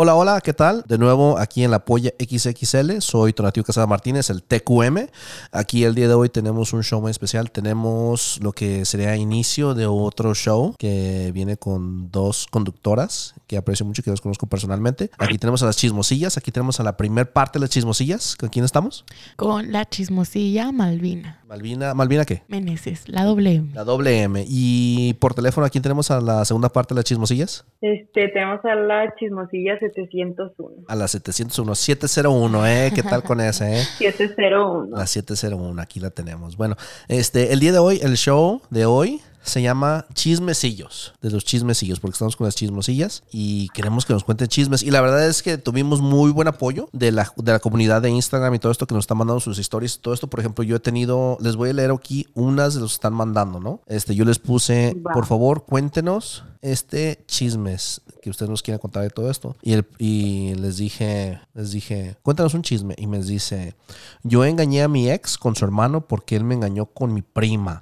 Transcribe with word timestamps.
Hola, 0.00 0.14
hola, 0.14 0.40
¿qué 0.40 0.52
tal? 0.52 0.84
De 0.86 0.96
nuevo 0.96 1.40
aquí 1.40 1.64
en 1.64 1.72
la 1.72 1.84
Polla 1.84 2.12
XXL, 2.20 3.00
soy 3.00 3.32
Tonatiuh 3.32 3.64
Casada 3.64 3.88
Martínez, 3.88 4.30
el 4.30 4.44
TQM. 4.44 5.08
Aquí 5.50 5.82
el 5.82 5.96
día 5.96 6.06
de 6.06 6.14
hoy 6.14 6.28
tenemos 6.28 6.72
un 6.72 6.84
show 6.84 7.00
muy 7.00 7.10
especial, 7.10 7.50
tenemos 7.50 8.38
lo 8.40 8.52
que 8.52 8.84
sería 8.84 9.16
inicio 9.16 9.74
de 9.74 9.86
otro 9.86 10.36
show 10.36 10.76
que 10.78 11.32
viene 11.34 11.56
con 11.56 12.12
dos 12.12 12.46
conductoras 12.48 13.34
que 13.48 13.56
aprecio 13.56 13.84
mucho 13.84 14.02
y 14.02 14.04
que 14.04 14.10
los 14.10 14.20
conozco 14.20 14.46
personalmente. 14.46 15.10
Aquí 15.18 15.36
tenemos 15.36 15.64
a 15.64 15.66
las 15.66 15.76
chismosillas, 15.76 16.36
aquí 16.36 16.52
tenemos 16.52 16.78
a 16.78 16.84
la 16.84 16.96
primer 16.96 17.32
parte 17.32 17.58
de 17.58 17.64
las 17.64 17.70
chismosillas. 17.70 18.36
¿Con 18.36 18.50
quién 18.50 18.64
estamos? 18.64 19.04
Con 19.34 19.72
la 19.72 19.84
chismosilla 19.84 20.70
Malvina. 20.70 21.40
Malvina, 21.48 21.94
¿Malvina 21.94 22.26
qué? 22.26 22.42
Meneses, 22.46 23.08
la 23.08 23.24
doble 23.24 23.54
M. 23.54 23.70
La 23.72 23.82
doble 23.82 24.20
M. 24.20 24.44
Y 24.46 25.14
por 25.14 25.32
teléfono, 25.32 25.66
¿a 25.66 25.70
quién 25.70 25.82
tenemos 25.82 26.10
a 26.10 26.20
la 26.20 26.44
segunda 26.44 26.68
parte 26.68 26.94
de 26.94 26.98
las 26.98 27.06
chismosillas? 27.06 27.64
Este, 27.80 28.28
tenemos 28.28 28.62
a 28.66 28.74
la 28.74 29.14
chismosilla 29.16 29.78
701. 29.92 30.84
A 30.88 30.94
la 30.94 31.08
701, 31.08 31.74
701, 31.74 32.66
¿eh? 32.66 32.92
¿Qué 32.94 33.02
tal 33.02 33.22
con 33.22 33.40
ese, 33.40 33.80
eh? 33.80 33.84
701. 33.98 34.96
La 34.96 35.06
701, 35.06 35.80
aquí 35.80 36.00
la 36.00 36.10
tenemos. 36.10 36.56
Bueno, 36.56 36.76
este, 37.08 37.52
el 37.52 37.60
día 37.60 37.72
de 37.72 37.78
hoy, 37.78 38.00
el 38.02 38.16
show 38.16 38.60
de 38.70 38.86
hoy 38.86 39.20
se 39.48 39.62
llama 39.62 40.06
Chismecillos, 40.14 41.14
de 41.20 41.30
los 41.30 41.44
chismecillos, 41.44 42.00
porque 42.00 42.14
estamos 42.14 42.36
con 42.36 42.46
las 42.46 42.54
chismosillas 42.54 43.22
y 43.30 43.68
queremos 43.70 44.06
que 44.06 44.12
nos 44.12 44.24
cuenten 44.24 44.48
chismes. 44.48 44.82
Y 44.82 44.90
la 44.90 45.00
verdad 45.00 45.26
es 45.26 45.42
que 45.42 45.58
tuvimos 45.58 46.00
muy 46.00 46.30
buen 46.30 46.48
apoyo 46.48 46.88
de 46.92 47.12
la, 47.12 47.32
de 47.36 47.52
la 47.52 47.58
comunidad 47.58 48.02
de 48.02 48.10
Instagram 48.10 48.54
y 48.54 48.58
todo 48.58 48.72
esto 48.72 48.86
que 48.86 48.94
nos 48.94 49.04
están 49.04 49.18
mandando 49.18 49.40
sus 49.40 49.58
historias. 49.58 49.98
Todo 50.00 50.14
esto, 50.14 50.28
por 50.28 50.40
ejemplo, 50.40 50.64
yo 50.64 50.76
he 50.76 50.80
tenido, 50.80 51.38
les 51.40 51.56
voy 51.56 51.70
a 51.70 51.72
leer 51.72 51.90
aquí 51.90 52.26
unas 52.34 52.74
de 52.74 52.80
los 52.80 52.92
que 52.92 52.96
están 52.96 53.14
mandando, 53.14 53.60
¿no? 53.60 53.80
Este, 53.86 54.14
yo 54.14 54.24
les 54.24 54.38
puse, 54.38 54.96
por 55.12 55.26
favor, 55.26 55.64
cuéntenos 55.64 56.44
este 56.60 57.24
chismes 57.26 58.00
que 58.22 58.30
ustedes 58.30 58.50
nos 58.50 58.62
quieren 58.62 58.80
contar 58.80 59.02
de 59.02 59.10
todo 59.10 59.30
esto. 59.30 59.56
Y, 59.62 59.72
el, 59.72 59.86
y 59.98 60.54
les 60.54 60.76
dije, 60.76 61.40
les 61.54 61.70
dije, 61.70 62.16
cuéntanos 62.22 62.54
un 62.54 62.62
chisme. 62.62 62.94
Y 62.98 63.06
me 63.06 63.22
dice, 63.22 63.74
yo 64.22 64.44
engañé 64.44 64.82
a 64.82 64.88
mi 64.88 65.10
ex 65.10 65.38
con 65.38 65.54
su 65.56 65.64
hermano 65.64 66.06
porque 66.06 66.36
él 66.36 66.44
me 66.44 66.54
engañó 66.54 66.86
con 66.86 67.14
mi 67.14 67.22
prima. 67.22 67.80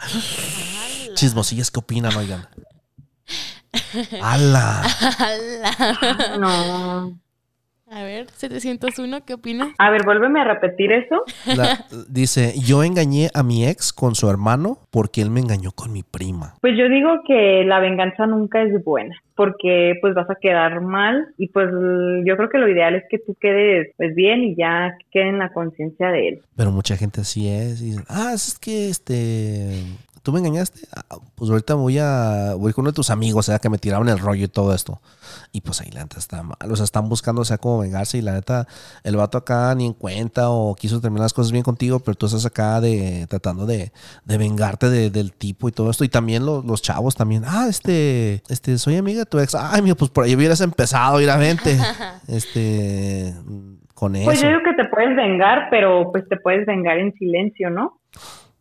Chismosillas, 1.16 1.70
¿qué 1.70 1.80
opinan, 1.80 2.14
oigan? 2.16 2.46
¡Hala! 4.22 4.82
No. 6.38 7.18
A 7.88 8.02
ver, 8.02 8.26
701, 8.34 9.24
¿qué 9.24 9.34
opinas? 9.34 9.68
A 9.78 9.90
ver, 9.90 10.04
vuélveme 10.04 10.40
a 10.40 10.44
repetir 10.44 10.90
eso. 10.90 11.22
La- 11.46 11.84
dice, 12.08 12.52
yo 12.58 12.82
engañé 12.82 13.30
a 13.32 13.44
mi 13.44 13.64
ex 13.64 13.92
con 13.92 14.16
su 14.16 14.28
hermano 14.28 14.80
porque 14.90 15.22
él 15.22 15.30
me 15.30 15.38
engañó 15.38 15.70
con 15.70 15.92
mi 15.92 16.02
prima. 16.02 16.56
Pues 16.60 16.74
yo 16.76 16.88
digo 16.88 17.20
que 17.26 17.62
la 17.64 17.78
venganza 17.78 18.26
nunca 18.26 18.60
es 18.62 18.82
buena, 18.82 19.14
porque 19.36 19.94
pues 20.00 20.14
vas 20.14 20.28
a 20.28 20.34
quedar 20.34 20.80
mal 20.80 21.28
y 21.38 21.46
pues 21.48 21.68
yo 22.24 22.36
creo 22.36 22.48
que 22.48 22.58
lo 22.58 22.68
ideal 22.68 22.96
es 22.96 23.04
que 23.08 23.18
tú 23.20 23.36
quedes 23.40 23.86
pues 23.96 24.16
bien 24.16 24.42
y 24.42 24.56
ya 24.56 24.96
quede 25.12 25.28
en 25.28 25.38
la 25.38 25.52
conciencia 25.52 26.08
de 26.08 26.28
él. 26.28 26.42
Pero 26.56 26.72
mucha 26.72 26.96
gente 26.96 27.20
así 27.20 27.46
es. 27.48 27.80
Y 27.82 27.84
dicen, 27.90 28.04
ah, 28.08 28.32
es 28.34 28.58
que 28.58 28.88
este. 28.90 29.84
¿Tú 30.26 30.32
me 30.32 30.40
engañaste? 30.40 30.80
Ah, 30.92 31.18
pues 31.36 31.48
ahorita 31.52 31.74
voy 31.74 31.98
a. 32.00 32.54
Voy 32.58 32.72
con 32.72 32.82
uno 32.82 32.90
de 32.90 32.96
tus 32.96 33.10
amigos, 33.10 33.46
o 33.48 33.52
sea, 33.52 33.60
que 33.60 33.68
me 33.70 33.78
tiraron 33.78 34.08
el 34.08 34.18
rollo 34.18 34.44
y 34.46 34.48
todo 34.48 34.74
esto. 34.74 35.00
Y 35.52 35.60
pues 35.60 35.80
ahí 35.80 35.88
la 35.92 36.00
neta 36.00 36.18
está 36.18 36.42
mal. 36.42 36.56
O 36.68 36.74
sea, 36.74 36.82
están 36.82 37.08
buscando, 37.08 37.42
o 37.42 37.44
sea, 37.44 37.58
cómo 37.58 37.78
vengarse. 37.78 38.18
Y 38.18 38.22
la 38.22 38.32
neta, 38.32 38.66
el 39.04 39.14
vato 39.16 39.38
acá 39.38 39.72
ni 39.76 39.86
en 39.86 39.92
cuenta 39.92 40.50
o 40.50 40.74
quiso 40.74 41.00
terminar 41.00 41.26
las 41.26 41.32
cosas 41.32 41.52
bien 41.52 41.62
contigo, 41.62 42.00
pero 42.00 42.16
tú 42.16 42.26
estás 42.26 42.44
acá 42.44 42.80
de 42.80 43.28
tratando 43.30 43.66
de, 43.66 43.92
de 44.24 44.36
vengarte 44.38 44.90
de- 44.90 45.10
del 45.10 45.32
tipo 45.32 45.68
y 45.68 45.72
todo 45.72 45.90
esto. 45.90 46.02
Y 46.02 46.08
también 46.08 46.44
los, 46.44 46.64
los 46.64 46.82
chavos 46.82 47.14
también. 47.14 47.44
Ah, 47.46 47.66
este, 47.70 48.42
este, 48.48 48.78
soy 48.78 48.96
amiga 48.96 49.20
de 49.20 49.26
tu 49.26 49.38
ex. 49.38 49.54
Ay, 49.54 49.80
mira, 49.80 49.94
pues 49.94 50.10
por 50.10 50.24
ahí 50.24 50.34
hubieras 50.34 50.60
empezado, 50.60 51.20
ir 51.20 51.30
a 51.30 51.36
vente. 51.36 51.78
Este, 52.26 53.32
con 53.94 54.16
eso. 54.16 54.24
Pues 54.24 54.42
yo 54.42 54.48
digo 54.48 54.60
que 54.64 54.74
te 54.82 54.88
puedes 54.88 55.14
vengar, 55.14 55.68
pero 55.70 56.10
pues 56.10 56.28
te 56.28 56.36
puedes 56.36 56.66
vengar 56.66 56.98
en 56.98 57.12
silencio, 57.14 57.70
¿no? 57.70 58.00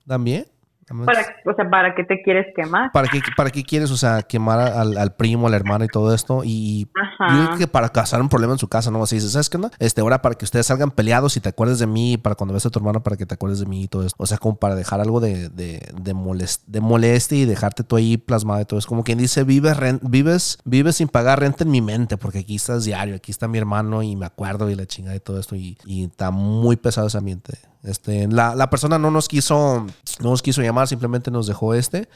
También. 0.07 0.45
Para, 0.87 1.19
o 1.45 1.53
sea, 1.55 1.67
¿para 1.67 1.95
qué 1.95 2.03
te 2.03 2.21
quieres 2.21 2.45
quemar? 2.55 2.91
¿Para 2.91 3.07
qué, 3.07 3.19
¿Para 3.35 3.49
qué 3.49 3.63
quieres, 3.63 3.89
o 3.89 3.97
sea, 3.97 4.21
quemar 4.21 4.59
al, 4.59 4.97
al 4.97 5.15
primo, 5.15 5.47
al 5.47 5.55
hermano 5.55 5.83
y 5.83 5.87
todo 5.87 6.13
esto? 6.13 6.43
Y 6.43 6.87
Ajá. 6.93 7.33
yo 7.33 7.41
digo 7.41 7.57
que 7.57 7.67
para 7.67 7.89
causar 7.89 8.21
un 8.21 8.29
problema 8.29 8.53
en 8.53 8.59
su 8.59 8.67
casa, 8.67 8.91
¿no? 8.91 9.01
Así 9.01 9.15
dices, 9.15 9.31
¿sabes 9.31 9.49
qué 9.49 9.57
no? 9.57 9.71
Este, 9.79 10.01
ahora 10.01 10.21
para 10.21 10.35
que 10.35 10.45
ustedes 10.45 10.67
salgan 10.67 10.91
peleados 10.91 11.37
y 11.37 11.39
te 11.39 11.49
acuerdes 11.49 11.79
de 11.79 11.87
mí, 11.87 12.17
para 12.17 12.35
cuando 12.35 12.53
ves 12.53 12.67
a 12.67 12.69
tu 12.69 12.77
hermano, 12.77 13.01
para 13.01 13.17
que 13.17 13.25
te 13.25 13.33
acuerdes 13.33 13.59
de 13.61 13.65
mí 13.65 13.83
y 13.83 13.87
todo 13.87 14.05
esto. 14.05 14.15
O 14.21 14.27
sea, 14.27 14.37
como 14.37 14.57
para 14.57 14.75
dejar 14.75 15.01
algo 15.01 15.19
de, 15.19 15.49
de, 15.49 15.91
de, 15.99 16.13
molest- 16.13 16.61
de 16.67 16.81
molestia 16.81 17.39
y 17.39 17.45
dejarte 17.45 17.83
tú 17.83 17.95
ahí 17.95 18.17
plasmado 18.17 18.61
y 18.61 18.65
todo. 18.65 18.77
Es 18.77 18.85
como 18.85 19.03
quien 19.03 19.17
dice, 19.17 19.43
vives, 19.43 19.77
ren- 19.77 19.99
vives, 20.03 20.59
vives 20.65 20.97
sin 20.97 21.07
pagar 21.07 21.39
renta 21.39 21.63
en 21.63 21.71
mi 21.71 21.81
mente, 21.81 22.17
porque 22.17 22.39
aquí 22.39 22.57
estás 22.57 22.85
diario, 22.85 23.15
aquí 23.15 23.31
está 23.31 23.47
mi 23.47 23.57
hermano 23.57 24.03
y 24.03 24.15
me 24.15 24.27
acuerdo 24.27 24.69
y 24.69 24.75
la 24.75 24.85
chingada 24.85 25.15
y 25.15 25.19
todo 25.19 25.39
esto. 25.39 25.55
Y, 25.55 25.79
y 25.83 26.05
está 26.05 26.29
muy 26.29 26.75
pesado 26.75 27.07
ese 27.07 27.17
ambiente. 27.17 27.57
Este, 27.85 28.27
la, 28.27 28.55
la 28.55 28.69
persona 28.69 28.97
no 28.97 29.11
nos 29.11 29.27
quiso, 29.27 29.85
no 30.19 30.29
nos 30.29 30.41
quiso 30.41 30.61
llamar, 30.61 30.87
simplemente 30.87 31.29
nos 31.31 31.47
dejó 31.47 31.73
este. 31.73 32.09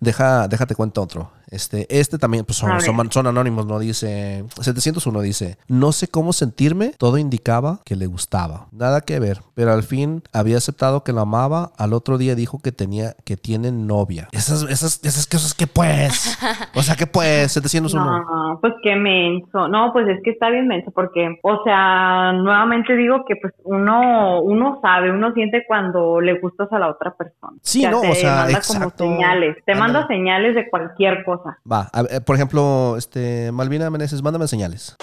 Deja, 0.00 0.48
déjate 0.48 0.74
cuenta 0.74 1.00
otro. 1.00 1.30
Este, 1.50 1.86
este 1.88 2.18
también, 2.18 2.44
pues 2.44 2.58
son, 2.58 2.80
son, 2.80 3.12
son 3.12 3.26
anónimos, 3.26 3.66
¿no? 3.66 3.78
Dice, 3.78 4.44
701 4.60 5.20
dice, 5.20 5.58
no 5.68 5.92
sé 5.92 6.08
cómo 6.08 6.32
sentirme, 6.32 6.92
todo 6.98 7.18
indicaba 7.18 7.80
que 7.84 7.96
le 7.96 8.06
gustaba. 8.06 8.66
Nada 8.72 9.00
que 9.00 9.18
ver, 9.20 9.38
pero 9.54 9.72
al 9.72 9.82
fin 9.82 10.22
había 10.32 10.56
aceptado 10.56 11.04
que 11.04 11.12
la 11.12 11.22
amaba, 11.22 11.70
al 11.78 11.92
otro 11.92 12.18
día 12.18 12.34
dijo 12.34 12.60
que 12.62 12.72
tenía, 12.72 13.14
que 13.24 13.36
tiene 13.36 13.70
novia. 13.70 14.28
Esas, 14.32 14.62
esas, 14.64 15.04
esas 15.04 15.26
cosas 15.26 15.54
que 15.54 15.66
pues, 15.66 16.38
o 16.74 16.82
sea 16.82 16.96
que 16.96 17.06
pues, 17.06 17.52
701. 17.52 18.04
No, 18.04 18.58
pues 18.60 18.74
qué 18.82 18.96
menso. 18.96 19.68
No, 19.68 19.92
pues 19.92 20.08
es 20.08 20.20
que 20.24 20.30
está 20.30 20.50
bien 20.50 20.66
menso 20.66 20.90
porque, 20.90 21.38
o 21.42 21.62
sea, 21.64 22.32
nuevamente 22.32 22.96
digo 22.96 23.24
que 23.26 23.36
pues 23.36 23.54
uno, 23.64 24.40
uno 24.42 24.80
sabe, 24.82 25.12
uno 25.12 25.32
siente 25.32 25.64
cuando 25.66 26.20
le 26.20 26.38
gustas 26.40 26.72
a 26.72 26.78
la 26.78 26.88
otra 26.88 27.14
persona. 27.14 27.56
Sí, 27.62 27.82
Ya 27.82 27.90
no, 27.90 28.00
te 28.00 28.10
o 28.10 28.14
sea, 28.14 28.36
manda 28.36 28.58
exacto. 28.58 29.04
como 29.04 29.14
señales, 29.14 29.56
te 29.64 29.74
manda 29.74 30.06
señales 30.08 30.54
de 30.54 30.68
cualquier 30.68 31.24
cosa. 31.24 31.35
Va, 31.70 31.88
a 31.92 32.02
ver, 32.02 32.24
por 32.24 32.36
ejemplo, 32.36 32.96
este, 32.96 33.50
Malvina 33.52 33.90
Meneses, 33.90 34.22
mándame 34.22 34.48
señales. 34.48 34.96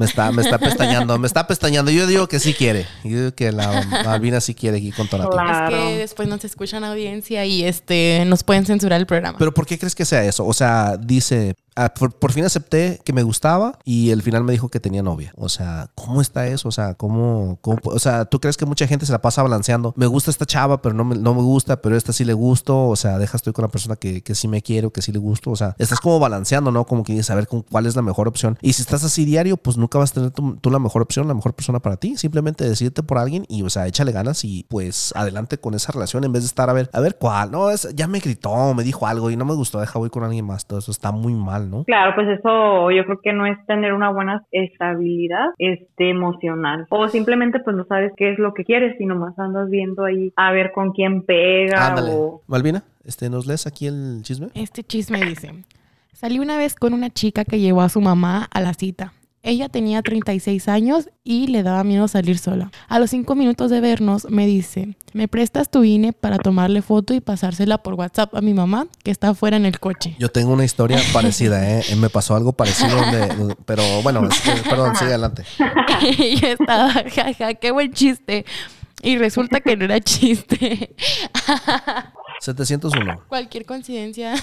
Me 0.00 0.06
está, 0.06 0.32
me 0.32 0.40
está 0.40 0.58
pestañando, 0.58 1.18
me 1.18 1.26
está 1.26 1.46
pestañando. 1.46 1.90
Yo 1.90 2.06
digo 2.06 2.26
que 2.26 2.40
sí 2.40 2.54
quiere. 2.54 2.86
Yo 3.04 3.18
digo 3.18 3.34
que 3.34 3.52
la 3.52 3.86
Malvina 4.06 4.40
sí 4.40 4.54
quiere 4.54 4.78
aquí 4.78 4.92
con 4.92 5.08
Tonati. 5.08 5.30
Claro. 5.30 5.76
Es 5.76 5.82
que 5.82 5.98
después 5.98 6.26
nos 6.26 6.42
escuchan 6.42 6.84
audiencia 6.84 7.44
y 7.44 7.64
este 7.64 8.24
nos 8.26 8.42
pueden 8.42 8.64
censurar 8.64 8.98
el 8.98 9.06
programa. 9.06 9.36
Pero 9.38 9.52
¿por 9.52 9.66
qué 9.66 9.78
crees 9.78 9.94
que 9.94 10.06
sea 10.06 10.24
eso? 10.24 10.46
O 10.46 10.54
sea, 10.54 10.96
dice, 10.96 11.54
ah, 11.76 11.92
por, 11.94 12.32
fin 12.32 12.44
acepté 12.44 13.00
que 13.04 13.12
me 13.12 13.22
gustaba 13.22 13.78
y 13.84 14.10
el 14.10 14.22
final 14.22 14.44
me 14.44 14.52
dijo 14.52 14.68
que 14.68 14.80
tenía 14.80 15.02
novia. 15.02 15.32
O 15.36 15.48
sea, 15.48 15.90
¿cómo 15.94 16.20
está 16.20 16.46
eso? 16.46 16.68
O 16.68 16.72
sea, 16.72 16.94
¿cómo, 16.94 17.58
cómo- 17.60 17.80
o 17.84 17.98
sea, 17.98 18.24
¿tú 18.24 18.40
crees 18.40 18.56
que 18.56 18.66
mucha 18.66 18.86
gente 18.86 19.06
se 19.06 19.12
la 19.12 19.22
pasa 19.22 19.42
balanceando? 19.42 19.92
Me 19.96 20.06
gusta 20.06 20.30
esta 20.30 20.46
chava, 20.46 20.82
pero 20.82 20.94
no 20.94 21.04
me, 21.04 21.16
no 21.16 21.34
me 21.34 21.42
gusta, 21.42 21.80
pero 21.80 21.96
esta 21.96 22.12
sí 22.12 22.24
le 22.24 22.32
gusto. 22.32 22.88
O 22.88 22.96
sea, 22.96 23.18
deja 23.18 23.36
estoy 23.36 23.52
con 23.52 23.62
la 23.62 23.68
persona 23.68 23.96
que, 23.96 24.22
que 24.22 24.34
sí 24.34 24.48
me 24.48 24.62
quiero, 24.62 24.90
que 24.90 25.02
sí 25.02 25.12
le 25.12 25.18
gusto. 25.18 25.50
O 25.50 25.56
sea, 25.56 25.74
estás 25.78 26.00
como 26.00 26.18
balanceando, 26.18 26.70
¿no? 26.70 26.84
Como 26.84 27.02
que 27.04 27.12
dices, 27.12 27.30
a 27.30 27.34
ver 27.34 27.46
con 27.46 27.62
cuál 27.62 27.86
es 27.86 27.96
la 27.96 28.02
mejor 28.02 28.28
opción. 28.28 28.58
Y 28.62 28.72
si 28.72 28.82
estás 28.82 29.04
así 29.04 29.24
diario, 29.24 29.56
pues 29.56 29.76
nunca 29.76 29.98
vas 29.98 30.10
a 30.12 30.14
tener 30.14 30.30
tú, 30.30 30.56
tú 30.56 30.70
la 30.70 30.78
mejor 30.78 31.02
opción, 31.02 31.28
la 31.28 31.34
mejor 31.34 31.54
persona 31.54 31.80
para 31.80 31.96
ti. 31.96 32.16
Simplemente 32.16 32.68
decidirte 32.68 33.02
por 33.02 33.18
alguien 33.18 33.44
y, 33.48 33.62
o 33.62 33.70
sea, 33.70 33.86
échale 33.86 34.12
ganas 34.12 34.44
y 34.44 34.64
pues 34.68 35.12
adelante 35.16 35.58
con 35.58 35.74
esa 35.74 35.92
relación 35.92 36.24
en 36.24 36.32
vez 36.32 36.42
de 36.42 36.46
estar 36.46 36.70
a 36.70 36.72
ver, 36.72 36.90
a 36.92 37.00
ver 37.00 37.16
cuál. 37.18 37.50
No, 37.50 37.70
es, 37.70 37.88
ya 37.94 38.06
me 38.06 38.20
gritó, 38.20 38.74
me 38.74 38.84
dijo 38.84 39.06
algo 39.06 39.30
y 39.30 39.36
no 39.36 39.44
me 39.44 39.54
gustó, 39.54 39.80
deja 39.80 39.98
voy 39.98 40.10
con 40.10 40.24
alguien 40.24 40.44
más. 40.44 40.66
Todo 40.66 40.78
eso 40.78 40.90
está 40.90 41.12
muy 41.12 41.34
mal, 41.34 41.59
¿no? 41.68 41.84
Claro, 41.84 42.14
pues 42.14 42.28
eso 42.28 42.90
yo 42.90 43.04
creo 43.04 43.20
que 43.22 43.32
no 43.32 43.46
es 43.46 43.58
tener 43.66 43.92
una 43.92 44.10
buena 44.10 44.44
estabilidad 44.50 45.46
este, 45.58 46.10
emocional. 46.10 46.86
O 46.90 47.08
simplemente 47.08 47.60
pues 47.60 47.76
no 47.76 47.84
sabes 47.84 48.12
qué 48.16 48.32
es 48.32 48.38
lo 48.38 48.54
que 48.54 48.64
quieres 48.64 49.00
y 49.00 49.06
nomás 49.06 49.38
andas 49.38 49.68
viendo 49.70 50.04
ahí 50.04 50.32
a 50.36 50.52
ver 50.52 50.72
con 50.72 50.92
quién 50.92 51.24
pega 51.24 51.88
Ándale. 51.88 52.10
o... 52.12 52.42
Malvina, 52.46 52.82
este, 53.04 53.28
¿nos 53.30 53.46
lees 53.46 53.66
aquí 53.66 53.86
el 53.86 54.20
chisme? 54.22 54.48
Este 54.54 54.82
chisme 54.82 55.24
dice, 55.24 55.52
salí 56.12 56.38
una 56.38 56.56
vez 56.56 56.74
con 56.74 56.92
una 56.94 57.10
chica 57.10 57.44
que 57.44 57.58
llevó 57.58 57.82
a 57.82 57.88
su 57.88 58.00
mamá 58.00 58.48
a 58.52 58.60
la 58.60 58.74
cita. 58.74 59.12
Ella 59.42 59.70
tenía 59.70 60.02
36 60.02 60.68
años 60.68 61.08
y 61.24 61.46
le 61.46 61.62
daba 61.62 61.82
miedo 61.82 62.08
salir 62.08 62.36
sola. 62.38 62.70
A 62.88 62.98
los 62.98 63.08
cinco 63.10 63.34
minutos 63.34 63.70
de 63.70 63.80
vernos 63.80 64.26
me 64.28 64.46
dice, 64.46 64.96
¿me 65.14 65.28
prestas 65.28 65.70
tu 65.70 65.82
INE 65.82 66.12
para 66.12 66.36
tomarle 66.36 66.82
foto 66.82 67.14
y 67.14 67.20
pasársela 67.20 67.78
por 67.78 67.94
WhatsApp 67.94 68.34
a 68.34 68.42
mi 68.42 68.52
mamá 68.52 68.86
que 69.02 69.10
está 69.10 69.30
afuera 69.30 69.56
en 69.56 69.64
el 69.64 69.80
coche? 69.80 70.14
Yo 70.18 70.28
tengo 70.28 70.52
una 70.52 70.64
historia 70.66 70.98
parecida, 71.14 71.78
¿eh? 71.78 71.82
Me 71.96 72.10
pasó 72.10 72.36
algo 72.36 72.52
parecido, 72.52 72.96
donde- 72.96 73.56
pero 73.64 73.82
bueno, 74.02 74.28
perdón, 74.68 74.94
sigue 74.96 75.10
adelante. 75.10 75.44
y 76.18 76.36
yo 76.40 76.48
estaba, 76.48 76.92
jaja, 77.14 77.54
qué 77.54 77.70
buen 77.70 77.92
chiste. 77.94 78.44
Y 79.02 79.16
resulta 79.16 79.60
que 79.60 79.74
no 79.78 79.86
era 79.86 79.98
chiste. 80.00 80.94
701. 82.40 83.20
Cualquier 83.28 83.64
coincidencia. 83.66 84.34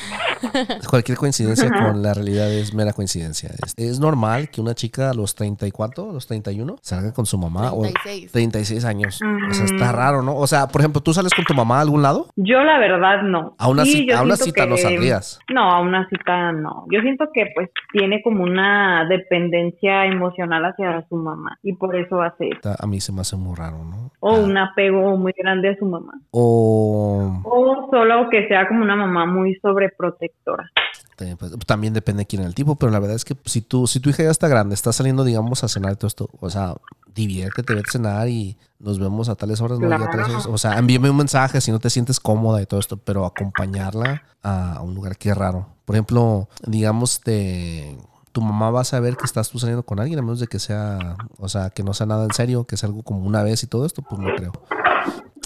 Cualquier 0.89 1.17
coincidencia 1.17 1.69
con 1.71 2.01
la 2.03 2.13
realidad 2.13 2.51
es 2.51 2.73
mera 2.73 2.93
coincidencia. 2.93 3.49
Es, 3.65 3.73
es 3.75 3.99
normal 3.99 4.49
que 4.49 4.61
una 4.61 4.75
chica 4.75 5.09
a 5.09 5.13
los 5.13 5.35
30 5.35 5.67
y 5.67 5.71
cuánto, 5.71 6.09
a 6.11 6.13
los 6.13 6.27
31, 6.27 6.75
salga 6.81 7.11
con 7.13 7.25
su 7.25 7.37
mamá 7.37 7.71
36. 7.71 8.29
o 8.29 8.31
36 8.31 8.85
años. 8.85 9.19
O 9.49 9.53
sea, 9.53 9.65
está 9.65 9.91
raro, 9.91 10.21
¿no? 10.21 10.35
O 10.37 10.47
sea, 10.47 10.67
por 10.67 10.81
ejemplo, 10.81 11.01
¿tú 11.01 11.13
sales 11.13 11.33
con 11.33 11.43
tu 11.45 11.53
mamá 11.53 11.79
a 11.79 11.81
algún 11.81 12.01
lado? 12.01 12.27
Yo 12.35 12.59
la 12.61 12.77
verdad 12.79 13.23
no. 13.23 13.55
A 13.57 13.67
una, 13.69 13.83
Sí, 13.83 13.93
cita, 13.93 14.19
a 14.19 14.23
una 14.23 14.35
no 14.67 14.77
saldrías. 14.77 15.39
No, 15.53 15.71
a 15.71 15.81
una 15.81 16.07
cita 16.09 16.51
no. 16.51 16.85
Yo 16.91 17.01
siento 17.01 17.25
que 17.33 17.45
pues 17.55 17.69
tiene 17.93 18.21
como 18.23 18.43
una 18.43 19.05
dependencia 19.09 20.05
emocional 20.05 20.65
hacia 20.65 21.05
su 21.09 21.15
mamá 21.15 21.57
y 21.63 21.73
por 21.73 21.95
eso 21.95 22.21
hace 22.21 22.49
eso. 22.49 22.75
A 22.77 22.85
mí 22.85 23.01
se 23.01 23.11
me 23.11 23.21
hace 23.21 23.35
muy 23.35 23.55
raro, 23.55 23.83
¿no? 23.83 24.11
O 24.19 24.35
Ah, 24.35 24.39
un 24.39 24.57
apego 24.57 25.17
muy 25.17 25.33
grande 25.37 25.69
a 25.69 25.75
su 25.77 25.85
mamá. 25.85 26.13
O 26.31 27.41
O 27.43 27.86
solo 27.91 28.29
que 28.29 28.47
sea 28.47 28.67
como 28.67 28.81
una 28.81 28.95
mamá 28.95 29.25
muy 29.25 29.55
sobreprotectora. 29.55 30.71
eh, 31.19 31.35
pues, 31.37 31.53
también 31.65 31.93
depende 31.93 32.21
de 32.21 32.27
quién 32.27 32.41
es 32.41 32.47
el 32.47 32.55
tipo, 32.55 32.75
pero 32.75 32.91
la 32.91 32.99
verdad 32.99 33.15
es 33.15 33.25
que 33.25 33.35
si 33.45 33.61
tú, 33.61 33.87
si 33.87 33.99
tu 33.99 34.09
hija 34.09 34.23
ya 34.23 34.31
está 34.31 34.47
grande, 34.47 34.75
está 34.75 34.91
saliendo, 34.91 35.23
digamos, 35.23 35.63
a 35.63 35.67
cenar 35.67 35.93
y 35.93 35.95
todo 35.95 36.07
esto, 36.07 36.29
o 36.39 36.49
sea, 36.49 36.75
diviértete, 37.13 37.73
vete 37.73 37.89
a 37.89 37.91
cenar 37.91 38.27
y 38.29 38.57
nos 38.79 38.99
vemos 38.99 39.27
a 39.27 39.35
tales 39.35 39.59
horas, 39.59 39.79
a 39.81 40.09
tales 40.09 40.29
horas. 40.29 40.45
O 40.45 40.57
sea, 40.57 40.77
envíame 40.77 41.09
un 41.09 41.17
mensaje 41.17 41.59
si 41.61 41.71
no 41.71 41.79
te 41.79 41.89
sientes 41.89 42.19
cómoda 42.19 42.61
y 42.61 42.65
todo 42.65 42.79
esto, 42.79 42.97
pero 42.97 43.25
acompañarla 43.25 44.23
a 44.43 44.81
un 44.81 44.93
lugar 44.93 45.17
que 45.17 45.29
es 45.29 45.37
raro. 45.37 45.67
Por 45.85 45.95
ejemplo, 45.95 46.47
digamos, 46.65 47.21
te, 47.21 47.97
tu 48.31 48.41
mamá 48.41 48.69
va 48.69 48.81
a 48.81 48.83
saber 48.83 49.17
que 49.17 49.25
estás 49.25 49.49
tú 49.49 49.57
saliendo 49.57 49.83
con 49.83 49.99
alguien, 49.99 50.19
a 50.19 50.21
menos 50.21 50.39
de 50.39 50.47
que 50.47 50.59
sea, 50.59 51.15
o 51.39 51.49
sea, 51.49 51.71
que 51.71 51.81
no 51.81 51.93
sea 51.95 52.05
nada 52.05 52.23
en 52.23 52.33
serio, 52.33 52.65
que 52.65 52.77
sea 52.77 52.87
algo 52.87 53.01
como 53.01 53.21
una 53.21 53.41
vez 53.41 53.63
y 53.63 53.67
todo 53.67 53.85
esto, 53.85 54.03
pues 54.03 54.21
no 54.21 54.27
creo. 54.35 54.51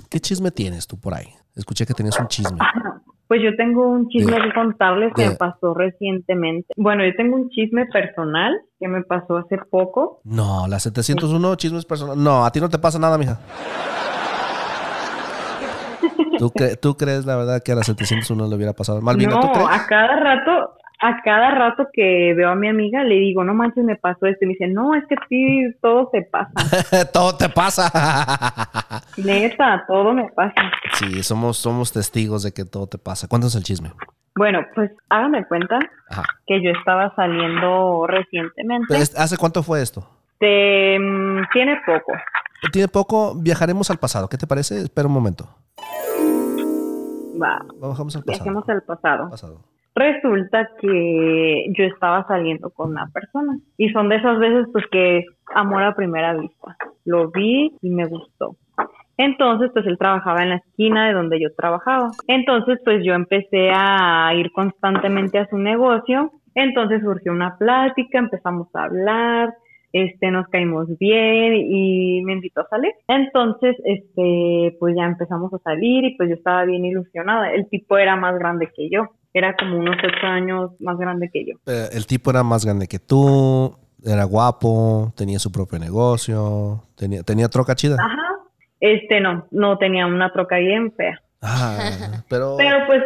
¿Qué 0.09 0.19
chisme 0.19 0.51
tienes 0.51 0.87
tú 0.87 0.97
por 0.97 1.13
ahí? 1.13 1.29
Escuché 1.55 1.85
que 1.85 1.93
tenías 1.93 2.17
un 2.19 2.27
chisme. 2.27 2.57
Pues 3.27 3.41
yo 3.41 3.55
tengo 3.55 3.87
un 3.87 4.07
chisme 4.09 4.33
De- 4.33 4.41
que 4.41 4.53
contarles 4.53 5.13
que 5.15 5.23
de- 5.23 5.29
me 5.29 5.35
pasó 5.35 5.73
recientemente. 5.73 6.73
Bueno, 6.75 7.05
yo 7.05 7.11
tengo 7.15 7.35
un 7.37 7.49
chisme 7.49 7.85
personal 7.85 8.53
que 8.79 8.87
me 8.89 9.03
pasó 9.03 9.37
hace 9.37 9.57
poco. 9.69 10.19
No, 10.25 10.67
la 10.67 10.79
701 10.79 11.55
chismes 11.55 11.85
personales. 11.85 12.21
No, 12.21 12.45
a 12.45 12.51
ti 12.51 12.59
no 12.59 12.67
te 12.69 12.77
pasa 12.79 12.99
nada, 12.99 13.17
mija. 13.17 13.39
¿Tú, 16.39 16.49
cre- 16.49 16.77
tú 16.79 16.95
crees 16.97 17.25
la 17.25 17.35
verdad 17.35 17.61
que 17.63 17.71
a 17.71 17.75
la 17.75 17.83
701 17.83 18.47
le 18.47 18.55
hubiera 18.55 18.73
pasado? 18.73 18.99
¿tú 18.99 19.05
no, 19.47 19.51
crees? 19.53 19.67
a 19.69 19.85
cada 19.87 20.15
rato, 20.19 20.73
a 21.01 21.21
cada 21.23 21.51
rato 21.51 21.87
que 21.91 22.33
veo 22.35 22.49
a 22.49 22.55
mi 22.55 22.67
amiga 22.67 23.03
le 23.03 23.15
digo, 23.15 23.43
no 23.43 23.53
manches, 23.53 23.83
me 23.83 23.95
pasó 23.95 24.27
esto. 24.27 24.45
Y 24.45 24.47
me 24.47 24.53
dice, 24.53 24.67
no, 24.67 24.93
es 24.95 25.03
que 25.07 25.15
a 25.15 25.27
ti 25.27 25.63
todo 25.81 26.09
te 26.11 26.21
pasa. 26.23 26.51
Todo 27.13 27.35
te 27.37 27.49
pasa. 27.49 27.89
Neta, 29.17 29.83
todo 29.87 30.13
me 30.13 30.29
pasa. 30.29 30.53
sí, 30.93 31.23
somos, 31.23 31.57
somos 31.57 31.91
testigos 31.91 32.43
de 32.43 32.53
que 32.53 32.65
todo 32.65 32.87
te 32.87 32.97
pasa. 32.97 33.27
¿Cuánto 33.27 33.47
es 33.47 33.55
el 33.55 33.63
chisme? 33.63 33.91
Bueno, 34.35 34.59
pues 34.75 34.91
háganme 35.09 35.45
cuenta 35.47 35.79
Ajá. 36.09 36.23
que 36.47 36.63
yo 36.63 36.69
estaba 36.71 37.13
saliendo 37.15 38.05
recientemente. 38.07 38.95
¿Hace 38.95 39.37
cuánto 39.37 39.63
fue 39.63 39.81
esto? 39.81 40.01
Mm, 40.39 41.41
tiene 41.53 41.79
poco. 41.85 42.13
Tiene 42.71 42.87
poco, 42.87 43.35
viajaremos 43.35 43.89
al 43.91 43.97
pasado. 43.97 44.29
¿Qué 44.29 44.37
te 44.37 44.47
parece? 44.47 44.81
Espera 44.81 45.07
un 45.07 45.13
momento. 45.13 45.49
Va, 47.41 47.59
Bajamos 47.79 48.15
al 48.15 48.23
pasado. 48.23 48.43
viajemos 48.43 48.69
al 48.69 48.81
pasado. 48.83 49.29
pasado. 49.29 49.61
Resulta 49.93 50.69
que 50.79 51.65
yo 51.77 51.83
estaba 51.83 52.25
saliendo 52.27 52.69
con 52.69 52.91
una 52.91 53.07
persona 53.07 53.57
y 53.77 53.89
son 53.89 54.09
de 54.09 54.17
esas 54.17 54.39
veces 54.39 54.67
pues 54.71 54.85
que 54.91 55.25
amor 55.53 55.83
a 55.83 55.95
primera 55.95 56.33
vista. 56.33 56.77
Lo 57.05 57.29
vi 57.29 57.75
y 57.81 57.89
me 57.89 58.05
gustó. 58.05 58.55
Entonces, 59.17 59.69
pues 59.73 59.85
él 59.85 59.97
trabajaba 59.99 60.41
en 60.41 60.49
la 60.49 60.55
esquina 60.55 61.07
de 61.07 61.13
donde 61.13 61.39
yo 61.39 61.53
trabajaba. 61.55 62.09
Entonces, 62.27 62.79
pues 62.83 63.03
yo 63.03 63.13
empecé 63.13 63.69
a 63.71 64.33
ir 64.35 64.51
constantemente 64.51 65.37
a 65.37 65.47
su 65.47 65.57
negocio. 65.57 66.31
Entonces 66.55 67.01
surgió 67.01 67.31
una 67.31 67.55
plática, 67.57 68.19
empezamos 68.19 68.67
a 68.73 68.83
hablar, 68.83 69.53
este, 69.93 70.31
nos 70.31 70.47
caímos 70.47 70.87
bien 70.97 71.53
y 71.53 72.21
me 72.23 72.33
invitó 72.33 72.61
a 72.61 72.67
salir. 72.69 72.91
Entonces, 73.07 73.75
este, 73.83 74.75
pues 74.79 74.95
ya 74.97 75.05
empezamos 75.05 75.53
a 75.53 75.59
salir 75.59 76.03
y 76.05 76.15
pues 76.17 76.29
yo 76.29 76.35
estaba 76.35 76.65
bien 76.65 76.83
ilusionada. 76.85 77.51
El 77.51 77.69
tipo 77.69 77.97
era 77.97 78.15
más 78.15 78.37
grande 78.37 78.69
que 78.75 78.89
yo, 78.89 79.03
era 79.33 79.55
como 79.55 79.77
unos 79.77 79.95
ocho 80.03 80.27
años 80.27 80.71
más 80.79 80.97
grande 80.97 81.29
que 81.31 81.45
yo. 81.45 81.55
Eh, 81.65 81.89
el 81.93 82.05
tipo 82.05 82.29
era 82.31 82.43
más 82.43 82.65
grande 82.65 82.87
que 82.87 82.99
tú, 82.99 83.75
era 84.03 84.23
guapo, 84.23 85.13
tenía 85.15 85.39
su 85.39 85.51
propio 85.51 85.79
negocio, 85.79 86.83
tenía, 86.95 87.23
tenía 87.23 87.47
troca 87.49 87.75
chida. 87.75 87.95
Ajá. 87.99 88.17
Este, 88.79 89.19
no, 89.21 89.47
no 89.51 89.77
tenía 89.77 90.07
una 90.07 90.31
troca 90.33 90.57
bien 90.57 90.91
fea. 90.93 91.21
Ah, 91.41 92.23
pero 92.29 92.55
Pero 92.57 92.77
pues 92.87 93.03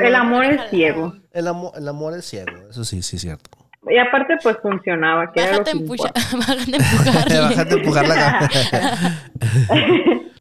el 0.00 0.14
amor 0.14 0.44
es 0.44 0.70
ciego. 0.70 1.14
el, 1.32 1.48
amor, 1.48 1.72
el 1.76 1.88
amor 1.88 2.14
es 2.14 2.24
ciego, 2.24 2.52
eso 2.70 2.84
sí, 2.84 3.02
sí 3.02 3.16
es 3.16 3.22
cierto. 3.22 3.50
Y 3.88 3.98
aparte 3.98 4.36
pues 4.42 4.56
funcionaba, 4.62 5.30
que 5.32 5.40
era 5.42 5.52
lo 5.52 5.58
Bájate 5.58 5.72
que 5.72 5.78
empujar. 5.78 6.12
Bájate 7.50 7.74
empujar 7.80 8.08
la. 8.08 8.48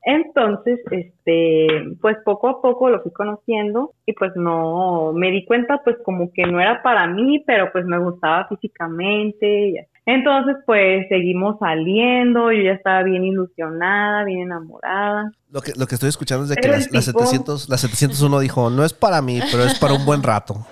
Entonces, 0.05 0.79
este, 0.91 1.67
pues 2.01 2.17
poco 2.25 2.49
a 2.49 2.61
poco 2.61 2.89
lo 2.89 3.01
fui 3.01 3.11
conociendo 3.13 3.93
y 4.05 4.11
pues 4.13 4.31
no, 4.35 5.13
me 5.13 5.31
di 5.31 5.45
cuenta 5.45 5.79
pues 5.83 5.95
como 6.03 6.29
que 6.33 6.43
no 6.43 6.59
era 6.59 6.81
para 6.83 7.07
mí, 7.07 7.41
pero 7.47 7.71
pues 7.71 7.85
me 7.85 7.97
gustaba 7.99 8.45
físicamente. 8.47 9.69
y 9.69 9.77
así. 9.77 9.89
Entonces, 10.05 10.57
pues 10.65 11.07
seguimos 11.07 11.57
saliendo, 11.59 12.51
yo 12.51 12.61
ya 12.63 12.73
estaba 12.73 13.03
bien 13.03 13.23
ilusionada, 13.23 14.25
bien 14.25 14.41
enamorada. 14.41 15.31
Lo 15.49 15.61
que, 15.61 15.71
lo 15.79 15.85
que 15.87 15.95
estoy 15.95 16.09
escuchando 16.09 16.43
es 16.43 16.49
de 16.49 16.55
que 16.55 16.61
Pero 16.63 16.73
la, 16.73 16.79
el 16.79 16.83
la 16.91 16.99
tipo- 16.99 17.19
700, 17.19 17.69
la 17.69 17.77
701 17.77 18.39
dijo, 18.41 18.69
no 18.69 18.83
es 18.83 18.91
para 18.93 19.21
mí, 19.21 19.39
pero 19.49 19.63
es 19.63 19.79
para 19.79 19.93
un 19.93 20.05
buen 20.05 20.21
rato. 20.21 20.55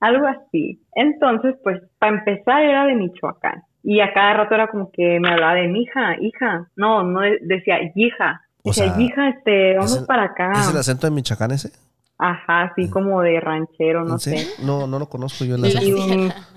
Algo 0.00 0.26
así. 0.26 0.80
Entonces, 0.94 1.54
pues, 1.62 1.80
para 1.98 2.18
empezar 2.18 2.62
era 2.62 2.86
de 2.86 2.94
Michoacán. 2.94 3.62
Y 3.82 4.00
a 4.00 4.12
cada 4.12 4.34
rato 4.34 4.54
era 4.54 4.68
como 4.68 4.90
que 4.92 5.18
me 5.20 5.28
hablaba 5.30 5.54
de 5.54 5.68
mi 5.68 5.82
hija, 5.82 6.16
hija. 6.20 6.68
No, 6.76 7.02
no 7.02 7.20
de- 7.20 7.38
decía 7.42 7.78
hija. 7.94 8.42
O 8.62 8.70
Decía, 8.70 8.92
sea, 8.92 9.00
hija, 9.02 9.28
este, 9.30 9.74
vamos 9.76 9.98
el- 9.98 10.06
para 10.06 10.24
acá. 10.24 10.52
¿Es 10.52 10.70
el 10.70 10.76
acento 10.78 11.06
de 11.06 11.12
Michoacán 11.12 11.50
ese? 11.52 11.70
Ajá, 12.18 12.64
así 12.64 12.90
como 12.90 13.22
de 13.22 13.40
ranchero, 13.40 14.04
no 14.04 14.14
¿En 14.14 14.18
sé. 14.18 14.46
No, 14.62 14.86
no 14.86 14.98
lo 14.98 15.08
conozco 15.08 15.46
yo 15.46 15.54
el 15.54 15.62
De 15.62 15.72
la 15.72 15.80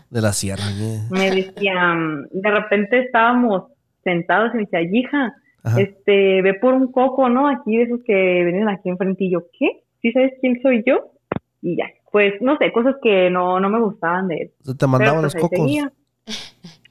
de 0.10 0.22
la 0.22 0.34
sierra. 0.34 0.64
yeah. 0.78 1.02
me 1.10 1.32
decía, 1.32 1.94
mm, 1.94 2.28
de 2.32 2.52
repente 2.52 3.00
estábamos 3.00 3.72
sentados 4.04 4.52
y 4.54 4.58
me 4.58 4.64
decía, 4.66 4.82
hija, 4.82 5.34
Ajá. 5.64 5.80
este, 5.80 6.42
ve 6.42 6.54
por 6.56 6.74
un 6.74 6.92
coco, 6.92 7.30
¿no? 7.30 7.48
Aquí 7.48 7.78
de 7.78 7.84
esos 7.84 8.02
que 8.06 8.14
vienen 8.44 8.68
aquí 8.68 8.90
enfrente. 8.90 9.24
Y 9.24 9.32
yo, 9.32 9.40
¿qué? 9.58 9.84
¿Sí 10.02 10.12
sabes 10.12 10.34
quién 10.42 10.62
soy 10.62 10.84
yo? 10.86 11.12
Y 11.62 11.78
ya, 11.78 11.86
pues, 12.12 12.34
no 12.42 12.58
sé, 12.58 12.74
cosas 12.74 12.96
que 13.02 13.30
no, 13.30 13.62
no 13.62 13.70
me 13.70 13.80
gustaban 13.80 14.28
de 14.28 14.36
él. 14.36 14.52
Te 14.78 14.86
mandaba 14.86 15.12
Pero, 15.14 15.22
los 15.22 15.34
pues, 15.34 15.44
ahí 15.46 15.50
cocos. 15.50 15.66
seguía. 15.66 15.92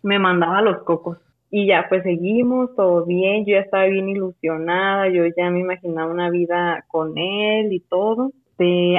Me 0.02 0.18
mandaba 0.18 0.62
los 0.62 0.82
cocos. 0.84 1.18
Y 1.50 1.66
ya, 1.66 1.86
pues 1.88 2.02
seguimos, 2.02 2.74
todo 2.76 3.04
bien. 3.04 3.44
Yo 3.44 3.52
ya 3.52 3.60
estaba 3.60 3.84
bien 3.84 4.08
ilusionada. 4.08 5.08
Yo 5.08 5.24
ya 5.36 5.50
me 5.50 5.60
imaginaba 5.60 6.10
una 6.10 6.30
vida 6.30 6.84
con 6.88 7.16
él 7.18 7.72
y 7.72 7.80
todo. 7.80 8.32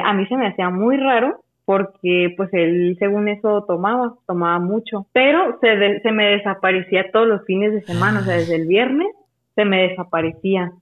A 0.04 0.12
mí 0.12 0.26
se 0.26 0.36
me 0.36 0.48
hacía 0.48 0.68
muy 0.70 0.96
raro 0.96 1.40
porque, 1.64 2.34
pues, 2.36 2.50
él, 2.52 2.96
según 2.98 3.28
eso, 3.28 3.64
tomaba, 3.66 4.14
tomaba 4.26 4.58
mucho. 4.58 5.06
Pero 5.12 5.58
se, 5.60 6.00
se 6.00 6.12
me 6.12 6.26
desaparecía 6.26 7.10
todos 7.10 7.26
los 7.26 7.44
fines 7.44 7.72
de 7.72 7.82
semana. 7.82 8.20
O 8.20 8.22
sea, 8.22 8.36
desde 8.36 8.56
el 8.56 8.66
viernes 8.66 9.08
se 9.54 9.64
me 9.64 9.88
desaparecía. 9.88 10.72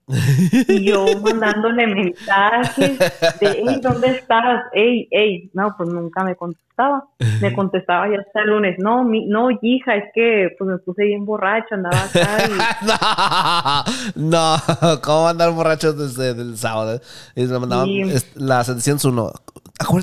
Y 0.67 0.85
yo 0.85 1.05
mandándole 1.23 1.85
mensajes 1.87 2.97
de, 3.39 3.63
hey, 3.67 3.79
¿dónde 3.81 4.07
estás? 4.07 4.63
Ey, 4.73 5.07
ey. 5.11 5.49
No, 5.53 5.75
pues 5.77 5.89
nunca 5.89 6.23
me 6.23 6.35
contestaba. 6.35 7.05
Me 7.41 7.53
contestaba 7.55 8.07
ya 8.09 8.17
hasta 8.19 8.41
el 8.41 8.47
lunes. 8.49 8.75
No, 8.79 9.03
mi, 9.03 9.25
no, 9.27 9.49
hija, 9.61 9.95
es 9.95 10.05
que 10.15 10.49
pues 10.57 10.67
me 10.69 10.77
puse 10.79 11.03
bien 11.05 11.23
borracho, 11.25 11.75
andaba 11.75 12.03
acá 12.03 12.37
y... 12.49 14.19
no, 14.19 14.55
no, 14.81 15.01
¿cómo 15.01 15.27
andar 15.27 15.51
borrachos 15.51 15.97
desde 15.97 16.31
el 16.41 16.57
sábado? 16.57 16.99
Y 17.35 17.45
le 17.45 17.59
mandaban 17.59 17.85
Sí. 17.87 18.03
la 18.35 18.63
701. 18.63 19.27
"Acuérdate- 19.29 19.52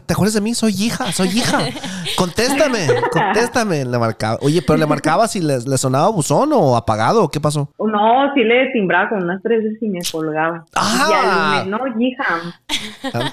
¿Te 0.06 0.12
acuerdas 0.14 0.34
de 0.34 0.40
mí? 0.40 0.54
Soy 0.54 0.72
hija, 0.72 1.12
soy 1.12 1.28
hija. 1.28 1.58
Contéstame, 2.18 2.86
contéstame. 3.12 3.84
Le 3.84 3.98
marcaba. 3.98 4.38
Oye, 4.42 4.60
pero 4.62 4.78
le 4.78 4.86
marcaba 4.86 5.26
si 5.28 5.40
le, 5.40 5.58
le 5.60 5.78
sonaba 5.78 6.08
buzón 6.10 6.50
o 6.52 6.76
apagado. 6.76 7.28
¿Qué 7.28 7.40
pasó? 7.40 7.70
No, 7.78 8.34
sí 8.34 8.42
le 8.42 8.70
timbraba 8.72 9.08
con 9.10 9.22
unas 9.22 9.40
tres 9.42 9.62
veces 9.62 9.78
y 9.82 9.88
me 9.88 10.00
colgaba. 10.10 10.64
Ah. 10.74 11.64
No, 11.66 11.78
hija. 11.98 12.24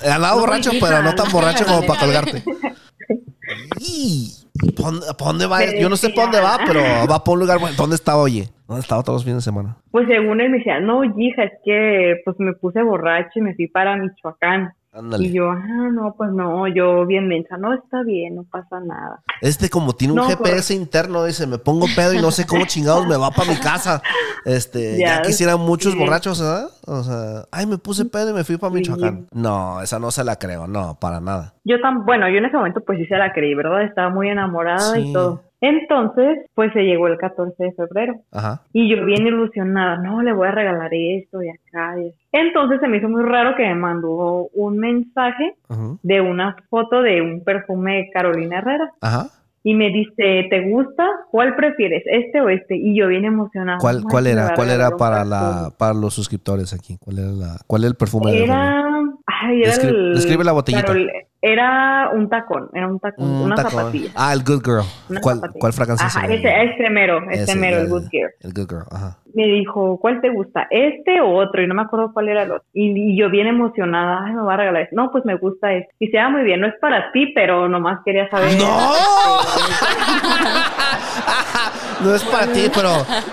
Andaba 0.04 0.36
No, 0.36 0.40
borracho, 0.42 0.72
hija. 0.74 0.86
pero 0.88 1.04
no 1.04 1.16
tan 1.16 1.32
borracho 1.32 1.66
como 1.66 1.86
para 1.86 2.00
colgarte. 2.00 2.44
¿Y 3.80 4.34
¿Para 4.76 4.92
dónde 5.32 5.46
va? 5.46 5.60
Yo 5.80 5.90
no 5.90 5.96
sé 5.98 6.10
para 6.10 6.24
dónde 6.24 6.42
va, 6.42 6.58
pero 6.66 6.82
va 7.10 7.24
para 7.24 7.34
un 7.34 7.40
lugar. 7.40 7.60
bueno. 7.60 7.76
¿Dónde 7.78 7.96
estaba, 7.96 8.22
oye? 8.22 8.50
¿Dónde 8.68 8.82
estaba 8.82 9.02
todos 9.04 9.18
los 9.18 9.24
fines 9.24 9.38
de 9.38 9.42
semana? 9.52 9.78
Pues 9.92 10.08
según 10.08 10.42
él 10.42 10.50
me 10.50 10.58
decía, 10.58 10.80
no, 10.80 11.04
hija, 11.04 11.44
es 11.44 11.52
que 11.64 12.16
pues 12.26 12.36
me 12.40 12.54
puse 12.54 12.82
borracho 12.84 13.32
y 13.36 13.42
me 13.42 13.56
fui 13.56 13.68
para 13.68 13.96
Michoacán. 13.96 14.74
Ándale. 14.98 15.28
Y 15.28 15.34
yo, 15.34 15.50
ah, 15.52 15.90
no, 15.94 16.16
pues 16.18 16.32
no, 16.32 16.68
yo 16.68 17.06
bien 17.06 17.28
mensa, 17.28 17.58
no, 17.58 17.74
está 17.74 18.04
bien, 18.04 18.36
no 18.36 18.44
pasa 18.44 18.80
nada. 18.80 19.22
Este 19.42 19.70
como 19.70 19.94
tiene 19.94 20.14
un 20.14 20.18
No, 20.20 20.28
GPS 20.28 20.74
interno, 20.74 21.24
dice, 21.24 21.46
me 21.46 21.58
pongo 21.60 21.86
pedo 21.96 22.14
y 22.14 22.22
no 22.22 22.32
sé 22.32 22.46
cómo 22.48 22.66
chingados 22.68 23.06
me 23.08 23.16
va 23.18 23.30
para 23.32 23.52
mi 23.52 23.58
casa. 23.58 24.02
Este, 24.46 24.98
ya, 25.00 25.18
Ya 25.18 25.22
quisieran 25.22 25.60
muchos 25.60 25.96
borrachos, 25.96 26.42
¿verdad? 26.42 26.70
O 26.88 27.04
sea, 27.04 27.44
ay, 27.52 27.66
me 27.68 27.78
puse 27.78 28.06
pedo 28.06 28.32
y 28.32 28.34
me 28.34 28.44
fui 28.44 28.58
para 28.58 28.72
Sí. 28.74 28.80
Michoacán. 28.80 29.28
No, 29.32 29.82
esa 29.82 30.00
no 30.00 30.10
se 30.12 30.24
la 30.24 30.38
creo, 30.38 30.68
no, 30.68 30.98
para 31.00 31.20
nada. 31.20 31.54
Yo 31.64 31.80
tan, 31.82 32.06
bueno, 32.06 32.28
yo 32.30 32.38
en 32.38 32.46
ese 32.46 32.58
momento 32.58 32.82
pues 32.86 32.98
sí 33.00 33.06
se 33.06 33.18
la 33.18 33.34
creí, 33.34 33.54
¿verdad? 33.56 33.84
Estaba 33.84 34.10
muy 34.10 34.30
enamorada 34.30 34.94
Sí. 34.96 35.10
y 35.10 35.14
todo. 35.14 35.44
Entonces, 35.62 36.40
pues 36.54 36.72
se 36.74 36.82
llegó 36.84 37.08
el 37.08 37.18
14 37.18 37.64
de 37.64 37.72
febrero. 37.72 38.16
Ajá. 38.32 38.62
Y 38.74 38.90
yo 38.90 39.04
bien 39.06 39.26
ilusionada, 39.28 39.98
no, 39.98 40.22
le 40.22 40.34
voy 40.34 40.48
a 40.48 40.52
regalar 40.52 40.90
esto 40.94 41.42
y 41.42 41.50
acá. 41.50 41.96
y- 42.00 42.14
Entonces 42.32 42.80
se 42.80 42.88
me 42.88 42.98
hizo 42.98 43.10
muy 43.10 43.24
raro 43.24 43.56
que 43.56 43.64
me 43.64 43.76
mandó 43.76 44.48
un 44.54 44.78
mensaje 44.78 45.56
Ajá. 45.70 45.96
de 46.04 46.22
una 46.22 46.56
foto 46.70 47.02
de 47.02 47.22
un 47.22 47.44
perfume 47.44 47.96
de 47.98 48.10
Carolina 48.12 48.60
Herrera. 48.60 48.92
Ajá. 49.02 49.28
Y 49.64 49.74
me 49.74 49.90
dice, 49.90 50.46
¿te 50.50 50.70
gusta? 50.70 51.06
¿Cuál 51.30 51.56
prefieres? 51.58 52.04
¿Este 52.06 52.40
o 52.40 52.48
este? 52.48 52.78
Y 52.78 52.98
yo 52.98 53.08
bien 53.08 53.26
emocionada. 53.26 53.80
¿Cuál, 53.80 53.98
"Ay, 53.98 54.04
cuál 54.10 54.28
era? 54.28 54.54
¿Cuál 54.56 54.70
era 54.70 54.92
para 54.92 55.18
perfume". 55.18 55.30
la 55.32 55.70
para 55.78 55.94
los 55.94 56.14
suscriptores 56.14 56.74
aquí? 56.74 56.98
¿Cuál 57.00 57.20
era 57.20 57.28
la 57.32 57.58
cuál 57.68 57.82
era 57.82 57.90
el 57.90 57.96
perfume 57.98 58.32
de 58.32 58.44
Era, 58.46 58.84
ay, 59.26 59.64
era 59.64 59.74
el- 59.90 60.14
describe 60.14 60.46
la 60.46 60.54
botellita. 60.54 60.86
Carol- 60.86 61.12
era 61.42 62.10
un 62.14 62.30
tacón, 62.30 62.70
era 62.74 62.88
un 62.88 63.00
tacón, 63.00 63.26
Un 63.30 63.42
una 63.44 63.56
tacón. 63.56 63.72
zapatilla. 63.72 64.10
Ah, 64.16 64.34
el 64.34 64.44
Good 64.44 64.64
Girl. 64.66 64.82
Una 65.10 65.22
¿Cuál, 65.22 65.36
zapatilla. 65.38 65.60
¿Cuál 65.60 65.74
fragancia 65.74 66.08
Ajá, 66.08 66.26
ese, 66.26 66.64
este 66.64 66.90
mero, 66.90 67.20
este 67.30 67.44
Ese, 67.44 67.56
mero, 67.56 67.78
ya, 67.78 67.84
el. 67.84 67.90
Good 67.90 68.08
Gear. 68.10 68.30
El 68.42 68.54
Good 68.54 68.70
Girl, 68.70 68.86
ajá. 68.92 69.18
Me 69.36 69.46
dijo, 69.46 70.00
¿cuál 70.00 70.20
te 70.22 70.30
gusta? 70.30 70.68
¿Este 70.72 71.22
o 71.22 71.30
otro? 71.36 71.62
Y 71.62 71.68
no 71.68 71.76
me 71.76 71.84
acuerdo 71.84 72.12
cuál 72.12 72.30
era 72.30 72.42
el 72.44 72.52
otro. 72.52 72.64
Y, 72.74 73.14
y 73.14 73.18
yo 73.18 73.30
bien 73.30 73.46
emocionada, 73.46 74.24
ay, 74.26 74.34
me 74.34 74.42
va 74.42 74.56
a 74.56 74.58
regalar 74.58 74.82
este. 74.84 74.96
No, 74.96 75.12
pues 75.12 75.26
me 75.26 75.36
gusta 75.36 75.74
este. 75.74 75.94
Y 76.00 76.08
se 76.08 76.18
va 76.18 76.30
muy 76.30 76.44
bien, 76.44 76.60
no 76.62 76.68
es 76.68 76.74
para 76.82 77.12
ti, 77.12 77.32
pero 77.36 77.70
nomás 77.70 78.00
quería 78.04 78.28
saber. 78.30 78.58
¡No! 78.58 78.68
no 82.04 82.16
es 82.16 82.24
para 82.24 82.48
ti, 82.52 82.70
pero 82.74 82.90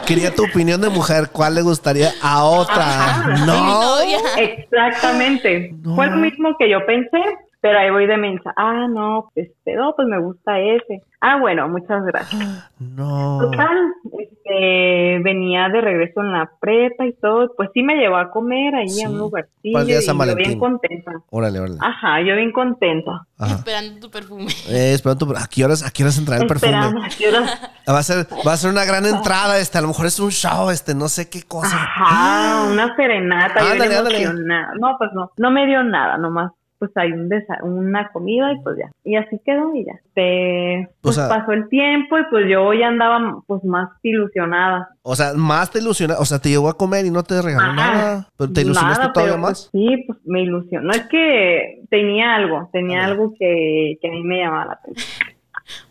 quería 0.07 0.35
tu 0.35 0.45
opinión 0.45 0.81
de 0.81 0.89
mujer. 0.91 1.29
¿Cuál 1.33 1.55
le 1.55 1.63
gustaría 1.63 2.11
a 2.23 2.45
otra? 2.45 2.85
Ajá, 2.85 3.47
No. 3.47 4.01
Exactamente. 4.37 5.75
No. 5.83 5.95
Fue 5.97 6.07
lo 6.09 6.17
mismo 6.17 6.57
que 6.59 6.69
yo 6.69 6.85
pensé, 6.87 7.19
pero 7.65 7.79
ahí 7.79 7.89
voy 7.91 8.07
de 8.07 8.19
mensa. 8.19 8.53
Ah, 8.59 8.87
no, 8.91 9.31
este, 9.35 9.75
no, 9.75 9.95
pues 9.97 10.07
me 10.07 10.21
gusta 10.21 10.61
ese. 10.61 11.01
Ah, 11.23 11.39
bueno, 11.41 11.67
muchas 11.67 12.05
gracias. 12.05 12.71
No. 12.79 13.39
Total, 13.41 13.79
este, 14.19 15.19
venía 15.25 15.71
de 15.71 15.81
regreso 15.81 16.21
en 16.21 16.33
la 16.33 16.51
prepa 16.61 17.07
y 17.07 17.15
todo, 17.15 17.51
pues 17.57 17.71
sí 17.73 17.83
me 17.83 17.95
llevó 17.97 18.17
a 18.17 18.31
comer 18.31 18.75
ahí 18.75 18.91
Sí. 18.91 19.03
a 19.03 19.09
un 19.09 19.17
lugarcillo 19.17 19.81
y 19.99 20.03
San 20.03 20.19
yo 20.19 20.35
bien 20.35 20.59
contenta. 20.59 21.13
Órale, 21.31 21.59
órale. 21.61 21.79
Ajá, 21.81 22.21
yo 22.21 22.37
bien 22.37 22.53
contenta. 22.53 23.13
Ajá. 23.39 23.55
Esperando 23.55 23.99
tu 24.01 24.11
perfume. 24.11 24.45
Eh, 24.69 24.93
esperando 24.93 25.27
tu- 25.27 25.33
¿A 25.33 25.47
qué 25.51 25.65
horas, 25.65 25.83
a 25.87 25.91
qué 25.91 26.03
horas 26.03 26.19
entrará 26.19 26.43
el 26.45 26.47
Esperando, 26.53 27.01
perfume? 27.01 27.07
¿a 27.07 27.17
qué 27.17 27.29
horas? 27.29 27.71
Va 27.89 27.99
a 27.99 28.03
ser, 28.03 28.27
va 28.47 28.53
a 28.53 28.57
ser 28.59 28.71
una 28.71 28.85
gran 28.85 29.07
entrada, 29.07 29.59
este, 29.59 29.79
a 29.79 29.81
lo 29.81 29.89
mejor 29.89 30.05
es 30.05 30.21
un 30.21 30.31
show, 30.31 30.69
este, 30.69 30.95
no 30.95 31.09
sé 31.09 31.31
qué 31.31 31.43
cosa. 31.45 31.75
Ajá, 31.75 32.71
una 32.71 32.95
serenata, 32.97 33.61
yo 33.61 33.73
Ándale, 33.73 33.97
ándale. 33.97 34.23
emocionada. 34.23 34.69
No, 34.79 34.97
pues 34.99 35.11
no, 35.15 35.31
no 35.39 35.51
me 35.51 35.65
dio 35.65 35.83
nada, 35.83 36.19
nomás 36.19 36.53
pues 36.79 36.91
hay 36.97 37.13
un 37.13 37.29
desa- 37.29 37.63
una 37.63 38.11
comida 38.13 38.53
y 38.53 38.61
pues 38.63 38.77
ya. 38.79 38.91
Y 39.05 39.17
así 39.17 39.41
quedó 39.45 39.75
y 39.75 39.85
ya. 39.85 39.93
Este, 40.07 40.89
pues 41.01 41.17
sea- 41.17 41.29
pasó 41.29 41.53
el 41.53 41.69
tiempo 41.69 42.19
y 42.19 42.23
pues 42.31 42.47
yo 42.51 42.73
ya 42.75 42.89
andaba 42.89 43.19
pues 43.47 43.63
más 43.65 43.89
ilusionada. 44.03 44.89
O 45.03 45.15
sea, 45.17 45.33
más 45.35 45.71
te 45.71 45.81
o 45.81 45.95
sea, 45.95 46.39
te 46.39 46.49
llevó 46.49 46.69
a 46.69 46.77
comer 46.77 47.05
y 47.07 47.11
no 47.11 47.23
te 47.23 47.41
regaló 47.43 47.73
Ajá. 47.73 47.93
nada. 47.93 48.29
Pero 48.37 48.53
te 48.53 48.61
ilusionaste 48.63 49.01
Nada, 49.01 49.13
todavía 49.13 49.35
pero, 49.35 49.43
más. 49.43 49.69
pues, 49.73 49.83
sí, 49.83 50.05
pues 50.07 50.19
me 50.25 50.43
ilusionó. 50.43 50.91
Es 50.93 51.07
que 51.09 51.83
tenía 51.91 52.35
algo, 52.35 52.69
tenía 52.73 52.99
Ándale. 53.05 53.13
algo 53.13 53.35
que, 53.39 53.99
que 54.01 54.09
a 54.09 54.11
mí 54.11 54.23
me 54.23 54.39
llamaba 54.39 54.67
la 54.67 54.73
atención. 54.73 55.07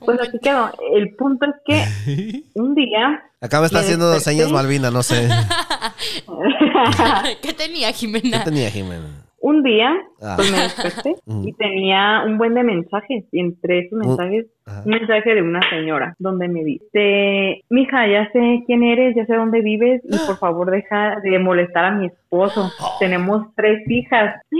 Pues 0.06 0.20
así 0.20 0.38
quedó. 0.38 0.70
El 0.96 1.16
punto 1.16 1.48
es 1.48 1.56
que 1.66 2.44
un 2.54 2.76
día 2.76 3.24
Acá 3.42 3.60
me 3.60 3.66
está 3.66 3.80
haciendo 3.80 4.12
desperté. 4.12 4.38
señas 4.38 4.52
Malvina, 4.52 4.92
no 4.92 5.02
sé. 5.02 5.28
¿Qué 7.42 7.54
tenía 7.54 7.88
¿Qué 7.88 7.94
Jimena? 7.94 8.44
tenía 8.44 8.70
Jimena? 8.70 9.23
Un 9.44 9.62
día 9.62 9.94
Ah. 10.22 10.34
pues 10.38 10.52
me 10.52 10.58
desperté 10.58 11.16
y 11.48 11.54
tenía 11.54 12.24
un 12.26 12.38
buen 12.38 12.54
de 12.54 12.64
mensajes 12.64 13.26
y 13.32 13.40
entre 13.42 13.80
esos 13.80 14.00
Uh, 14.00 14.08
mensajes 14.08 14.46
Ajá. 14.66 14.82
un 14.86 14.92
mensaje 14.92 15.36
de 15.36 15.42
una 15.42 15.60
señora 15.70 16.16
donde 16.20 16.48
me 16.48 16.64
dice 16.64 17.64
mija 17.70 18.08
ya 18.08 18.30
sé 18.32 18.64
quién 18.66 18.84
eres 18.84 19.16
ya 19.16 19.26
sé 19.26 19.36
dónde 19.36 19.62
vives 19.62 20.02
y 20.06 20.18
por 20.26 20.38
favor 20.40 20.72
deja 20.72 21.20
de 21.22 21.38
molestar 21.40 21.86
a 21.86 21.92
mi 21.92 22.08
esposo 22.08 22.72
tenemos 23.00 23.46
tres 23.56 23.82
hijas 23.90 24.42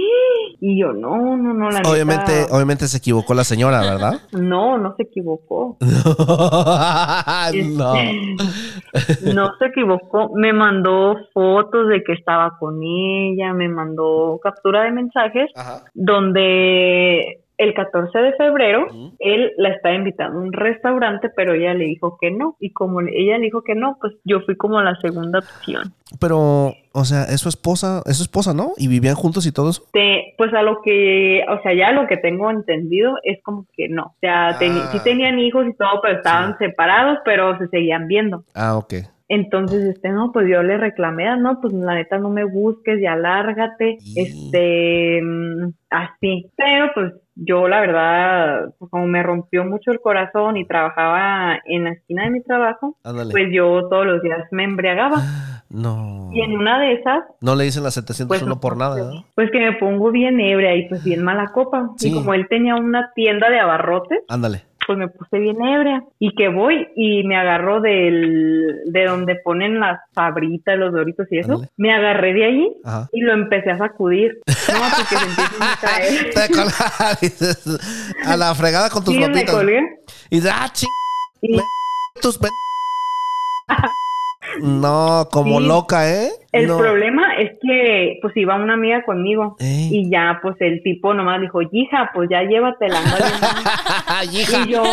y 0.60 0.80
yo 0.80 0.94
no 0.94 1.36
no 1.38 1.54
no 1.54 1.70
la 1.70 1.80
neta, 1.80 1.92
Obviamente, 1.92 2.32
obviamente 2.52 2.88
se 2.88 2.98
equivocó 2.98 3.34
la 3.34 3.44
señora, 3.44 3.82
¿verdad? 3.82 4.22
no 4.34 4.78
no 4.78 4.96
se 4.96 5.04
equivocó 5.04 5.78
no. 5.82 7.94
no 9.34 9.52
se 9.58 9.66
equivocó 9.66 10.32
me 10.36 10.54
mandó 10.54 11.18
fotos 11.34 11.88
de 11.88 12.04
que 12.04 12.14
estaba 12.14 12.58
con 12.60 12.80
ella 12.84 13.54
me 13.54 13.70
mandó 13.70 14.40
captura 14.44 14.84
de 14.84 14.92
mensajes 14.92 15.50
Ajá. 15.56 15.84
donde 15.94 17.40
el 17.58 17.74
14 17.74 18.18
de 18.18 18.34
febrero 18.34 18.88
él 19.20 19.52
la 19.58 19.70
estaba 19.70 19.96
invitando 19.96 20.40
a 20.40 20.42
un 20.42 20.54
restaurante, 20.54 21.30
pero 21.36 21.54
ella 21.54 21.74
le 21.74 21.86
dijo 21.86 22.18
que 22.20 22.32
no. 22.32 22.56
Y 22.60 22.72
como 22.72 23.02
ella 23.02 23.38
le 23.38 23.46
dijo 23.46 23.64
que 23.64 23.76
no, 23.76 23.98
pues 24.02 24.14
yo 24.24 24.42
fui 24.42 24.56
como 24.58 24.82
la 24.82 24.96
segunda 25.02 25.40
opción. 25.40 25.94
Pero, 26.20 26.74
o 26.94 27.04
sea, 27.06 27.24
es 27.24 27.42
su 27.42 27.50
esposa, 27.50 28.02
es 28.06 28.18
su 28.18 28.24
esposa, 28.24 28.54
¿no? 28.54 28.72
Y 28.78 28.88
vivían 28.88 29.16
juntos 29.16 29.46
y 29.48 29.52
todo 29.52 29.70
eso. 29.70 29.84
Te- 29.94 30.34
pues 30.38 30.54
a 30.54 30.62
lo 30.64 30.82
que, 30.82 31.44
o 31.50 31.62
sea, 31.62 31.74
ya 31.74 31.92
lo 31.92 32.08
que 32.08 32.18
tengo 32.18 32.50
entendido 32.52 33.14
es 33.24 33.42
como 33.44 33.66
que 33.76 33.88
no. 33.90 34.04
O 34.04 34.16
sea, 34.20 34.50
Ah. 34.50 34.90
sí 34.92 35.00
tenían 35.04 35.40
hijos 35.40 35.66
y 35.68 35.74
todo, 35.74 36.02
pero 36.02 36.18
estaban 36.18 36.58
separados, 36.58 37.20
pero 37.26 37.58
se 37.60 37.68
seguían 37.68 38.08
viendo. 38.08 38.44
Ah, 38.56 38.78
ok. 38.78 38.94
Entonces, 39.30 39.84
este, 39.86 40.10
no, 40.10 40.32
pues 40.32 40.48
yo 40.48 40.62
le 40.62 40.78
reclamé, 40.78 41.28
"Ah, 41.28 41.38
no, 41.38 41.60
pues 41.62 41.74
la 41.74 41.96
neta 41.96 42.20
no 42.20 42.30
me 42.30 42.44
busques, 42.44 43.00
ya 43.02 43.16
lárgate, 43.16 43.98
este, 44.16 45.22
mm, 45.24 45.70
así. 45.90 46.52
Pero 46.58 46.92
pues 46.94 47.14
yo 47.36 47.68
la 47.68 47.82
verdad, 47.82 48.74
pues, 48.78 48.90
como 48.92 49.08
me 49.08 49.24
rompió 49.24 49.66
mucho 49.66 49.92
el 49.92 50.00
corazón 50.00 50.58
y 50.58 50.66
trabajaba 50.68 51.60
en 51.66 51.86
la 51.86 51.92
esquina 51.92 52.24
de 52.26 52.30
mi 52.32 52.44
trabajo, 52.44 52.98
Ándale. 53.04 53.32
pues 53.32 53.46
yo 53.52 53.88
todos 53.90 54.06
los 54.06 54.22
días 54.22 54.42
me 54.52 54.64
embriagaba. 54.64 55.18
No. 55.70 56.30
Y 56.32 56.42
en 56.42 56.56
una 56.56 56.80
de 56.80 56.94
esas, 56.94 57.24
No 57.42 57.56
le 57.56 57.64
dicen 57.64 57.82
las 57.82 57.96
701 57.96 58.46
pues, 58.46 58.62
por 58.62 58.78
nada, 58.78 58.94
¿verdad? 58.94 59.22
pues 59.34 59.50
que 59.50 59.60
me 59.60 59.74
pongo 59.78 60.12
bien 60.12 60.40
ebria 60.40 60.76
y 60.76 60.88
pues 60.88 61.04
bien 61.04 61.24
mala 61.24 61.48
copa. 61.52 61.90
Sí. 61.98 62.10
Y 62.10 62.14
como 62.14 62.36
él 62.36 62.46
tenía 62.48 62.76
una 62.76 63.12
tienda 63.16 63.50
de 63.50 63.60
abarrotes, 63.60 64.20
Ándale. 64.30 64.66
Pues 64.86 64.98
me 64.98 65.08
puse 65.08 65.40
bien 65.40 65.64
ebria 65.64 66.04
y 66.20 66.34
que 66.36 66.48
voy 66.50 66.88
y 66.96 67.24
me 67.24 67.36
agarro 67.38 67.82
del 67.82 68.82
de 68.86 69.06
donde 69.06 69.36
ponen 69.36 69.80
las 69.80 70.00
fabritas, 70.14 70.78
los 70.78 70.94
doritos 70.94 71.28
y 71.32 71.40
eso, 71.40 71.62
me 71.78 71.94
agarré 71.94 72.34
de 72.34 72.46
Ajá. 72.84 73.10
y 73.12 73.22
lo 73.22 73.34
empecé 73.34 73.72
a 73.72 73.78
sacudir. 73.78 74.40
No, 74.74 74.80
porque 74.98 75.16
se 75.18 75.26
empiezan 75.26 75.62
a 75.62 75.78
caer. 75.82 76.34
Te 76.34 76.42
a 78.26 78.38
la 78.38 78.56
fregada 78.56 78.90
con 78.90 79.04
tus 79.04 79.14
Sí, 79.14 79.20
me 79.20 79.46
colgué. 79.46 79.82
Y 80.30 80.38
dices, 80.38 80.52
ah, 80.54 80.68
ching, 80.72 80.90
Y 81.42 81.60
tus 82.22 82.40
No, 84.62 85.28
como 85.32 85.60
Sí. 85.60 85.68
loca, 85.68 86.10
¿eh? 86.10 86.32
El 86.54 86.68
no. 86.68 86.78
problema 86.78 87.36
es 87.36 87.52
que 87.62 88.20
pues 88.22 88.36
iba 88.38 88.56
una 88.56 88.74
amiga 88.76 89.04
conmigo 89.04 89.56
y 89.92 90.10
ya 90.10 90.40
pues 90.42 90.56
el 90.62 90.82
tipo 90.84 91.14
nomás 91.14 91.42
dijo, 91.42 91.60
hija, 91.72 92.12
pues 92.14 92.30
ya 92.30 92.44
llévatela. 92.44 93.00
no 93.02 93.16
le 93.18 93.24
más". 93.42 94.34
Hija. 94.34 94.64
Y 94.66 94.72
yo, 94.72 94.84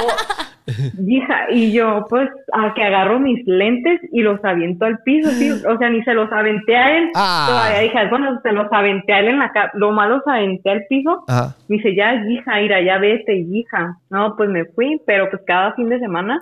hija, 1.07 1.51
y 1.51 1.73
yo 1.73 2.07
pues 2.09 2.29
a 2.53 2.73
que 2.75 2.83
agarro 2.83 3.19
mis 3.19 3.45
lentes 3.47 4.01
y 4.13 4.21
los 4.23 4.43
aviento 4.45 4.85
al 4.85 4.99
piso, 5.05 5.31
sí, 5.31 5.51
o 5.69 5.79
sea, 5.79 5.91
ni 5.91 6.03
se 6.05 6.15
los 6.15 6.31
aventé 6.33 6.77
a 6.77 6.97
él. 6.97 7.11
Ah. 7.15 7.47
Todavía 7.49 7.81
dije, 7.81 8.09
bueno, 8.09 8.41
se 8.43 8.53
los 8.53 8.67
aventé 8.73 9.13
a 9.13 9.21
él 9.21 9.29
en 9.29 9.39
la 9.39 9.51
cara, 9.53 9.71
lo 9.75 9.93
malo 9.93 10.17
los 10.17 10.27
aventé 10.27 10.71
al 10.71 10.85
piso. 10.89 11.25
Ajá. 11.29 11.55
Me 11.69 11.77
dice, 11.77 11.95
ya, 11.95 12.15
hija, 12.29 12.61
ira, 12.61 12.81
ya 12.83 12.99
vete, 12.99 13.37
hija. 13.37 13.97
No, 14.11 14.35
pues 14.37 14.49
me 14.51 14.65
fui, 14.65 15.01
pero 15.07 15.29
pues 15.31 15.43
cada 15.47 15.73
fin 15.75 15.89
de 15.89 15.99
semana, 16.01 16.41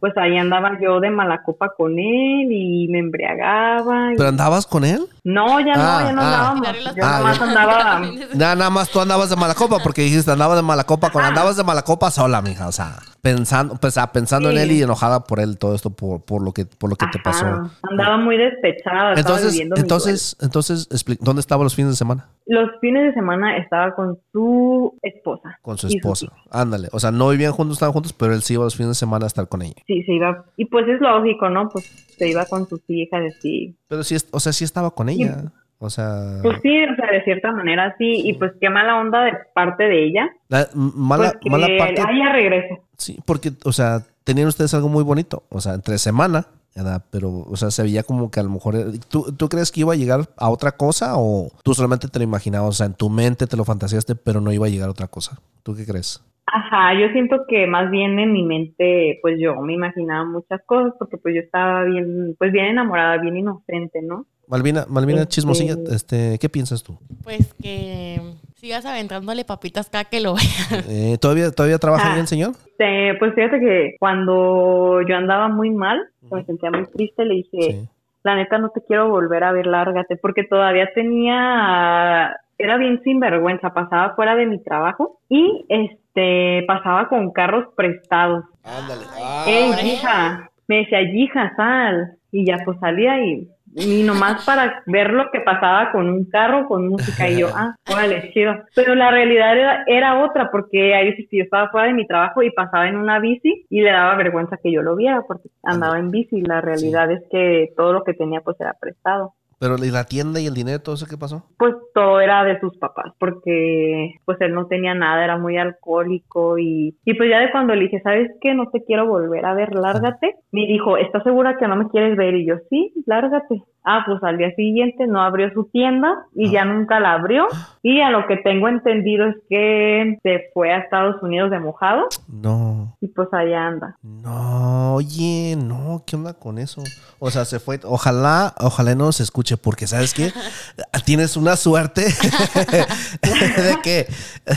pues 0.00 0.12
ahí 0.16 0.36
andaba 0.36 0.78
yo 0.80 1.00
de 1.00 1.10
mala 1.10 1.42
copa 1.42 1.70
con 1.76 1.92
él 1.98 2.48
y 2.50 2.88
me 2.90 2.98
embriagaba. 2.98 4.12
y- 4.12 4.16
¿Pero 4.16 4.32
andabas 4.56 4.66
con 4.66 4.84
él? 4.84 5.06
No, 5.24 5.60
ya 5.60 5.72
Ah, 5.76 6.00
no, 6.00 6.06
ya 6.06 6.12
no 6.12 6.22
ah. 6.22 6.50
andábamos. 6.50 6.96
Yo 6.96 7.04
Ah, 7.04 7.18
nomás 7.18 7.40
andaba... 7.40 8.00
Nada, 8.34 8.54
nada 8.54 8.70
más 8.70 8.88
tú 8.88 9.00
andabas 9.00 9.30
de 9.30 9.36
mala 9.36 9.54
copa 9.54 9.78
porque 9.82 10.02
dijiste 10.02 10.30
andabas 10.30 10.56
de 10.56 10.62
mala 10.62 10.84
copa. 10.84 11.10
Cuando 11.10 11.28
andabas 11.28 11.56
de 11.56 11.64
mala 11.64 11.82
copa 11.82 12.10
sola, 12.10 12.40
mija. 12.42 12.66
O 12.68 12.72
sea, 12.72 12.96
pensando, 13.22 13.76
pues, 13.80 13.98
ah, 13.98 14.12
pensando 14.12 14.50
en 14.50 14.56
Sí. 14.56 14.62
él 14.62 14.72
y 14.72 14.82
enojada 14.82 15.24
por 15.24 15.40
él, 15.40 15.58
todo 15.58 15.74
esto 15.74 15.90
por, 15.90 16.24
por 16.24 16.42
lo 16.42 16.52
que, 16.52 16.64
por 16.66 16.90
lo 16.90 16.96
que 16.96 17.06
te 17.12 17.18
pasó. 17.18 17.46
Andaba 17.82 18.16
muy 18.18 18.36
despechada, 18.36 19.14
Entonces, 19.14 19.60
entonces, 19.76 20.36
entonces, 20.40 20.88
¿dónde 21.20 21.40
estaba 21.40 21.64
los 21.64 21.74
fines 21.74 21.90
de 21.92 21.96
semana? 21.96 22.28
Los 22.46 22.70
fines 22.80 23.04
de 23.06 23.14
semana 23.14 23.56
estaba 23.56 23.94
con 23.94 24.18
su 24.32 24.96
esposa. 25.02 25.58
Con 25.62 25.78
su 25.78 25.88
esposa. 25.88 26.28
Ándale. 26.50 26.88
O 26.92 27.00
sea, 27.00 27.10
no 27.10 27.28
vivían 27.30 27.52
juntos, 27.52 27.76
estaban 27.76 27.92
juntos, 27.92 28.12
pero 28.12 28.32
él 28.34 28.42
sí 28.42 28.54
iba 28.54 28.64
los 28.64 28.76
fines 28.76 28.90
de 28.90 28.94
semana 28.94 29.24
a 29.24 29.28
estar 29.28 29.48
con 29.48 29.62
ella. 29.62 29.74
Sí, 29.86 30.02
se 30.04 30.12
iba. 30.12 30.44
Y 30.56 30.66
pues 30.66 30.86
es 30.88 31.00
lógico, 31.00 31.48
¿no? 31.50 31.68
Pues 31.68 31.84
se 32.16 32.28
iba 32.28 32.44
con 32.46 32.68
sus 32.68 32.80
hijas, 32.88 33.20
así. 33.36 33.76
Pero 33.88 34.04
sí, 34.04 34.14
es- 34.14 34.28
o 34.30 34.38
sea, 34.40 34.52
sí 34.52 34.64
estaba 34.64 34.90
con 34.92 35.08
ella. 35.08 35.52
O 35.78 35.90
sea, 35.90 36.38
Pues 36.42 36.58
sí, 36.62 36.84
o 36.84 36.96
sea, 36.96 37.10
de 37.10 37.22
cierta 37.24 37.52
manera 37.52 37.94
sí, 37.98 38.22
y 38.24 38.32
pues 38.34 38.52
qué 38.60 38.70
mala 38.70 38.98
onda 38.98 39.24
de 39.24 39.32
parte 39.54 39.84
de 39.84 40.04
ella. 40.06 40.28
la- 40.48 40.68
mala, 40.74 41.32
porque, 41.32 41.50
mala 41.50 41.68
parte. 41.78 42.00
ah, 42.00 42.10
ya 42.18 42.32
regresa. 42.32 42.76
Sí, 42.96 43.18
porque, 43.26 43.50
o 43.64 43.72
sea, 43.72 44.00
tenían 44.24 44.48
ustedes 44.48 44.72
algo 44.74 44.88
muy 44.88 45.04
bonito. 45.04 45.42
O 45.50 45.60
sea, 45.60 45.74
entre 45.74 45.98
semana, 45.98 46.46
¿verdad? 46.74 47.02
Pero, 47.10 47.28
o 47.46 47.56
sea, 47.56 47.70
se 47.70 47.82
veía 47.82 48.02
como 48.04 48.30
que 48.30 48.40
a 48.40 48.42
lo 48.42 48.48
mejor. 48.50 48.74
¿tú, 49.10 49.34
¿Tú 49.36 49.48
crees 49.50 49.70
que 49.70 49.80
iba 49.80 49.92
a 49.92 49.96
llegar 49.96 50.20
a 50.38 50.48
otra 50.48 50.72
cosa 50.72 51.12
o 51.16 51.50
tú 51.62 51.74
solamente 51.74 52.08
te 52.08 52.18
lo 52.18 52.24
imaginabas? 52.24 52.68
O 52.70 52.72
sea, 52.72 52.86
en 52.86 52.94
tu 52.94 53.10
mente 53.10 53.46
te 53.46 53.56
lo 53.56 53.64
fantaseaste, 53.64 54.14
pero 54.14 54.40
no 54.40 54.52
iba 54.52 54.66
a 54.66 54.70
llegar 54.70 54.88
a 54.88 54.92
otra 54.92 55.08
cosa. 55.08 55.38
¿Tú 55.62 55.74
qué 55.76 55.84
crees? 55.84 56.22
Ajá, 56.46 56.94
yo 56.98 57.08
siento 57.12 57.38
que 57.48 57.66
más 57.66 57.90
bien 57.90 58.18
en 58.20 58.32
mi 58.32 58.44
mente, 58.44 59.18
pues 59.20 59.34
yo 59.40 59.56
me 59.60 59.74
imaginaba 59.74 60.24
muchas 60.24 60.60
cosas, 60.64 60.92
porque 60.98 61.16
pues 61.18 61.34
yo 61.34 61.40
estaba 61.40 61.82
bien, 61.84 62.34
pues 62.38 62.52
bien 62.52 62.66
enamorada, 62.66 63.18
bien 63.18 63.36
inocente, 63.36 64.00
¿no? 64.00 64.26
Malvina, 64.48 64.84
Malvina 64.88 65.20
Este- 65.22 65.30
Chismosilla, 65.34 65.74
este, 65.92 66.38
¿qué 66.40 66.48
piensas 66.48 66.82
tú? 66.82 66.98
Pues 67.24 67.52
que 67.54 68.20
sigas 68.56 68.84
aventándole 68.86 69.44
papitas 69.44 69.88
cada 69.90 70.04
que 70.04 70.20
lo 70.20 70.34
veas. 70.34 70.86
Eh, 70.88 71.18
¿todavía, 71.20 71.50
¿Todavía 71.50 71.78
trabaja 71.78 72.10
Ah. 72.10 72.14
bien, 72.14 72.26
señor? 72.26 72.52
Este, 72.66 73.14
pues 73.18 73.34
fíjate 73.34 73.58
que 73.60 73.96
cuando 73.98 75.00
yo 75.08 75.16
andaba 75.16 75.48
muy 75.48 75.70
mal, 75.70 75.98
me 76.30 76.44
sentía 76.44 76.70
muy 76.70 76.86
triste, 76.86 77.24
le 77.24 77.34
dije, 77.34 77.58
Sí. 77.60 77.88
la 78.24 78.36
neta 78.36 78.58
no 78.58 78.70
te 78.70 78.80
quiero 78.86 79.08
volver 79.08 79.44
a 79.44 79.52
ver, 79.52 79.66
lárgate, 79.66 80.16
porque 80.16 80.44
todavía 80.44 80.88
tenía, 80.94 82.36
era 82.58 82.76
bien 82.78 83.00
sinvergüenza, 83.02 83.70
pasaba 83.74 84.14
fuera 84.14 84.34
de 84.36 84.46
mi 84.46 84.62
trabajo 84.62 85.18
y 85.28 85.64
este, 85.68 86.64
pasaba 86.66 87.08
con 87.08 87.32
carros 87.32 87.66
prestados. 87.76 88.44
Ándale. 88.64 89.02
Ey, 89.46 89.70
Pobre. 89.70 89.86
hija, 89.86 90.50
me 90.66 90.76
decía, 90.78 91.02
hija, 91.02 91.52
sal, 91.56 92.16
y 92.32 92.44
ya 92.46 92.56
pues 92.64 92.78
salía 92.80 93.24
y, 93.24 93.48
y 93.78 94.02
nomás 94.02 94.44
para 94.46 94.82
ver 94.86 95.12
lo 95.12 95.30
que 95.30 95.40
pasaba 95.40 95.92
con 95.92 96.08
un 96.08 96.24
carro, 96.24 96.66
con 96.66 96.88
música, 96.88 97.28
y 97.28 97.40
yo, 97.40 97.48
ah, 97.54 97.76
órale, 97.92 98.30
chido. 98.32 98.54
Pero 98.74 98.94
la 98.94 99.10
realidad 99.10 99.56
era, 99.56 99.84
era 99.86 100.24
otra, 100.24 100.50
porque 100.50 100.94
veces 101.04 101.26
que 101.30 101.38
yo 101.38 101.44
estaba 101.44 101.68
fuera 101.68 101.88
de 101.88 101.92
mi 101.92 102.06
trabajo 102.06 102.42
y 102.42 102.50
pasaba 102.50 102.88
en 102.88 102.96
una 102.96 103.20
bici 103.20 103.66
y 103.68 103.82
le 103.82 103.90
daba 103.90 104.16
vergüenza 104.16 104.56
que 104.56 104.72
yo 104.72 104.80
lo 104.80 104.96
viera, 104.96 105.22
porque 105.28 105.50
andaba 105.62 105.98
en 105.98 106.10
bici, 106.10 106.40
la 106.40 106.62
realidad 106.62 107.10
es 107.10 107.22
que 107.30 107.72
todo 107.76 107.92
lo 107.92 108.02
que 108.02 108.14
tenía 108.14 108.40
pues 108.40 108.58
era 108.60 108.72
prestado. 108.80 109.34
Pero 109.58 109.76
¿y 109.76 109.90
la 109.90 110.04
tienda 110.04 110.40
y 110.40 110.46
el 110.46 110.54
dinero, 110.54 110.82
todo 110.82 110.96
eso 110.96 111.06
qué 111.08 111.16
pasó? 111.16 111.44
Pues 111.58 111.74
todo 111.94 112.20
era 112.20 112.44
de 112.44 112.60
sus 112.60 112.76
papás, 112.76 113.12
porque 113.18 114.16
pues 114.24 114.38
él 114.40 114.52
no 114.52 114.66
tenía 114.66 114.94
nada, 114.94 115.24
era 115.24 115.38
muy 115.38 115.56
alcohólico 115.56 116.58
y, 116.58 116.96
y 117.04 117.14
pues 117.14 117.30
ya 117.30 117.40
de 117.40 117.50
cuando 117.50 117.74
le 117.74 117.84
dije, 117.84 118.00
¿sabes 118.02 118.30
qué? 118.40 118.54
No 118.54 118.68
te 118.70 118.84
quiero 118.84 119.06
volver 119.06 119.46
a 119.46 119.54
ver, 119.54 119.74
lárgate. 119.74 120.36
Me 120.52 120.66
dijo, 120.66 120.98
¿estás 120.98 121.22
segura 121.22 121.56
que 121.56 121.68
no 121.68 121.76
me 121.76 121.88
quieres 121.88 122.16
ver? 122.16 122.34
Y 122.34 122.46
yo, 122.46 122.56
sí, 122.68 122.92
lárgate. 123.06 123.62
Ah, 123.88 124.02
pues 124.04 124.20
al 124.24 124.36
día 124.36 124.50
siguiente 124.56 125.06
no 125.06 125.22
abrió 125.22 125.48
su 125.54 125.64
tienda 125.70 126.12
y 126.34 126.50
ya 126.50 126.64
nunca 126.64 126.98
la 126.98 127.12
abrió. 127.12 127.46
Y 127.84 128.00
a 128.00 128.10
lo 128.10 128.26
que 128.26 128.36
tengo 128.38 128.66
entendido 128.68 129.26
es 129.26 129.36
que 129.48 130.18
se 130.24 130.50
fue 130.52 130.72
a 130.72 130.78
Estados 130.78 131.22
Unidos 131.22 131.52
de 131.52 131.60
mojado 131.60 132.08
No. 132.26 132.96
y 133.00 133.06
pues 133.06 133.28
allá 133.32 133.64
anda. 133.68 133.96
No, 134.02 134.94
oye, 134.94 135.54
no, 135.56 136.02
¿qué 136.04 136.16
onda 136.16 136.34
con 136.34 136.58
eso? 136.58 136.82
O 137.20 137.30
sea, 137.30 137.44
se 137.44 137.60
fue. 137.60 137.78
Ojalá, 137.84 138.54
ojalá 138.58 138.96
no 138.96 139.12
se 139.12 139.22
escuche, 139.22 139.56
porque 139.56 139.86
¿sabes 139.86 140.12
qué? 140.12 140.32
Tienes 141.06 141.36
una 141.36 141.54
suerte 141.54 142.02
de 143.22 143.76
que, 143.84 144.06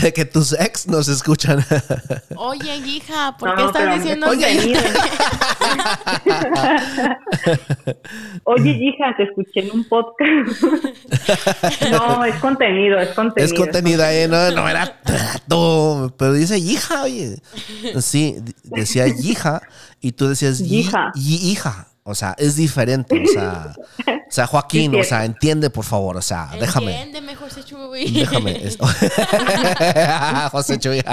de 0.02 0.12
que 0.12 0.26
tus 0.26 0.60
ex 0.60 0.88
nos 0.88 1.08
escuchan. 1.08 1.60
Oye, 2.36 2.78
hija, 2.78 3.36
¿por 3.38 3.56
qué 3.56 3.62
No, 3.62 3.68
estás 3.68 3.96
diciendo 3.96 4.28
que-. 4.32 4.76
Oye, 8.46 8.72
hija, 8.72 9.16
te 9.20 9.24
escuché 9.26 9.60
en 9.60 9.72
un 9.72 9.84
podcast. 9.84 10.64
no, 11.92 12.24
es 12.24 12.36
contenido, 12.36 12.98
es 13.00 13.10
contenido. 13.10 13.54
es 13.54 13.60
contenida, 13.60 14.14
¿eh? 14.14 14.30
No, 14.30 14.50
no 14.52 14.70
era 14.70 15.02
trato. 15.02 16.14
Pero 16.18 16.32
dice 16.34 16.58
hija, 16.58 17.04
oye. 17.04 17.42
Sí, 18.00 18.38
decía 18.64 19.08
hija 19.08 19.62
y 20.00 20.14
tú 20.14 20.30
decías 20.30 20.62
Hija. 20.62 21.12
hija. 21.16 21.88
O 22.04 22.16
sea, 22.16 22.34
es 22.38 22.56
diferente. 22.56 23.22
O 23.22 23.28
sea, 23.28 23.76
o 24.08 24.32
sea 24.32 24.48
Joaquín, 24.48 24.92
Sí, 24.94 25.00
o 25.00 25.04
sea, 25.04 25.26
entiende, 25.26 25.70
por 25.70 25.84
favor. 25.84 26.16
O 26.16 26.22
sea, 26.22 26.50
déjame. 26.58 26.96
Entiéndeme, 26.96 27.36
José 27.36 27.64
Chuy. 27.64 28.10
Déjame. 28.12 28.58
José 30.52 30.80
Chuy. 30.80 31.04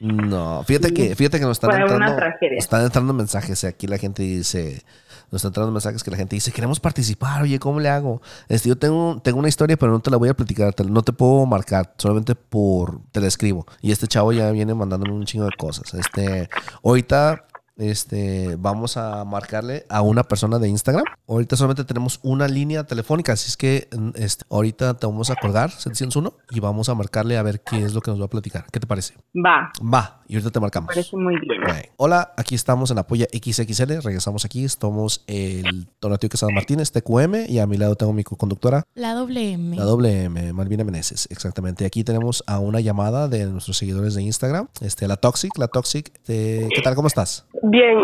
No, 0.00 0.64
fíjate 0.66 0.94
que, 0.94 1.14
fíjate 1.14 1.38
que 1.38 1.44
nos 1.44 1.58
están 1.58 1.70
Fue 1.70 1.84
una 1.84 1.92
entrando, 1.92 2.16
tragedia. 2.16 2.58
están 2.58 2.82
entrando 2.84 3.12
mensajes. 3.12 3.62
Aquí 3.64 3.86
la 3.86 3.98
gente 3.98 4.22
dice, 4.22 4.82
nos 5.32 5.38
están 5.40 5.50
entrando 5.50 5.72
mensajes 5.72 6.02
que 6.04 6.10
la 6.10 6.18
gente 6.18 6.36
dice, 6.36 6.52
queremos 6.52 6.78
participar. 6.78 7.42
Oye, 7.42 7.58
¿cómo 7.58 7.80
le 7.80 7.88
hago? 7.88 8.20
Este, 8.48 8.68
yo 8.68 8.76
tengo, 8.76 9.18
tengo 9.24 9.38
una 9.38 9.48
historia, 9.48 9.78
pero 9.78 9.90
no 9.90 10.00
te 10.00 10.10
la 10.10 10.18
voy 10.18 10.28
a 10.28 10.34
platicar. 10.34 10.74
no 10.84 11.02
te 11.02 11.12
puedo 11.14 11.46
marcar, 11.46 11.94
solamente 11.96 12.34
por, 12.34 13.00
te 13.12 13.20
la 13.20 13.28
escribo. 13.28 13.66
Y 13.80 13.92
este 13.92 14.06
chavo 14.06 14.32
ya 14.32 14.50
viene 14.50 14.74
mandándome 14.74 15.14
un 15.14 15.24
chingo 15.24 15.46
de 15.46 15.52
cosas. 15.56 15.94
Este, 15.94 16.50
ahorita 16.84 17.46
este, 17.76 18.56
vamos 18.58 18.96
a 18.96 19.24
marcarle 19.24 19.84
a 19.88 20.02
una 20.02 20.24
persona 20.24 20.58
de 20.58 20.68
Instagram. 20.68 21.04
Ahorita 21.28 21.56
solamente 21.56 21.84
tenemos 21.84 22.20
una 22.22 22.48
línea 22.48 22.84
telefónica, 22.84 23.32
así 23.32 23.48
es 23.48 23.56
que 23.56 23.88
mm, 23.96 24.10
este, 24.16 24.44
ahorita 24.50 24.94
te 24.94 25.06
vamos 25.06 25.30
a 25.30 25.36
colgar 25.36 25.70
701 25.70 26.34
y 26.50 26.60
vamos 26.60 26.88
a 26.88 26.94
marcarle 26.94 27.36
a 27.38 27.42
ver 27.42 27.62
qué 27.62 27.82
es 27.82 27.94
lo 27.94 28.00
que 28.00 28.10
nos 28.10 28.20
va 28.20 28.26
a 28.26 28.30
platicar. 28.30 28.66
¿Qué 28.70 28.80
te 28.80 28.86
parece? 28.86 29.14
Va, 29.34 29.72
Va, 29.82 30.22
y 30.28 30.34
ahorita 30.34 30.50
te 30.50 30.60
marcamos. 30.60 30.88
parece 30.88 31.16
muy 31.16 31.34
bien. 31.40 31.60
Hola, 31.96 32.32
aquí 32.36 32.54
estamos 32.54 32.90
en 32.90 32.98
Apoya 32.98 33.26
XXL. 33.32 34.00
Regresamos 34.02 34.44
aquí. 34.44 34.64
Estamos 34.64 35.24
el 35.26 35.88
Donatio 36.00 36.28
Quesada 36.28 36.52
Martínez, 36.52 36.92
TQM, 36.92 37.46
y 37.48 37.58
a 37.58 37.66
mi 37.66 37.76
lado 37.78 37.96
tengo 37.96 38.12
mi 38.12 38.24
conductora, 38.24 38.84
La 38.94 39.14
doble 39.14 39.52
M. 39.52 39.76
la 39.76 39.84
doble 39.84 40.24
M, 40.24 40.52
Malvina 40.52 40.84
Meneses. 40.84 41.28
Exactamente. 41.30 41.84
Aquí 41.84 42.04
tenemos 42.04 42.42
a 42.46 42.58
una 42.58 42.80
llamada 42.80 43.28
de 43.28 43.46
nuestros 43.46 43.76
seguidores 43.78 44.14
de 44.14 44.22
Instagram, 44.22 44.68
este, 44.80 45.08
la 45.08 45.16
Toxic. 45.16 45.56
La 45.58 45.68
Toxic, 45.68 46.12
eh, 46.28 46.68
¿qué 46.74 46.82
tal? 46.82 46.94
¿Cómo 46.94 47.08
estás? 47.08 47.46
Bien, 47.62 47.96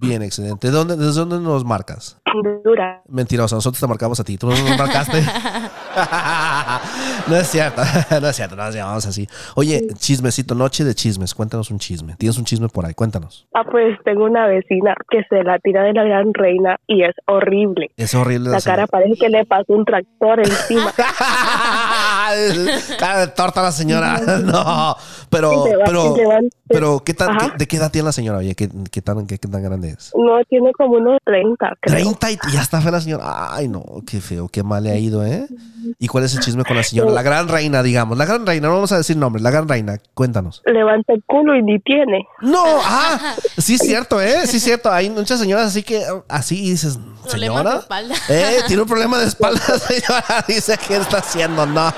Bien, 0.00 0.22
excelente. 0.22 0.68
¿De 0.68 0.72
dónde, 0.72 0.96
¿Desde 0.96 1.20
dónde 1.20 1.40
nos 1.40 1.64
marcas? 1.64 2.20
Dura. 2.42 3.02
Mentiroso, 3.08 3.54
nosotros 3.54 3.80
te 3.80 3.86
marcamos 3.86 4.18
a 4.20 4.24
ti. 4.24 4.36
¿Tú 4.38 4.48
no 4.48 4.56
nos 4.56 4.78
marcaste? 4.78 5.22
no 7.28 7.36
es 7.36 7.48
cierto, 7.48 7.82
no 8.20 8.28
es 8.28 8.36
cierto, 8.36 8.56
no 8.56 8.64
nos 8.64 8.74
llamamos 8.74 9.06
así. 9.06 9.28
Oye, 9.54 9.86
chismecito, 9.98 10.54
noche 10.54 10.84
de 10.84 10.94
chismes. 10.94 11.34
Cuéntanos 11.34 11.70
un 11.70 11.78
chisme. 11.78 12.14
Tienes 12.16 12.38
un 12.38 12.44
chisme 12.44 12.68
por 12.68 12.86
ahí, 12.86 12.94
cuéntanos. 12.94 13.46
Ah, 13.54 13.64
pues 13.70 13.98
tengo 14.04 14.24
una 14.24 14.46
vecina 14.46 14.94
que 15.10 15.22
se 15.28 15.42
la 15.42 15.58
tira 15.58 15.82
de 15.82 15.92
la 15.92 16.04
gran 16.04 16.32
reina 16.34 16.76
y 16.86 17.02
es 17.02 17.14
horrible. 17.26 17.90
Es 17.96 18.14
horrible. 18.14 18.50
La 18.50 18.60
cara 18.60 18.86
parece 18.86 19.16
que 19.16 19.28
le 19.28 19.44
pasó 19.44 19.72
un 19.72 19.84
tractor 19.84 20.40
encima. 20.40 20.92
cara 22.98 23.20
de 23.20 23.28
torta 23.28 23.62
la 23.62 23.72
señora. 23.72 24.18
No, 24.44 24.96
pero, 25.30 25.64
pero, 25.84 26.14
pero, 26.68 27.02
¿qué 27.04 27.14
tan, 27.14 27.36
qué- 27.38 27.52
¿de 27.58 27.66
qué 27.66 27.76
edad 27.76 27.90
tiene 27.90 28.06
la 28.06 28.12
señora? 28.12 28.38
Oye, 28.38 28.54
¿qué, 28.54 28.68
qué 28.90 29.02
tan, 29.02 29.26
qué, 29.26 29.38
qué 29.38 29.48
tan 29.48 29.62
grande 29.62 29.90
es? 29.90 30.12
No, 30.16 30.42
tiene 30.48 30.72
como 30.72 30.96
unos 30.96 31.18
30, 31.24 31.72
creo. 31.80 31.94
30 31.96 32.25
y 32.30 32.38
ya 32.52 32.62
está 32.62 32.80
fea 32.80 32.90
la 32.90 33.00
señora. 33.00 33.54
Ay, 33.54 33.68
no, 33.68 33.84
qué 34.06 34.20
feo, 34.20 34.48
qué 34.48 34.62
mal 34.62 34.84
le 34.84 34.90
ha 34.90 34.96
ido, 34.96 35.24
¿eh? 35.24 35.46
¿Y 35.98 36.08
cuál 36.08 36.24
es 36.24 36.34
el 36.34 36.40
chisme 36.40 36.64
con 36.64 36.76
la 36.76 36.82
señora? 36.82 37.10
La 37.10 37.22
gran 37.22 37.48
reina, 37.48 37.82
digamos. 37.82 38.18
La 38.18 38.24
gran 38.24 38.46
reina, 38.46 38.68
no 38.68 38.74
vamos 38.74 38.92
a 38.92 38.98
decir 38.98 39.16
nombres. 39.16 39.42
La 39.42 39.50
gran 39.50 39.68
reina, 39.68 39.98
cuéntanos. 40.14 40.62
Levanta 40.66 41.12
el 41.12 41.22
culo 41.24 41.56
y 41.56 41.62
ni 41.62 41.78
tiene. 41.80 42.26
No, 42.40 42.64
ah, 42.64 43.34
sí 43.58 43.74
es 43.74 43.82
cierto, 43.82 44.20
¿eh? 44.20 44.46
Sí 44.46 44.56
es 44.56 44.62
cierto. 44.62 44.90
Hay 44.90 45.10
muchas 45.10 45.38
señoras 45.38 45.66
así 45.66 45.82
que, 45.82 46.04
así 46.28 46.70
dices, 46.70 46.98
señora. 47.28 47.74
de 47.74 47.78
espalda. 47.78 48.14
Eh, 48.28 48.58
tiene 48.66 48.82
un 48.82 48.88
problema 48.88 49.18
de 49.18 49.26
espalda, 49.26 49.60
señora. 49.78 50.44
Dice, 50.46 50.76
¿qué 50.86 50.96
está 50.96 51.18
haciendo? 51.18 51.66
No. 51.66 51.92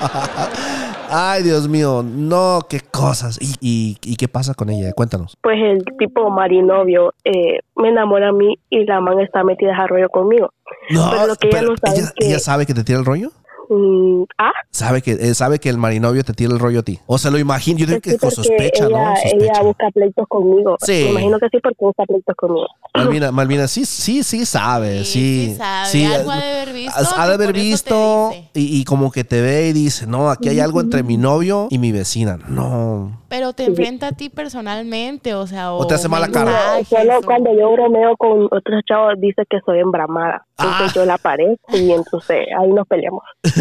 Ay, 1.11 1.43
Dios 1.43 1.67
mío, 1.67 2.03
no, 2.03 2.59
qué 2.69 2.79
cosas. 2.81 3.37
¿Y, 3.41 3.53
y, 3.61 3.97
y 4.03 4.15
qué 4.15 4.27
pasa 4.27 4.53
con 4.53 4.69
ella? 4.69 4.93
Cuéntanos. 4.93 5.37
Pues 5.41 5.57
el 5.61 5.83
tipo 5.97 6.29
marinovio 6.29 7.13
eh, 7.23 7.59
me 7.75 7.89
enamora 7.89 8.29
a 8.29 8.31
mí 8.31 8.55
y 8.69 8.85
la 8.85 9.01
man 9.01 9.19
está 9.19 9.43
metida 9.43 9.75
a 9.75 9.87
rollo 9.87 10.09
conmigo. 10.09 10.53
No, 10.89 11.09
Pero 11.11 11.27
lo 11.27 11.35
que 11.35 11.47
ella 11.49 11.61
no 11.63 11.75
sabe 11.77 11.97
ella, 11.97 12.05
es 12.05 12.11
que- 12.13 12.25
ella 12.27 12.39
sabe 12.39 12.65
que 12.65 12.73
te 12.73 12.83
tira 12.83 12.99
el 12.99 13.05
rollo. 13.05 13.31
Mm, 13.69 14.23
ah, 14.39 14.51
Sabe 14.71 15.01
que, 15.03 15.11
eh, 15.11 15.33
sabe 15.35 15.59
que 15.59 15.69
el 15.69 15.77
marinovio 15.77 16.23
te 16.23 16.33
tira 16.33 16.51
el 16.51 16.59
rollo 16.59 16.79
a 16.79 16.83
ti. 16.83 16.99
O 17.05 17.17
se 17.19 17.29
lo 17.29 17.37
imagino. 17.37 17.77
Yo 17.77 17.85
digo 17.85 17.99
sí, 18.03 18.09
que 18.09 18.17
con 18.17 18.29
porque 18.29 18.35
sospecha, 18.35 18.85
ella, 18.87 18.97
¿no? 18.97 19.13
ella 19.23 19.61
busca 19.61 19.89
pleitos 19.93 20.27
conmigo. 20.27 20.75
Sí. 20.79 21.03
Me 21.05 21.11
imagino 21.11 21.39
que 21.39 21.49
sí 21.49 21.57
porque 21.61 21.77
busca 21.79 22.03
pleitos 22.05 22.35
conmigo. 22.35 22.67
Malvina, 22.95 23.31
Malvina, 23.31 23.67
sí, 23.67 23.85
sí, 23.85 24.23
sí 24.23 24.45
sabe, 24.45 25.03
sí. 25.05 25.55
Sí, 25.55 25.57
sí 25.85 26.05
sabe. 26.05 26.15
Algo 26.15 26.31
ha 26.31 26.37
de 26.37 26.51
haber 26.51 26.73
visto, 26.73 26.99
Ha 27.15 27.27
de 27.27 27.31
y 27.31 27.35
haber 27.35 27.53
visto 27.53 28.31
y, 28.53 28.79
y 28.79 28.83
como 28.85 29.11
que 29.11 29.23
te 29.23 29.41
ve 29.41 29.67
y 29.69 29.73
dice, 29.73 30.07
no, 30.07 30.29
aquí 30.29 30.49
hay 30.49 30.59
algo 30.59 30.81
entre 30.81 31.03
mi 31.03 31.17
novio 31.17 31.67
y 31.69 31.77
mi 31.77 31.91
vecina. 31.91 32.39
No. 32.47 33.21
Pero 33.29 33.53
te 33.53 33.65
enfrenta 33.65 34.07
a 34.07 34.11
ti 34.13 34.29
personalmente, 34.29 35.35
o 35.35 35.45
sea, 35.45 35.73
o, 35.73 35.83
O 35.83 35.87
te 35.87 35.93
hace 35.93 36.09
mala 36.09 36.29
cara. 36.29 36.83
Solo 36.83 37.21
cuando 37.23 37.53
yo 37.53 37.71
bromeo 37.71 38.17
con 38.17 38.45
otros 38.45 38.81
chavos 38.87 39.13
dice 39.19 39.43
que 39.47 39.59
soy 39.65 39.79
embramada. 39.79 40.45
Entonces 40.61 40.93
yo 40.93 41.05
la 41.05 41.13
aparezco 41.15 41.77
y 41.77 41.91
entonces 41.91 42.45
ahí 42.59 42.69
nos 42.71 42.87
peleamos. 42.87 43.23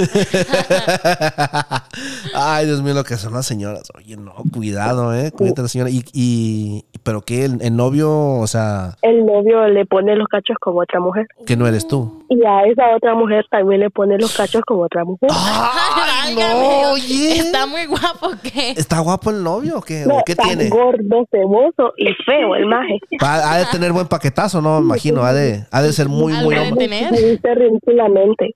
Ay, 2.34 2.66
Dios 2.66 2.82
mío, 2.82 2.94
lo 2.94 3.04
que 3.04 3.16
son 3.16 3.32
las 3.34 3.46
señoras. 3.46 3.88
Oye, 3.96 4.16
no, 4.16 4.32
cuidado, 4.52 5.14
¿eh? 5.14 5.30
Cuídate 5.32 5.62
la 5.62 5.68
señora. 5.68 5.90
Y, 5.90 6.04
y 6.12 6.84
¿Pero 7.02 7.22
qué? 7.22 7.44
¿El, 7.44 7.62
el 7.62 7.74
novio, 7.76 8.10
o 8.38 8.46
sea, 8.46 8.96
El 9.02 9.24
novio 9.24 9.66
le 9.68 9.86
pone 9.86 10.14
los 10.16 10.28
cachos 10.28 10.56
con 10.60 10.74
otra 10.78 11.00
mujer. 11.00 11.26
que 11.46 11.56
no 11.56 11.66
eres 11.66 11.86
tú? 11.88 12.24
Y 12.28 12.44
a 12.44 12.64
esa 12.64 12.94
otra 12.94 13.14
mujer 13.14 13.46
también 13.50 13.80
le 13.80 13.90
pone 13.90 14.18
los 14.18 14.36
cachos 14.36 14.62
con 14.66 14.82
otra 14.82 15.04
mujer. 15.04 15.30
¡Ay, 15.32 16.34
no! 16.34 16.90
Oye. 16.92 17.38
Está 17.38 17.66
muy 17.66 17.86
guapo, 17.86 18.30
¿qué? 18.42 18.72
¿Está 18.72 18.98
guapo 19.00 19.30
el 19.30 19.42
novio 19.42 19.78
o 19.78 19.80
qué? 19.80 20.04
No, 20.06 20.16
¿O 20.18 20.22
qué 20.24 20.32
está 20.32 20.44
tiene? 20.44 20.68
gordo, 20.68 21.26
ceboso 21.30 21.94
y 21.96 22.06
feo 22.26 22.54
el 22.56 22.66
maje. 22.66 22.98
Ha, 23.20 23.52
ha 23.54 23.58
de 23.58 23.66
tener 23.66 23.92
buen 23.92 24.06
paquetazo, 24.08 24.60
¿no? 24.60 24.78
Me 24.80 24.86
imagino. 24.86 25.22
Ha 25.22 25.32
de, 25.32 25.64
ha 25.70 25.80
de 25.82 25.92
ser 25.92 26.08
muy, 26.08 26.32
muy 26.34 26.54
hombre. 26.56 26.87
Tener. 26.88 27.12
Me 27.12 27.18
dice 27.20 27.54
ridículamente. 27.54 28.54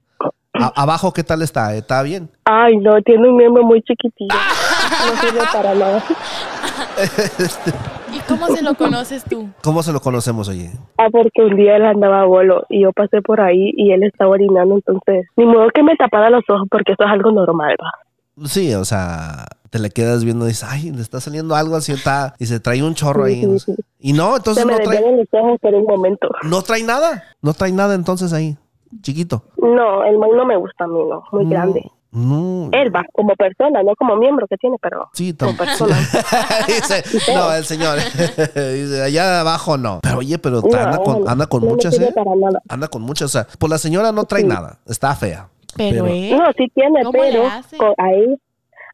A- 0.55 0.83
abajo, 0.83 1.13
¿qué 1.13 1.23
tal 1.25 1.43
está? 1.43 1.75
¿Está 1.75 2.03
bien? 2.03 2.29
Ay, 2.45 2.77
no, 2.77 3.01
tiene 3.03 3.29
un 3.29 3.37
miembro 3.37 3.63
muy 3.65 3.83
chiquitito. 3.83 4.35
No 5.07 5.17
sirve 5.21 5.41
para 5.53 5.75
nada. 5.75 6.05
¿Y 8.13 8.19
cómo 8.29 8.47
se 8.49 8.63
lo 8.63 8.75
conoces 8.75 9.25
tú? 9.25 9.49
¿Cómo 9.63 9.83
se 9.83 9.93
lo 9.93 10.01
conocemos, 10.01 10.49
oye? 10.49 10.71
Ah, 10.99 11.09
porque 11.11 11.43
un 11.43 11.57
día 11.57 11.77
él 11.77 11.87
andaba 11.87 12.25
bolo 12.25 12.67
y 12.69 12.83
yo 12.83 12.93
pasé 12.93 13.23
por 13.23 13.41
ahí 13.41 13.73
y 13.77 13.93
él 13.93 14.03
estaba 14.03 14.33
orinando, 14.33 14.75
entonces 14.77 15.27
ni 15.37 15.47
modo 15.47 15.69
que 15.75 15.83
me 15.83 15.97
tapara 15.97 16.31
los 16.31 16.45
ojos 16.49 16.69
porque 16.71 16.93
eso 16.93 17.05
es 17.05 17.11
algo 17.11 17.33
normal, 17.33 17.75
¿va? 17.83 17.91
Sí, 18.47 18.75
o 18.75 18.85
sea, 18.85 19.47
te 19.73 19.79
le 19.79 19.89
quedas 19.89 20.23
viendo 20.23 20.45
y 20.45 20.49
dices, 20.49 20.69
ay, 20.69 20.91
le 20.91 21.01
está 21.01 21.19
saliendo 21.19 21.55
algo 21.55 21.77
así, 21.77 21.93
está, 21.93 22.35
y 22.39 22.45
se 22.45 22.61
trae 22.61 22.83
un 22.83 22.95
chorro 22.95 23.25
ahí. 23.25 23.47
No 23.47 23.59
sé. 23.59 23.75
Y 23.99 24.13
no, 24.13 24.37
entonces 24.37 24.65
Se 24.65 24.67
me 24.67 24.75
no 24.75 24.79
trae, 24.81 24.97
desviaron 24.99 25.17
los 25.19 25.29
ojos 25.33 25.59
por 25.63 25.75
un 25.75 25.85
momento. 25.85 26.29
no 26.43 26.61
trae 26.61 26.83
nada. 26.83 27.25
No 27.41 27.55
trae 27.55 27.73
nada 27.73 27.95
entonces 27.95 28.35
ahí, 28.35 28.59
chiquito. 29.01 29.45
No, 29.57 30.05
el 30.05 30.19
man 30.19 30.29
no 30.37 30.45
me 30.45 30.59
gusta 30.59 30.85
a 30.85 30.89
mí, 30.89 30.99
no, 31.09 31.25
muy 31.33 31.45
No, 31.45 31.51
grande. 31.51 31.91
No. 32.11 32.69
Él 32.73 32.95
va 32.95 33.03
como 33.15 33.35
persona, 33.37 33.83
no 33.83 33.95
como 33.97 34.15
miembro 34.17 34.47
que 34.47 34.59
tiene, 34.59 34.77
pero 34.83 35.09
Sí, 35.15 35.33
como 35.33 35.57
persona. 35.57 35.97
Dice, 36.67 37.03
no, 37.35 37.51
el 37.55 37.65
señor. 37.65 37.97
Dice, 38.55 39.03
allá 39.03 39.41
abajo 39.41 39.79
no. 39.79 40.01
Pero 40.03 40.19
oye, 40.19 40.39
pero 40.39 40.61
No, 40.61 40.79
anda, 40.79 40.99
con, 40.99 41.27
anda 41.27 41.47
con 41.47 41.63
muchas, 41.65 41.99
¿eh? 41.99 42.13
para 42.15 42.37
nada. 42.37 42.61
Anda 42.69 42.89
con 42.89 43.01
muchas. 43.01 43.27
O 43.27 43.29
sea, 43.33 43.47
pues 43.59 43.71
la 43.71 43.79
señora 43.79 44.13
no 44.13 44.25
trae 44.25 44.43
Sí. 44.43 44.49
nada. 44.49 44.79
Está 44.87 45.15
fea. 45.17 45.49
Pero, 45.75 46.07
¿eh? 46.07 46.37
No, 46.37 46.53
sí 46.59 46.71
tiene, 46.75 47.03
¿Cómo 47.03 47.23
le 47.23 47.31
pero 47.33 47.45
con- 47.79 47.95
ahí 47.97 48.37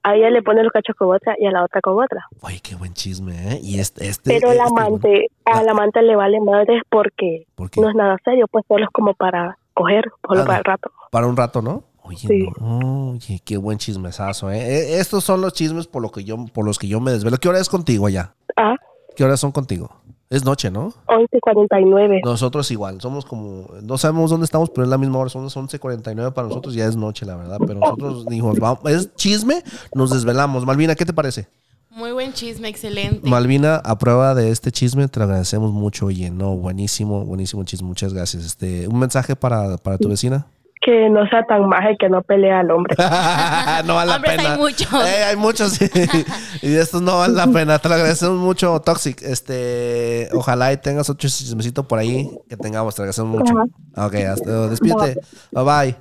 a 0.03 0.15
ella 0.15 0.31
le 0.31 0.43
pone 0.43 0.63
los 0.63 0.73
cachos 0.73 0.97
con 0.97 1.15
otra 1.15 1.35
y 1.39 1.47
a 1.47 1.51
la 1.51 1.65
otra 1.65 1.81
con 1.81 2.03
otra. 2.03 2.27
Oye, 2.41 2.61
qué 2.61 2.75
buen 2.75 2.95
chisme, 2.95 3.55
¿eh? 3.55 3.61
Y 3.63 3.79
este, 3.81 4.09
este 4.09 4.31
Pero 4.31 4.53
la 4.55 4.65
este, 4.65 4.81
amante, 4.81 5.27
a 5.45 5.63
la 5.63 5.73
amante 5.73 6.03
le 6.03 6.17
vale 6.17 6.41
madres 6.41 6.83
porque 6.89 7.47
¿Por 7.55 7.71
no 7.79 7.89
es 7.91 7.95
nada 7.95 8.17
serio, 8.25 8.47
pues 8.51 8.65
solo 8.69 8.85
es 8.85 8.91
como 8.93 9.15
para 9.15 9.59
coger, 9.75 10.05
solo 10.27 10.43
Ah, 10.43 10.47
para 10.47 10.59
el 10.59 10.65
rato. 10.65 10.91
Para 11.11 11.27
un 11.27 11.37
rato, 11.37 11.63
¿no? 11.63 11.85
Oye, 12.03 12.17
Sí. 12.19 12.49
no. 12.61 13.11
Oye, 13.11 13.41
qué 13.45 13.57
buen 13.59 13.79
chismesazo, 13.79 14.51
¿eh? 14.51 14.59
Eh, 14.61 14.99
Estos 15.01 15.25
son 15.25 15.41
los 15.43 15.53
chismes 15.53 15.87
por, 15.87 16.01
lo 16.03 16.11
que 16.11 16.25
yo, 16.25 16.37
por 16.53 16.65
los 16.65 16.79
que 16.79 16.89
yo 16.89 17.01
me 17.01 17.11
desvelo. 17.11 17.37
¿Qué 17.37 17.49
hora 17.49 17.59
es 17.59 17.69
contigo 17.69 18.07
allá? 18.07 18.35
Ah, 18.57 18.77
¿Qué 19.15 19.25
horas 19.25 19.41
son 19.41 19.53
contigo? 19.53 19.91
Es 20.31 20.45
noche, 20.45 20.71
¿no? 20.71 20.93
11.49. 21.07 22.21
Nosotros 22.23 22.71
igual, 22.71 23.01
somos 23.01 23.25
como, 23.25 23.67
no 23.83 23.97
sabemos 23.97 24.31
dónde 24.31 24.45
estamos, 24.45 24.69
pero 24.69 24.85
es 24.85 24.91
la 24.91 24.99
misma 24.99 25.19
hora, 25.19 25.31
son 25.31 25.45
las 25.45 25.57
11.49 25.57 26.35
para 26.35 26.49
nosotros, 26.49 26.75
ya 26.75 26.87
es 26.87 26.97
noche, 26.97 27.25
la 27.25 27.37
verdad, 27.37 27.57
pero 27.67 27.81
nosotros 27.81 28.27
dijimos, 28.29 28.59
vamos, 28.59 28.81
es 28.91 29.15
chisme, 29.15 29.63
nos 29.95 30.11
desvelamos. 30.11 30.67
Malvina, 30.67 30.95
¿qué 30.95 31.07
te 31.07 31.15
parece? 31.15 31.49
Muy 31.91 32.13
buen 32.13 32.33
chisme, 32.35 32.69
excelente. 32.69 33.29
Malvina, 33.29 33.77
a 33.77 33.99
prueba 33.99 34.35
de 34.35 34.51
este 34.51 34.71
chisme, 34.71 35.09
te 35.09 35.19
lo 35.19 35.25
agradecemos 35.25 35.73
mucho, 35.73 36.07
oye, 36.07 36.31
no, 36.31 36.55
buenísimo, 36.57 37.25
buenísimo 37.25 37.65
chisme, 37.65 37.89
muchas 37.89 38.13
gracias. 38.13 38.45
Este, 38.45 38.87
un 38.87 38.99
mensaje 38.99 39.35
para, 39.35 39.79
para 39.79 39.97
tu 39.97 40.09
vecina. 40.09 40.47
Que 40.89 41.11
no 41.11 41.29
sea 41.29 41.43
tan 41.43 41.69
maja 41.69 41.93
y 41.93 41.99
que 41.99 42.09
no 42.09 42.23
pelea 42.23 42.61
al 42.61 42.71
hombre. 42.71 42.97
no 43.85 43.95
vale 43.95 44.11
la 44.11 44.23
pena. 44.23 44.53
hay 44.53 44.59
muchos. 44.59 45.07
Eh, 45.07 45.25
hay 45.25 45.37
muchos, 45.37 45.73
sí. 45.73 45.85
y 46.63 46.77
estos 46.77 47.03
no 47.03 47.19
valen 47.19 47.37
la 47.37 47.47
pena. 47.47 47.79
Te 47.79 47.91
lo 47.91 47.95
agradecemos 47.97 48.39
mucho, 48.39 48.81
Toxic. 48.81 49.21
Este, 49.21 50.31
ojalá 50.33 50.73
y 50.73 50.79
tengas 50.79 51.11
otro 51.11 51.29
chismecito 51.29 51.87
por 51.87 51.99
ahí 51.99 52.31
que 52.49 52.57
tengamos. 52.57 52.95
Te 52.95 53.03
lo 53.03 53.05
agradecemos 53.05 53.39
mucho. 53.39 53.53
Ok, 53.97 54.15
hasta, 54.15 54.69
despídete. 54.69 55.21
Bye 55.53 55.65
bye. 55.65 55.97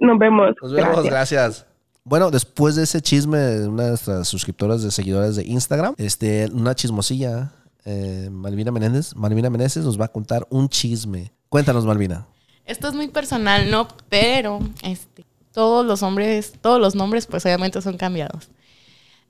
Nos 0.00 0.18
vemos. 0.18 0.54
Nos 0.62 0.72
vemos, 0.72 1.04
Gracias. 1.04 1.04
gracias. 1.04 1.66
Bueno, 2.02 2.30
después 2.30 2.76
de 2.76 2.84
ese 2.84 3.02
chisme 3.02 3.36
de 3.36 3.68
una 3.68 3.82
de 3.82 3.88
nuestras 3.90 4.26
suscriptoras 4.26 4.82
de 4.82 4.90
seguidores 4.90 5.36
de 5.36 5.44
Instagram, 5.44 5.96
este, 5.98 6.48
una 6.50 6.74
chismosilla, 6.74 7.52
eh, 7.84 8.30
Malvina 8.32 8.72
Menéndez, 8.72 9.14
Malvina 9.16 9.50
Menéndez 9.50 9.76
nos 9.84 10.00
va 10.00 10.06
a 10.06 10.08
contar 10.08 10.46
un 10.48 10.70
chisme. 10.70 11.30
Cuéntanos, 11.50 11.84
Malvina. 11.84 12.26
Esto 12.66 12.88
es 12.88 12.94
muy 12.94 13.08
personal, 13.08 13.70
¿no? 13.70 13.88
Pero 14.08 14.60
este, 14.82 15.24
todos 15.52 15.84
los 15.84 16.02
hombres, 16.02 16.54
todos 16.60 16.80
los 16.80 16.94
nombres, 16.94 17.26
pues 17.26 17.44
obviamente 17.44 17.80
son 17.82 17.96
cambiados. 17.96 18.48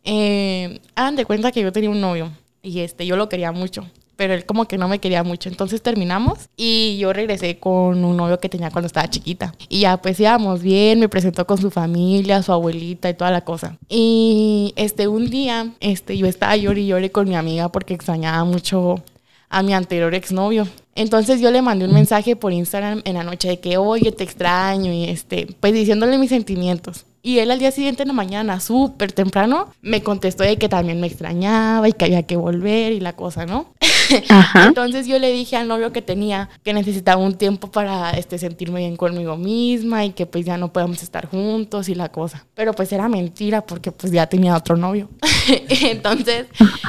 Eh, 0.05 0.81
de 1.14 1.25
cuenta 1.25 1.53
que 1.53 1.62
yo 1.62 1.73
tenía 1.73 1.90
un 1.90 2.01
novio 2.01 2.31
y 2.62 2.81
este, 2.81 3.07
yo 3.07 3.16
lo 3.16 3.29
quería 3.29 3.53
mucho, 3.53 3.87
pero 4.16 4.35
él 4.35 4.45
como 4.47 4.66
que 4.66 4.79
no 4.79 4.88
me 4.88 4.99
quería 4.99 5.23
mucho. 5.23 5.49
Entonces 5.49 5.83
terminamos 5.83 6.49
y 6.57 6.99
yo 6.99 7.12
regresé 7.12 7.59
con 7.59 8.05
un 8.05 8.16
novio 8.16 8.38
que 8.38 8.49
tenía 8.49 8.71
cuando 8.71 8.87
estaba 8.87 9.09
chiquita. 9.09 9.55
Y 9.68 9.81
ya 9.81 9.97
pues 9.97 10.18
íbamos 10.21 10.62
bien, 10.62 11.01
me 11.01 11.09
presentó 11.09 11.47
con 11.47 11.59
su 11.59 11.71
familia, 11.71 12.42
su 12.42 12.53
abuelita 12.53 13.11
y 13.11 13.14
toda 13.14 13.31
la 13.31 13.42
cosa. 13.42 13.79
Y 13.88 14.73
este, 14.77 15.09
un 15.09 15.31
día, 15.31 15.73
este, 15.81 16.16
yo 16.16 16.27
estaba 16.27 16.57
llorando 16.57 16.99
y 16.99 17.11
con 17.11 17.29
mi 17.29 17.37
amiga 17.37 17.71
porque 17.71 17.95
extrañaba 17.95 18.45
mucho 18.45 19.03
a 19.53 19.62
mi 19.62 19.75
anterior 19.75 20.15
exnovio. 20.15 20.67
Entonces 20.95 21.41
yo 21.41 21.51
le 21.51 21.62
mandé 21.62 21.85
un 21.85 21.95
mensaje 21.95 22.37
por 22.37 22.53
Instagram 22.53 23.03
en 23.05 23.15
la 23.15 23.23
noche 23.23 23.49
de 23.49 23.61
que, 23.61 23.77
oye, 23.77 24.12
te 24.12 24.25
extraño 24.25 24.93
y 24.93 25.05
este, 25.05 25.47
pues 25.61 25.73
diciéndole 25.73 26.19
mis 26.19 26.31
sentimientos. 26.31 27.05
Y 27.25 27.38
él 27.38 27.53
al 27.53 27.61
día 27.61 27.71
siguiente 27.71 28.03
en 28.03 28.09
la 28.09 28.15
mañana, 28.15 28.59
súper 28.59 29.12
temprano, 29.12 29.69
me 29.81 30.03
contestó 30.03 30.43
de 30.43 30.57
que 30.57 30.69
también 30.69 31.01
me 31.01 31.07
extrañaba 31.07 31.88
y 31.88 31.93
que 31.93 32.07
había 32.07 32.25
que 32.25 32.35
volver 32.35 32.93
y 32.93 32.99
la 32.99 33.15
cosa, 33.15 33.47
¿no? 33.47 33.73
Ajá. 34.29 34.67
Entonces 34.67 35.07
yo 35.07 35.19
le 35.21 35.31
dije 35.31 35.57
al 35.57 35.69
novio 35.69 35.93
que 35.93 36.03
tenía 36.03 36.51
que 36.65 36.73
necesitaba 36.73 37.23
un 37.23 37.35
tiempo 37.35 37.71
para 37.71 38.11
este, 38.11 38.38
sentirme 38.38 38.81
bien 38.81 38.97
conmigo 38.97 39.37
misma 39.37 40.05
y 40.05 40.11
que 40.11 40.27
pues 40.27 40.45
ya 40.45 40.57
no 40.57 40.73
podíamos 40.73 41.03
estar 41.03 41.27
juntos 41.27 41.88
y 41.88 41.95
la 41.95 42.11
cosa. 42.11 42.45
Pero 42.55 42.73
pues 42.73 42.91
era 42.93 43.09
mentira 43.09 43.65
porque 43.65 43.93
pues 43.93 44.12
ya 44.12 44.27
tenía 44.27 44.57
otro 44.57 44.77
novio. 44.77 45.09
Entonces, 45.69 46.47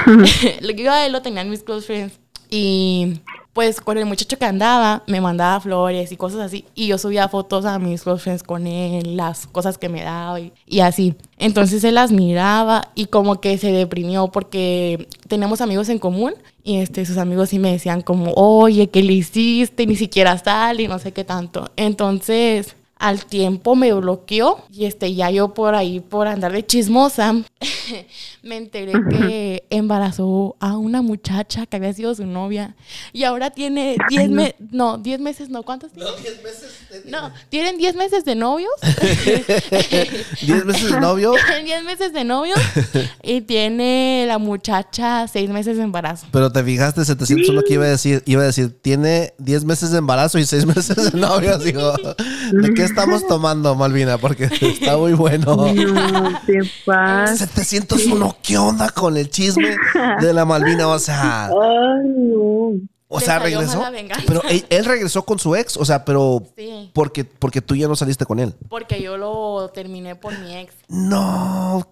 lo 0.61 0.75
que 0.75 0.83
yo 0.83 0.91
a 0.91 1.05
él 1.05 1.11
lo 1.11 1.21
tenía 1.21 1.41
en 1.41 1.51
mis 1.51 1.61
close 1.61 1.85
friends. 1.85 2.22
Y 2.55 3.19
pues 3.51 3.81
con 3.81 3.97
el 3.97 4.05
muchacho 4.05 4.37
que 4.37 4.45
andaba, 4.45 5.01
me 5.07 5.21
mandaba 5.21 5.59
flores 5.59 6.11
y 6.11 6.17
cosas 6.17 6.41
así. 6.41 6.65
Y 6.75 6.85
yo 6.85 6.99
subía 6.99 7.27
fotos 7.27 7.65
a 7.65 7.79
mis 7.79 8.03
close 8.03 8.37
con 8.45 8.67
él, 8.67 9.17
las 9.17 9.47
cosas 9.47 9.79
que 9.79 9.89
me 9.89 10.03
daba 10.03 10.39
y, 10.39 10.79
así. 10.81 11.15
Entonces 11.39 11.83
él 11.83 11.95
las 11.95 12.11
miraba 12.11 12.91
y 12.93 13.07
como 13.07 13.41
que 13.41 13.57
se 13.57 13.71
deprimió 13.71 14.27
porque 14.27 15.07
tenemos 15.27 15.61
amigos 15.61 15.89
en 15.89 15.97
común. 15.97 16.35
Y 16.63 16.77
este, 16.77 17.07
sus 17.07 17.17
amigos 17.17 17.49
sí 17.49 17.57
me 17.57 17.71
decían 17.71 18.01
como, 18.01 18.33
oye, 18.35 18.87
¿qué 18.87 19.01
le 19.01 19.13
hiciste? 19.13 19.87
Ni 19.87 19.95
siquiera 19.95 20.37
sale 20.37 20.83
y 20.83 20.87
no 20.87 20.99
sé 20.99 21.11
qué 21.11 21.23
tanto. 21.23 21.71
Entonces, 21.75 22.75
al 22.97 23.25
tiempo 23.25 23.75
me 23.75 23.91
bloqueó 23.93 24.63
y 24.71 24.85
este, 24.85 25.13
ya 25.13 25.29
yo 25.29 25.53
por 25.53 25.75
ahí, 25.75 25.99
por 25.99 26.27
andar 26.27 26.51
de 26.51 26.65
chismosa, 26.65 27.33
me 28.43 28.57
enteré 28.57 28.93
que 29.09 29.65
embarazó 29.69 30.55
a 30.59 30.77
una 30.77 31.01
muchacha 31.01 31.65
que 31.65 31.77
había 31.77 31.93
sido 31.93 32.15
su 32.15 32.25
novia 32.25 32.75
y 33.11 33.23
ahora 33.23 33.49
tiene 33.49 33.97
10 34.09 34.29
meses, 34.29 34.55
no, 34.71 34.97
10 34.97 35.19
meses, 35.19 35.49
no, 35.49 35.63
¿cuántos 35.63 35.91
tiene? 35.91 36.09
No, 36.09 36.15
10 36.15 36.43
meses. 36.43 36.83
No, 37.05 37.31
tienen 37.49 37.77
10 37.77 37.95
meses 37.95 38.23
de 38.23 38.35
novios. 38.35 38.71
¿Diez 40.41 40.65
meses 40.65 40.91
de 40.91 40.99
novio? 40.99 41.33
Tienen 41.45 41.65
10 41.65 41.83
meses 41.83 42.13
de 42.13 42.23
novios 42.23 42.59
y 43.23 43.41
tiene 43.41 44.25
la 44.27 44.37
muchacha 44.37 45.27
6 45.27 45.49
meses 45.49 45.77
de 45.77 45.83
embarazo. 45.83 46.27
Pero 46.31 46.51
te 46.51 46.63
fijaste, 46.63 47.03
701 47.03 47.61
que 47.67 47.73
iba 47.73 47.85
a 47.85 47.89
decir, 47.89 48.21
iba 48.25 48.43
a 48.43 48.45
decir, 48.45 48.77
tiene 48.81 49.33
10 49.39 49.65
meses 49.65 49.91
de 49.91 49.97
embarazo 49.97 50.37
y 50.37 50.45
6 50.45 50.65
meses 50.67 51.11
de 51.11 51.19
novio. 51.19 51.57
Digo, 51.57 51.93
¿de 52.51 52.73
qué 52.73 52.83
estamos 52.93 53.27
tomando, 53.27 53.75
Malvina? 53.75 54.17
Porque 54.17 54.45
está 54.45 54.97
muy 54.97 55.13
bueno. 55.13 55.55
No, 55.73 56.41
¿qué 56.45 56.59
pasa? 56.85 57.35
701, 57.47 58.37
¿qué 58.41 58.57
onda 58.57 58.89
con 58.89 59.17
el 59.17 59.29
chisme 59.29 59.75
de 60.21 60.33
la 60.33 60.45
Malvina? 60.45 60.87
O 60.87 60.99
sea, 60.99 61.45
Ay, 61.47 61.51
no. 61.53 62.79
o 63.07 63.19
sea, 63.19 63.39
regresó. 63.39 63.83
Pero 64.27 64.41
él, 64.49 64.65
él 64.69 64.85
regresó 64.85 65.23
con 65.25 65.39
su 65.39 65.55
ex, 65.55 65.77
o 65.77 65.85
sea, 65.85 66.05
pero 66.05 66.43
Sí, 66.55 66.89
porque, 66.93 67.23
porque 67.25 67.61
tú 67.61 67.75
ya 67.75 67.87
no 67.87 67.95
saliste 67.95 68.25
con 68.25 68.39
él. 68.39 68.53
porque 68.69 69.01
yo 69.01 69.17
lo 69.17 69.69
terminé 69.73 70.15
por 70.15 70.37
mi 70.39 70.55
ex. 70.55 70.73
No, 70.87 71.87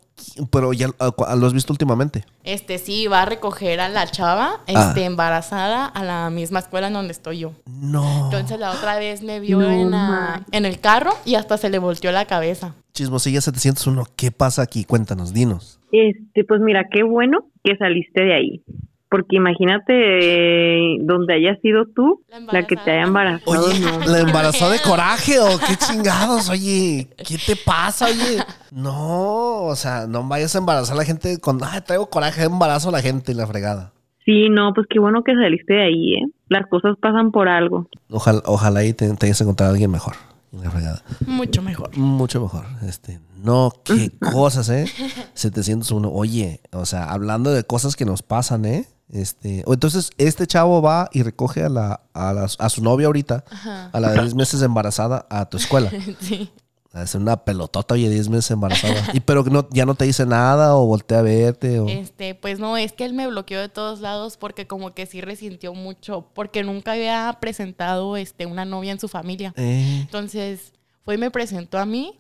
pero 0.52 0.74
ya 0.74 0.88
ah, 1.00 1.12
cu- 1.12 1.26
lo 1.38 1.48
has 1.48 1.54
visto 1.54 1.74
últimamente. 1.74 2.26
Este 2.44 2.78
sí, 2.78 3.08
va 3.08 3.22
a 3.24 3.26
recoger 3.26 3.80
a 3.80 3.90
la 3.90 4.08
chava 4.08 4.62
Ah. 4.68 4.88
este, 4.90 5.06
embarazada 5.06 5.86
a 5.86 6.04
la 6.04 6.30
misma 6.30 6.60
escuela 6.60 6.88
en 6.88 6.94
donde 6.94 7.12
estoy 7.12 7.40
yo. 7.40 7.54
No. 7.66 8.26
Entonces 8.26 8.60
la 8.60 8.72
otra 8.72 8.98
vez 8.98 9.22
me 9.24 9.40
vio 9.40 9.60
No 9.60 9.70
en, 9.70 9.92
la- 9.92 10.44
en 10.52 10.66
el 10.66 10.80
carro 10.80 11.12
y 11.26 11.36
hasta 11.36 11.58
se 11.58 11.70
le 11.70 11.80
volteó 11.80 12.12
la 12.12 12.26
cabeza. 12.26 12.74
Chismosilla 12.94 13.40
701, 13.42 14.06
¿qué 14.16 14.32
pasa 14.32 14.62
aquí? 14.62 14.84
Cuéntanos, 14.84 15.34
dinos. 15.34 15.80
Este, 15.94 16.44
pues 16.44 16.62
mira, 16.62 16.86
qué 16.92 17.04
bueno 17.04 17.40
que 17.64 17.76
saliste 17.78 18.24
de 18.24 18.34
ahí. 18.36 18.64
Porque 19.12 19.36
imagínate 19.36 19.92
eh, 19.94 20.98
donde 21.02 21.34
hayas 21.34 21.60
sido 21.60 21.84
tú, 21.94 22.24
la, 22.50 22.66
que 22.66 22.78
te 22.78 22.92
haya 22.92 23.04
embarazado. 23.04 23.52
Oye, 23.52 23.78
no. 23.82 24.00
¿la 24.10 24.20
embarazó 24.22 24.70
de 24.70 24.80
coraje 24.80 25.38
o 25.38 25.60
qué 25.60 25.76
chingados? 25.76 26.50
Oye, 26.50 27.10
¿qué 27.18 27.38
te 27.46 27.58
pasa, 27.58 28.06
oye? 28.06 28.42
No, 28.72 29.64
o 29.66 29.76
sea, 29.76 30.08
no 30.08 30.26
vayas 30.26 30.56
a 30.56 30.60
embarazar 30.60 30.96
a 30.96 31.00
la 31.00 31.04
gente 31.04 31.42
con, 31.42 31.60
ay, 31.62 31.82
traigo 31.82 32.10
coraje, 32.10 32.46
embarazo 32.46 32.88
a 32.88 32.94
la 32.94 33.02
gente 33.02 33.34
y 33.34 33.36
la 33.36 33.46
fregada. 33.46 33.92
Sí, 34.24 34.48
no, 34.50 34.72
pues 34.74 34.88
qué 34.90 35.00
bueno 35.00 35.24
que 35.24 35.34
saliste 35.34 35.74
de 35.74 35.84
ahí, 35.84 36.14
¿eh? 36.14 36.28
Las 36.48 36.68
cosas 36.68 36.96
pasan 37.02 37.32
por 37.32 37.50
algo. 37.50 37.90
Ojalá, 38.10 38.42
ojalá 38.46 38.86
y 38.86 38.94
te, 38.94 39.14
te 39.18 39.26
hayas 39.26 39.42
encontrado 39.42 39.72
a 39.72 39.74
alguien 39.74 39.92
mejor. 39.92 40.14
La 40.54 40.70
fregada. 40.70 41.04
Mucho 41.26 41.62
mejor. 41.62 41.98
Mucho 41.98 42.42
mejor. 42.42 42.66
Este, 42.88 43.20
no, 43.44 43.74
qué 43.84 44.10
cosas, 44.32 44.70
¿eh? 44.70 44.86
701. 45.34 46.10
Oye, 46.10 46.62
o 46.72 46.86
sea, 46.86 47.12
hablando 47.12 47.52
de 47.52 47.66
cosas 47.66 47.98
que 47.98 48.06
nos 48.06 48.22
pasan, 48.22 48.64
¿eh? 48.64 48.86
Este, 49.12 49.64
o 49.66 49.74
entonces 49.74 50.10
este 50.18 50.48
chavo 50.48 50.82
va 50.82 51.10
y 51.12 51.24
recoge 51.24 51.64
a 51.64 51.70
la, 51.70 52.02
a, 52.14 52.32
la- 52.34 52.48
a 52.58 52.70
su 52.70 52.82
novia 52.82 53.08
ahorita, 53.08 53.44
a 53.92 54.00
la 54.00 54.12
de 54.12 54.22
10 54.22 54.36
meses 54.36 54.62
embarazada, 54.62 55.26
a 55.30 55.50
tu 55.50 55.58
escuela. 55.58 55.92
Sí. 56.22 56.50
Es 56.94 57.16
una 57.16 57.38
pelotota, 57.46 57.94
oye, 57.94 58.10
10 58.10 58.28
meses 58.28 58.52
embarazada. 58.52 59.12
Y 59.14 59.22
pero 59.22 59.44
no, 59.46 59.66
ya 59.72 59.86
no 59.86 59.96
te 59.96 60.04
dice 60.04 60.26
nada 60.26 60.76
o 60.76 60.86
voltea 60.86 61.20
a 61.20 61.22
verte 61.22 61.80
o... 61.80 61.88
Este, 61.88 62.36
pues 62.36 62.60
no, 62.60 62.76
es 62.76 62.92
que 62.92 63.06
él 63.06 63.14
me 63.14 63.28
bloqueó 63.28 63.62
de 63.62 63.70
todos 63.70 64.02
lados 64.02 64.36
porque 64.36 64.68
como 64.68 64.94
que 64.94 65.06
sí 65.06 65.22
resintió 65.22 65.74
mucho, 65.74 66.28
porque 66.34 66.64
nunca 66.64 66.92
había 66.92 67.38
presentado 67.40 68.18
este, 68.18 68.46
una 68.46 68.66
novia 68.66 68.92
en 68.92 69.00
su 69.00 69.08
familia. 69.08 69.54
Eh, 69.56 70.00
Entonces, 70.02 70.74
fue 71.06 71.16
y 71.16 71.18
me 71.18 71.32
presentó 71.32 71.80
a 71.80 71.86
mí 71.86 72.20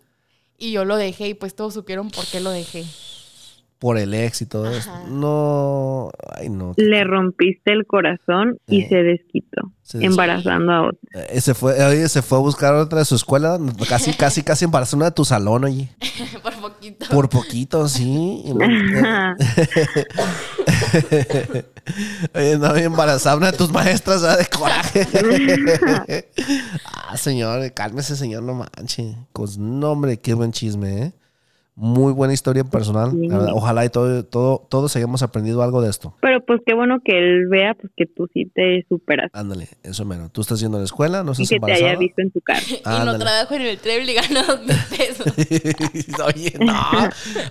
y 0.57 0.71
yo 0.71 0.85
lo 0.85 0.95
dejé 0.95 1.27
y 1.27 1.33
pues 1.33 1.53
todos 1.53 1.73
supieron 1.73 2.09
por 2.09 2.25
qué 2.27 2.39
lo 2.39 2.51
dejé. 2.51 2.85
Por 3.81 3.97
el 3.97 4.13
éxito. 4.13 4.63
No, 5.09 6.11
ay 6.37 6.49
no. 6.49 6.73
Le 6.77 7.03
rompiste 7.03 7.73
el 7.73 7.87
corazón 7.87 8.59
y 8.67 8.83
Eh. 8.83 8.85
se 8.87 8.95
desquitó, 8.97 9.71
Se 9.81 9.97
desquitó. 9.97 10.11
embarazando 10.11 10.71
a 10.71 10.81
otro. 10.83 10.99
Eh, 11.13 11.41
se 11.41 11.55
fue, 11.55 11.83
oye, 11.83 12.07
se 12.07 12.21
fue 12.21 12.37
a 12.37 12.41
buscar 12.41 12.75
otra 12.75 12.99
de 12.99 13.05
su 13.05 13.15
escuela, 13.15 13.57
casi, 13.89 14.13
casi, 14.13 14.43
casi 14.43 14.65
embarazó 14.65 14.97
una 14.97 15.05
de 15.05 15.11
tu 15.13 15.25
salón, 15.25 15.63
oye. 15.63 15.89
por 16.43 16.53
poquito. 16.61 17.05
Por 17.09 17.27
poquito, 17.29 17.87
sí. 17.87 18.43
Oye, 22.35 22.57
no, 22.59 22.75
embarazada 22.75 23.35
una 23.37 23.51
de 23.51 23.57
tus 23.57 23.71
maestras 23.71 24.21
¿verdad? 24.21 24.37
de 24.37 24.45
coraje. 24.45 25.07
ah, 26.85 27.17
señor, 27.17 27.73
cálmese, 27.73 28.15
señor, 28.15 28.43
no 28.43 28.53
manche. 28.53 29.17
Pues, 29.33 29.57
no, 29.57 29.91
hombre, 29.93 30.19
qué 30.19 30.35
buen 30.35 30.51
chisme, 30.51 31.01
¿eh? 31.05 31.13
Muy 31.75 32.11
buena 32.13 32.33
historia 32.33 32.63
personal. 32.63 33.11
Sí. 33.11 33.27
la 33.27 33.37
verdad. 33.37 33.53
Ojalá 33.55 33.85
y 33.85 33.89
todo, 33.89 34.23
todo, 34.25 34.67
todos 34.69 34.95
hayamos 34.95 35.23
aprendido 35.23 35.63
algo 35.63 35.81
de 35.81 35.89
esto. 35.89 36.15
Pero 36.21 36.43
pues 36.45 36.61
qué 36.65 36.73
bueno 36.75 36.99
que 37.03 37.17
él 37.17 37.47
vea 37.49 37.73
pues 37.73 37.91
que 37.95 38.05
tú 38.05 38.27
sí 38.33 38.51
te 38.53 38.85
superas 38.89 39.29
Ándale, 39.33 39.69
eso 39.81 40.03
menos. 40.05 40.31
Tú 40.31 40.41
estás 40.41 40.59
yendo 40.59 40.77
a 40.77 40.81
la 40.81 40.85
escuela, 40.85 41.23
no 41.23 41.31
y 41.31 41.43
estás 41.43 41.49
que 41.49 41.49
te 41.51 41.55
embarazada. 41.55 41.89
haya 41.91 41.99
visto 41.99 42.21
en 42.21 42.31
tu 42.31 42.41
cara. 42.41 42.59
y 42.69 43.05
no 43.05 43.17
trabajo 43.17 43.55
en 43.55 43.61
el 43.61 43.77
treble 43.79 44.11
y 44.11 44.15
gano 44.15 44.43
dos 44.45 44.59
mil 44.59 44.77
pesos. 44.97 45.27
Oye, 46.25 46.53
no. 46.59 46.73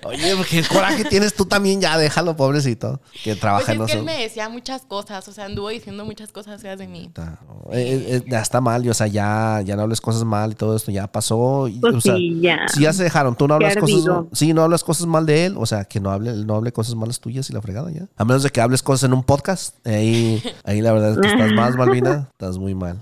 Oye, 0.03 0.35
qué 0.49 0.63
coraje 0.71 1.03
tienes 1.05 1.33
tú 1.33 1.45
también, 1.45 1.81
ya 1.81 1.97
déjalo, 1.97 2.35
pobrecito. 2.35 3.01
Que 3.23 3.31
Pues 3.31 3.39
trabaja 3.39 3.73
es 3.73 3.79
en 3.79 3.85
que 3.85 3.93
él 3.93 4.03
me 4.03 4.17
decía 4.21 4.49
muchas 4.49 4.83
cosas, 4.85 5.27
o 5.27 5.31
sea, 5.31 5.45
anduvo 5.45 5.69
diciendo 5.69 6.05
muchas 6.05 6.31
cosas 6.31 6.61
feas 6.61 6.77
de 6.77 6.87
mí. 6.87 7.05
Está, 7.07 7.39
eh, 7.71 8.05
eh, 8.07 8.23
ya 8.27 8.41
está 8.41 8.61
mal, 8.61 8.85
y, 8.85 8.89
o 8.89 8.93
sea, 8.93 9.07
ya, 9.07 9.61
ya 9.65 9.75
no 9.75 9.81
hables 9.83 9.99
cosas 9.99 10.23
mal 10.23 10.51
y 10.51 10.55
todo 10.55 10.75
esto 10.75 10.91
ya 10.91 11.07
pasó. 11.07 11.67
y, 11.67 11.79
Pues 11.79 11.95
o 11.95 12.01
sea, 12.01 12.15
sí, 12.15 12.39
ya. 12.41 12.67
Si 12.67 12.81
ya 12.81 12.93
se 12.93 13.03
dejaron, 13.03 13.35
tú 13.35 13.47
no 13.47 13.55
hablas 13.55 13.75
cosas, 13.75 14.10
ardido. 14.11 14.29
sí, 14.33 14.53
no 14.53 14.63
hablas 14.63 14.83
cosas 14.83 15.07
mal 15.07 15.25
de 15.25 15.45
él, 15.45 15.55
o 15.57 15.65
sea, 15.65 15.85
que 15.85 15.99
no 15.99 16.11
hable, 16.11 16.33
no 16.45 16.55
hable 16.55 16.71
cosas 16.71 16.95
malas 16.95 17.19
tuyas 17.19 17.49
y 17.49 17.53
la 17.53 17.61
fregada 17.61 17.91
ya. 17.91 18.07
A 18.17 18.25
menos 18.25 18.43
de 18.43 18.49
que 18.49 18.61
hables 18.61 18.83
cosas 18.83 19.07
en 19.07 19.13
un 19.13 19.23
podcast, 19.23 19.75
ahí, 19.85 20.41
ahí 20.63 20.81
la 20.81 20.93
verdad 20.93 21.11
es 21.11 21.17
que 21.17 21.27
estás 21.27 21.51
más, 21.53 21.75
Malvina, 21.75 22.29
estás 22.31 22.57
muy 22.57 22.75
mal. 22.75 23.01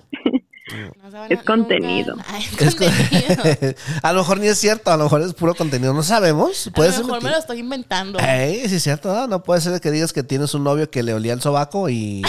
No 1.04 1.12
se 1.12 1.18
a- 1.18 1.28
Es 1.28 1.44
contenido. 1.44 2.16
nunca- 2.16 2.26
Ay, 2.34 2.44
es 2.44 2.62
Es 2.62 2.76
co- 2.76 2.86
contenido. 2.86 3.76
a 4.04 4.14
lo 4.14 4.20
mejor 4.20 4.40
ni 4.40 4.48
es 4.48 4.58
cierto, 4.58 4.92
a 4.92 4.98
lo 4.98 5.04
mejor 5.06 5.22
es 5.22 5.34
puro 5.34 5.56
contenido, 5.56 5.94
no 5.94 6.04
sabemos. 6.04 6.68
A 6.68 6.72
Puede 6.72 6.90
lo 6.90 6.96
ser 6.96 7.06
mejor 7.06 7.24
me 7.24 7.30
lo 7.32 7.38
estoy 7.38 7.60
inventando. 7.60 8.20
Ey, 8.20 8.68
sí 8.70 8.76
es 8.76 8.84
cierto, 8.84 9.14
¿no? 9.14 9.28
No 9.28 9.44
puede 9.44 9.62
ser 9.62 9.80
que 9.82 9.92
digas 9.92 10.14
que 10.14 10.24
tienes 10.24 10.54
un 10.54 10.64
novio 10.64 10.90
que 10.90 11.04
le 11.04 11.14
olía 11.14 11.34
el 11.34 11.42
sobaco 11.42 11.90
y 11.90 12.22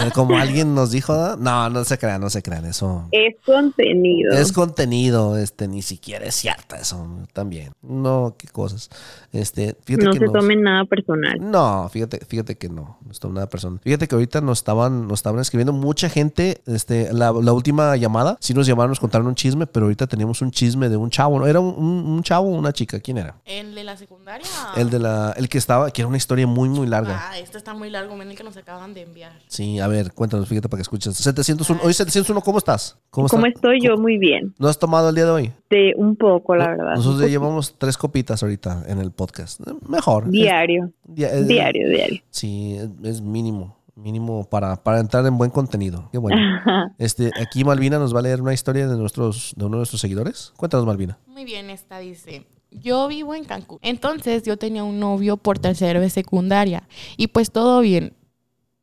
eh, 0.00 0.10
como 0.14 0.36
alguien 0.38 0.74
nos 0.74 0.90
dijo, 0.90 1.14
¿no? 1.14 1.36
no, 1.36 1.70
no 1.70 1.84
se 1.84 1.98
crean, 1.98 2.20
no 2.20 2.30
se 2.30 2.42
crean, 2.42 2.64
eso 2.66 3.08
Es 3.12 3.36
contenido. 3.44 4.32
es 4.32 4.52
contenido, 4.52 5.38
este, 5.38 5.68
ni 5.68 5.82
siquiera 5.82 6.26
es 6.26 6.34
cierto 6.34 6.74
eso 6.76 7.06
también. 7.32 7.72
No, 7.82 8.34
qué 8.38 8.48
cosas. 8.48 8.90
Este, 9.32 9.76
fíjate 9.84 10.04
no 10.04 10.12
que 10.12 10.18
se 10.18 10.24
nos- 10.26 10.32
tomen 10.34 10.62
nada 10.62 10.84
personal. 10.84 11.36
no, 11.40 11.88
fíjate, 11.92 12.20
fíjate 12.26 12.56
que 12.56 12.68
no, 12.68 12.98
no 13.04 13.12
está 13.12 13.28
una 13.28 13.46
persona. 13.46 13.78
Fíjate 13.82 14.08
que 14.08 14.14
ahorita 14.14 14.40
nos 14.40 14.58
estaban, 14.58 15.06
nos 15.08 15.20
estaban 15.20 15.40
escribiendo 15.40 15.72
mucha 15.72 16.08
gente, 16.08 16.60
este, 16.66 17.12
la, 17.12 17.32
la 17.32 17.52
última 17.54 17.96
llamada, 17.96 18.36
sí 18.40 18.52
nos 18.54 18.66
llamaron, 18.66 18.90
nos 18.90 19.00
contaron 19.00 19.26
un 19.26 19.34
chisme, 19.34 19.66
pero 19.66 19.86
ahorita 19.86 20.06
teníamos 20.06 20.42
un 20.42 20.50
chisme 20.50 20.88
de 20.88 20.96
un 20.96 21.08
chavo, 21.10 21.38
¿no? 21.38 21.46
Era 21.46 21.60
un, 21.60 21.74
un- 21.76 22.04
un 22.14 22.22
chavo 22.22 22.48
o 22.48 22.50
una 22.58 22.72
chica, 22.72 23.00
¿quién 23.00 23.18
era? 23.18 23.36
¿El 23.44 23.74
de 23.74 23.84
la 23.84 23.96
secundaria? 23.96 24.46
El 24.76 24.90
de 24.90 24.98
la, 24.98 25.32
el 25.36 25.48
que 25.48 25.58
estaba, 25.58 25.90
que 25.90 26.02
era 26.02 26.08
una 26.08 26.16
historia 26.16 26.46
muy, 26.46 26.68
muy 26.68 26.86
larga. 26.86 27.28
Ah, 27.30 27.38
este 27.38 27.56
está 27.58 27.72
muy 27.74 27.88
largo, 27.90 28.16
ven 28.18 28.30
el 28.30 28.36
que 28.36 28.44
nos 28.44 28.56
acaban 28.56 28.92
de 28.94 29.02
enviar. 29.02 29.32
Sí, 29.48 29.78
a 29.80 29.86
ver, 29.86 30.12
cuéntanos, 30.12 30.48
fíjate 30.48 30.68
para 30.68 30.78
que 30.78 30.82
escuches. 30.82 31.16
701, 31.16 31.80
oye, 31.82 31.94
701, 31.94 32.40
¿cómo 32.42 32.58
estás? 32.58 32.98
¿Cómo, 33.10 33.28
¿Cómo 33.28 33.46
estás? 33.46 33.56
estoy 33.56 33.80
yo? 33.80 33.96
Muy 33.96 34.18
bien. 34.18 34.54
¿No 34.58 34.68
has 34.68 34.78
tomado 34.78 35.08
el 35.08 35.14
día 35.14 35.24
de 35.24 35.30
hoy? 35.30 35.52
De 35.70 35.92
un 35.96 36.16
poco, 36.16 36.54
la 36.56 36.68
verdad. 36.68 36.94
Nosotros 36.96 37.20
ya 37.22 37.28
llevamos 37.28 37.74
tres 37.78 37.96
copitas 37.96 38.42
ahorita 38.42 38.84
en 38.88 38.98
el 38.98 39.10
podcast. 39.12 39.60
Mejor. 39.88 40.28
Diario. 40.30 40.90
Es- 41.16 41.46
Diario, 41.46 41.88
diario. 41.88 42.20
Sí, 42.30 42.78
es 43.02 43.20
mínimo. 43.20 43.76
Mínimo 43.96 44.48
para, 44.48 44.82
para 44.82 44.98
entrar 45.00 45.24
en 45.26 45.38
buen 45.38 45.50
contenido. 45.50 46.08
Qué 46.10 46.18
bueno. 46.18 46.36
Este, 46.98 47.30
aquí 47.40 47.64
Malvina 47.64 47.98
nos 47.98 48.14
va 48.14 48.20
a 48.20 48.22
leer 48.22 48.40
una 48.40 48.52
historia 48.52 48.86
de 48.86 48.96
nuestros, 48.96 49.52
de 49.56 49.64
uno 49.64 49.76
de 49.76 49.80
nuestros 49.80 50.00
seguidores. 50.00 50.52
Cuéntanos, 50.56 50.86
Malvina. 50.86 51.18
Muy 51.26 51.44
bien, 51.44 51.70
esta 51.70 51.98
dice. 51.98 52.46
Yo 52.70 53.08
vivo 53.08 53.34
en 53.34 53.44
Cancún. 53.44 53.78
Entonces 53.82 54.42
yo 54.42 54.56
tenía 54.56 54.84
un 54.84 54.98
novio 54.98 55.36
por 55.36 55.58
tercero 55.58 56.00
de 56.00 56.10
secundaria. 56.10 56.88
Y 57.16 57.28
pues 57.28 57.50
todo 57.50 57.80
bien. 57.80 58.14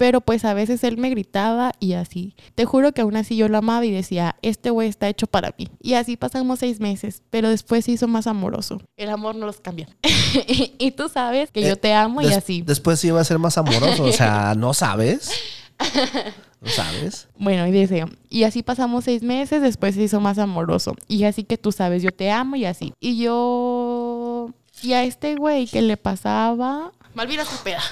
Pero 0.01 0.19
pues 0.19 0.45
a 0.45 0.55
veces 0.55 0.83
él 0.83 0.97
me 0.97 1.11
gritaba 1.11 1.73
y 1.79 1.93
así. 1.93 2.35
Te 2.55 2.65
juro 2.65 2.91
que 2.91 3.01
aún 3.01 3.15
así 3.15 3.35
yo 3.35 3.47
lo 3.49 3.59
amaba 3.59 3.85
y 3.85 3.91
decía, 3.91 4.35
este 4.41 4.71
güey 4.71 4.89
está 4.89 5.07
hecho 5.07 5.27
para 5.27 5.53
mí. 5.59 5.67
Y 5.79 5.93
así 5.93 6.17
pasamos 6.17 6.57
seis 6.57 6.79
meses, 6.79 7.21
pero 7.29 7.49
después 7.49 7.85
se 7.85 7.91
hizo 7.91 8.07
más 8.07 8.25
amoroso. 8.25 8.81
El 8.97 9.09
amor 9.09 9.35
no 9.35 9.45
los 9.45 9.59
cambia. 9.59 9.87
y, 10.47 10.89
tú 10.89 11.07
sabes 11.07 11.51
que 11.51 11.61
yo 11.61 11.73
Eh, 11.73 11.75
te 11.75 11.93
amo 11.93 12.23
y 12.23 12.33
así. 12.33 12.63
Después 12.63 12.99
sí 12.99 13.11
va 13.11 13.21
a 13.21 13.23
ser 13.23 13.37
más 13.37 13.59
amoroso. 13.59 14.05
O 14.05 14.11
sea, 14.11 14.55
¿no 14.57 14.73
sabes? 14.73 15.29
¿No 16.61 16.69
sabes? 16.71 17.27
Bueno, 17.37 17.67
y 17.67 17.71
dice, 17.71 18.03
y 18.27 18.41
así 18.41 18.63
pasamos 18.63 19.03
seis 19.03 19.21
meses, 19.21 19.61
después 19.61 19.93
se 19.93 20.01
hizo 20.01 20.19
más 20.19 20.39
amoroso. 20.39 20.95
Y 21.07 21.25
así 21.25 21.43
que 21.43 21.59
tú 21.59 21.71
sabes, 21.71 22.01
yo 22.01 22.09
te 22.09 22.31
amo 22.31 22.55
y 22.55 22.65
así. 22.65 22.91
Y 22.99 23.21
yo... 23.21 24.49
Y 24.81 24.93
a 24.93 25.03
este 25.03 25.35
güey 25.35 25.67
que 25.67 25.83
le 25.83 25.95
pasaba... 25.95 26.91
Malvina 27.13 27.45
su 27.45 27.61
peda. 27.63 27.83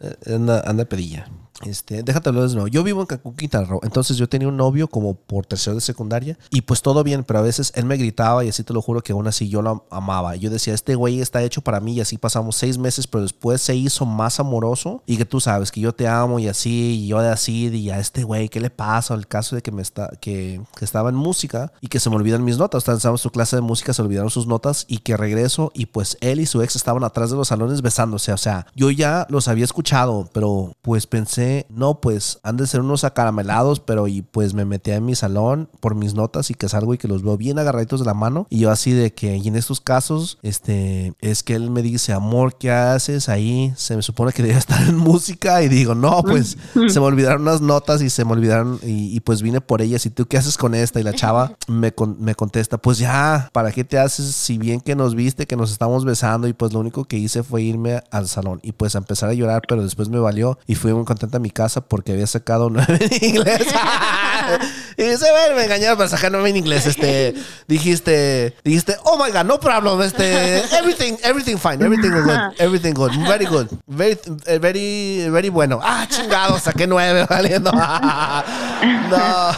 Eh, 0.00 0.34
Anda, 0.34 0.62
anda 0.66 0.86
pedilla. 0.86 1.28
Este, 1.62 2.02
déjate 2.02 2.28
hablar 2.28 2.48
de 2.48 2.54
nuevo. 2.54 2.68
Yo 2.68 2.82
vivo 2.82 3.00
en 3.00 3.06
Cancún, 3.06 3.34
Quintana 3.34 3.66
Roo. 3.66 3.80
Entonces 3.82 4.16
yo 4.16 4.28
tenía 4.28 4.48
un 4.48 4.56
novio 4.56 4.88
como 4.88 5.14
por 5.14 5.46
tercero 5.46 5.74
de 5.74 5.80
secundaria. 5.80 6.38
Y 6.50 6.62
pues 6.62 6.82
todo 6.82 7.04
bien, 7.04 7.24
pero 7.24 7.40
a 7.40 7.42
veces 7.42 7.72
él 7.74 7.84
me 7.84 7.96
gritaba 7.96 8.44
y 8.44 8.48
así 8.48 8.62
te 8.64 8.72
lo 8.72 8.82
juro 8.82 9.02
que 9.02 9.12
aún 9.12 9.26
así 9.26 9.48
yo 9.48 9.62
lo 9.62 9.86
amaba. 9.90 10.36
Yo 10.36 10.50
decía, 10.50 10.74
este 10.74 10.94
güey 10.94 11.20
está 11.20 11.42
hecho 11.42 11.60
para 11.60 11.80
mí 11.80 11.94
y 11.94 12.00
así 12.00 12.18
pasamos 12.18 12.56
seis 12.56 12.78
meses, 12.78 13.06
pero 13.06 13.22
después 13.22 13.60
se 13.60 13.74
hizo 13.76 14.06
más 14.06 14.40
amoroso. 14.40 15.02
Y 15.06 15.16
que 15.16 15.24
tú 15.24 15.40
sabes 15.40 15.70
que 15.70 15.80
yo 15.80 15.94
te 15.94 16.08
amo 16.08 16.38
y 16.38 16.48
así, 16.48 17.02
y 17.02 17.08
yo 17.08 17.20
de 17.20 17.28
así, 17.28 17.68
y 17.68 17.90
a 17.90 17.98
este 17.98 18.24
güey, 18.24 18.48
¿qué 18.48 18.60
le 18.60 18.70
pasa? 18.70 19.14
El 19.14 19.26
caso 19.26 19.56
de 19.56 19.62
que 19.62 19.72
me 19.72 19.82
está, 19.82 20.10
que, 20.20 20.60
que 20.76 20.84
estaba 20.84 21.10
en 21.10 21.16
música 21.16 21.72
y 21.80 21.88
que 21.88 22.00
se 22.00 22.10
me 22.10 22.16
olvidan 22.16 22.44
mis 22.44 22.58
notas. 22.58 22.88
Estábamos 22.88 23.20
en 23.20 23.22
su 23.22 23.30
clase 23.30 23.56
de 23.56 23.62
música, 23.62 23.92
se 23.92 24.02
olvidaron 24.02 24.30
sus 24.30 24.46
notas 24.46 24.86
y 24.88 24.98
que 24.98 25.16
regreso 25.16 25.70
y 25.74 25.86
pues 25.86 26.16
él 26.20 26.40
y 26.40 26.46
su 26.46 26.62
ex 26.62 26.76
estaban 26.76 27.04
atrás 27.04 27.30
de 27.30 27.36
los 27.36 27.48
salones 27.48 27.82
besándose. 27.82 28.32
O 28.32 28.38
sea, 28.38 28.66
yo 28.74 28.90
ya 28.90 29.26
los 29.28 29.48
había 29.48 29.64
escuchado, 29.64 30.28
pero 30.32 30.72
pues 30.82 31.06
pensé, 31.06 31.49
no, 31.68 32.00
pues 32.00 32.38
han 32.42 32.56
de 32.56 32.66
ser 32.66 32.80
unos 32.80 33.04
acaramelados, 33.04 33.80
pero 33.80 34.08
y 34.08 34.22
pues 34.22 34.54
me 34.54 34.64
metí 34.64 34.90
en 34.90 35.04
mi 35.04 35.14
salón 35.14 35.68
por 35.80 35.94
mis 35.94 36.14
notas 36.14 36.50
y 36.50 36.54
que 36.54 36.68
salgo 36.68 36.94
y 36.94 36.98
que 36.98 37.08
los 37.08 37.22
veo 37.22 37.36
bien 37.36 37.58
agarraditos 37.58 38.00
de 38.00 38.06
la 38.06 38.14
mano. 38.14 38.46
Y 38.50 38.58
yo 38.60 38.70
así 38.70 38.92
de 38.92 39.12
que, 39.12 39.36
y 39.36 39.48
en 39.48 39.56
estos 39.56 39.80
casos, 39.80 40.38
este, 40.42 41.14
es 41.20 41.42
que 41.42 41.54
él 41.54 41.70
me 41.70 41.82
dice, 41.82 42.12
amor, 42.12 42.56
¿qué 42.58 42.70
haces 42.70 43.28
ahí? 43.28 43.72
Se 43.76 43.96
me 43.96 44.02
supone 44.02 44.32
que 44.32 44.42
debía 44.42 44.58
estar 44.58 44.80
en 44.88 44.96
música 44.96 45.62
y 45.62 45.68
digo, 45.68 45.94
no, 45.94 46.22
pues 46.22 46.56
se 46.88 47.00
me 47.00 47.06
olvidaron 47.06 47.42
unas 47.42 47.60
notas 47.60 48.02
y 48.02 48.10
se 48.10 48.24
me 48.24 48.32
olvidaron 48.32 48.78
y, 48.82 49.14
y, 49.16 49.20
pues 49.20 49.42
vine 49.42 49.60
por 49.60 49.82
ellas. 49.82 50.04
¿Y 50.06 50.10
tú 50.10 50.26
qué 50.26 50.38
haces 50.38 50.56
con 50.56 50.74
esta? 50.74 51.00
Y 51.00 51.02
la 51.02 51.12
chava 51.12 51.56
me, 51.66 51.92
con- 51.92 52.20
me 52.20 52.34
contesta, 52.34 52.78
pues 52.78 52.98
ya, 52.98 53.48
¿para 53.52 53.72
qué 53.72 53.84
te 53.84 53.98
haces 53.98 54.34
si 54.34 54.58
bien 54.58 54.80
que 54.80 54.94
nos 54.94 55.14
viste, 55.14 55.46
que 55.46 55.56
nos 55.56 55.72
estamos 55.72 56.04
besando? 56.04 56.46
Y 56.48 56.52
pues 56.52 56.72
lo 56.72 56.80
único 56.80 57.04
que 57.04 57.16
hice 57.18 57.42
fue 57.42 57.62
irme 57.62 58.02
al 58.10 58.28
salón 58.28 58.60
y 58.62 58.72
pues 58.72 58.94
a 58.94 58.98
empezar 58.98 59.28
a 59.30 59.34
llorar, 59.34 59.62
pero 59.68 59.82
después 59.82 60.08
me 60.08 60.18
valió 60.18 60.58
y 60.66 60.74
fui 60.74 60.92
muy 60.92 61.04
contenta 61.04 61.38
a 61.40 61.42
mi 61.42 61.50
casa 61.50 61.80
porque 61.80 62.12
había 62.12 62.26
sacado 62.26 62.70
nueve 62.70 62.98
en 63.10 63.24
inglés. 63.24 63.62
y 64.96 65.02
dice, 65.02 65.26
ven, 65.32 65.56
me 65.56 65.64
engañaron 65.64 65.96
para 65.96 66.08
sacar 66.08 66.30
nueve 66.30 66.50
en 66.50 66.56
inglés. 66.56 66.86
Este, 66.86 67.34
dijiste, 67.66 68.54
dijiste, 68.62 68.96
oh 69.04 69.16
my 69.16 69.30
God, 69.32 69.44
no 69.44 69.58
problem. 69.58 70.00
Este, 70.02 70.58
everything, 70.76 71.16
everything 71.22 71.56
fine, 71.56 71.84
everything 71.84 72.10
good, 72.10 72.38
everything 72.58 72.92
good, 72.92 73.12
very 73.26 73.46
good, 73.46 73.66
very, 73.86 74.18
eh, 74.46 74.58
very, 74.58 75.28
very 75.30 75.48
bueno. 75.48 75.80
Ah, 75.82 76.06
chingado, 76.08 76.58
saqué 76.58 76.86
nueve, 76.86 77.26
valiendo. 77.30 77.72
no. 77.72 79.52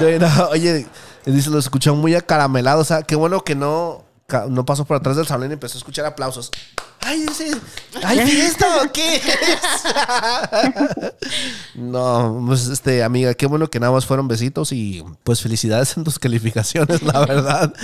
No, 0.00 0.48
Oye, 0.50 0.86
dice, 1.26 1.50
lo 1.50 1.58
escuchó 1.58 1.94
muy 1.94 2.14
acaramelado. 2.14 2.80
O 2.80 2.84
sea, 2.84 3.02
qué 3.02 3.14
bueno 3.14 3.44
que 3.44 3.54
no, 3.54 4.04
no 4.48 4.64
pasó 4.64 4.84
por 4.84 4.96
atrás 4.96 5.16
del 5.16 5.26
salón 5.26 5.50
y 5.50 5.52
empezó 5.52 5.76
a 5.76 5.78
escuchar 5.78 6.06
aplausos. 6.06 6.50
¡Ay, 7.04 7.26
dice! 7.26 7.50
¡Ay, 8.04 8.20
fiesta! 8.20 8.66
o 8.82 8.92
¿Qué 8.92 9.16
es? 9.16 9.22
no, 11.74 12.44
pues, 12.46 12.68
este, 12.68 13.02
amiga, 13.02 13.34
qué 13.34 13.46
bueno 13.46 13.68
que 13.68 13.80
nada 13.80 13.92
más 13.92 14.06
fueron 14.06 14.28
besitos 14.28 14.72
y 14.72 15.04
pues 15.24 15.42
felicidades 15.42 15.96
en 15.96 16.04
tus 16.04 16.18
calificaciones, 16.18 17.02
la 17.02 17.26
verdad. 17.26 17.74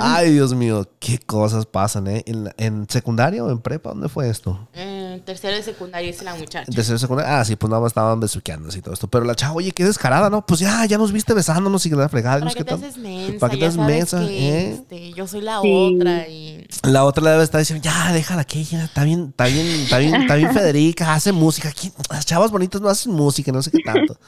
Ay, 0.00 0.32
Dios 0.32 0.54
mío, 0.54 0.88
qué 1.00 1.18
cosas 1.18 1.66
pasan, 1.66 2.06
¿eh? 2.06 2.22
¿En, 2.26 2.52
en 2.56 2.86
secundaria 2.88 3.44
o 3.44 3.50
en 3.50 3.58
prepa? 3.58 3.90
¿Dónde 3.90 4.08
fue 4.08 4.28
esto? 4.28 4.68
Eh, 4.74 4.91
tercero 5.20 5.54
de 5.56 5.62
secundaria 5.62 6.10
dice 6.10 6.24
la 6.24 6.34
muchacha. 6.34 6.64
En 6.66 6.74
tercero 6.74 6.94
de 6.94 6.98
secundaria. 7.00 7.38
Ah, 7.40 7.44
sí, 7.44 7.56
pues 7.56 7.68
nada 7.70 7.80
más 7.82 7.90
estaban 7.90 8.18
besuqueándose 8.18 8.78
y 8.78 8.82
todo 8.82 8.94
esto. 8.94 9.08
Pero 9.08 9.24
la 9.24 9.34
chava, 9.34 9.54
oye, 9.54 9.70
qué 9.72 9.84
descarada, 9.84 10.30
¿no? 10.30 10.44
Pues 10.46 10.60
ya, 10.60 10.84
ya 10.86 10.96
nos 10.98 11.12
viste 11.12 11.34
besándonos 11.34 11.84
y 11.86 11.90
la 11.90 12.08
fregada. 12.08 12.38
y 12.38 12.40
no 12.40 12.46
¿Para 12.46 12.54
qué 12.56 12.64
te 12.64 12.74
haces 12.74 12.96
mensa? 12.96 13.38
¿Para 13.38 13.50
qué 13.52 13.58
te 13.58 13.66
haces 13.66 13.78
mensa? 13.78 14.22
¿Eh? 14.24 14.72
este, 14.72 15.12
yo 15.12 15.26
soy 15.26 15.42
la 15.42 15.60
Sí. 15.60 15.94
otra 15.96 16.26
y... 16.28 16.66
La 16.84 17.04
otra 17.04 17.22
le 17.24 17.30
debe 17.30 17.44
estar 17.44 17.60
diciendo, 17.60 17.82
ya, 17.84 18.12
déjala 18.12 18.44
que 18.44 18.60
ella, 18.60 18.84
está 18.84 19.04
bien, 19.04 19.28
está 19.30 19.44
bien, 19.46 19.66
está 19.66 19.98
bien, 19.98 20.14
está 20.14 20.34
bien 20.36 20.52
Federica, 20.54 21.12
hace 21.12 21.32
música. 21.32 21.70
¿Quién- 21.78 21.92
Las 22.10 22.24
chavas 22.26 22.50
bonitas 22.50 22.80
no 22.80 22.88
hacen 22.88 23.12
música, 23.12 23.52
no 23.52 23.62
sé 23.62 23.70
qué 23.70 23.78
tanto. 23.84 24.18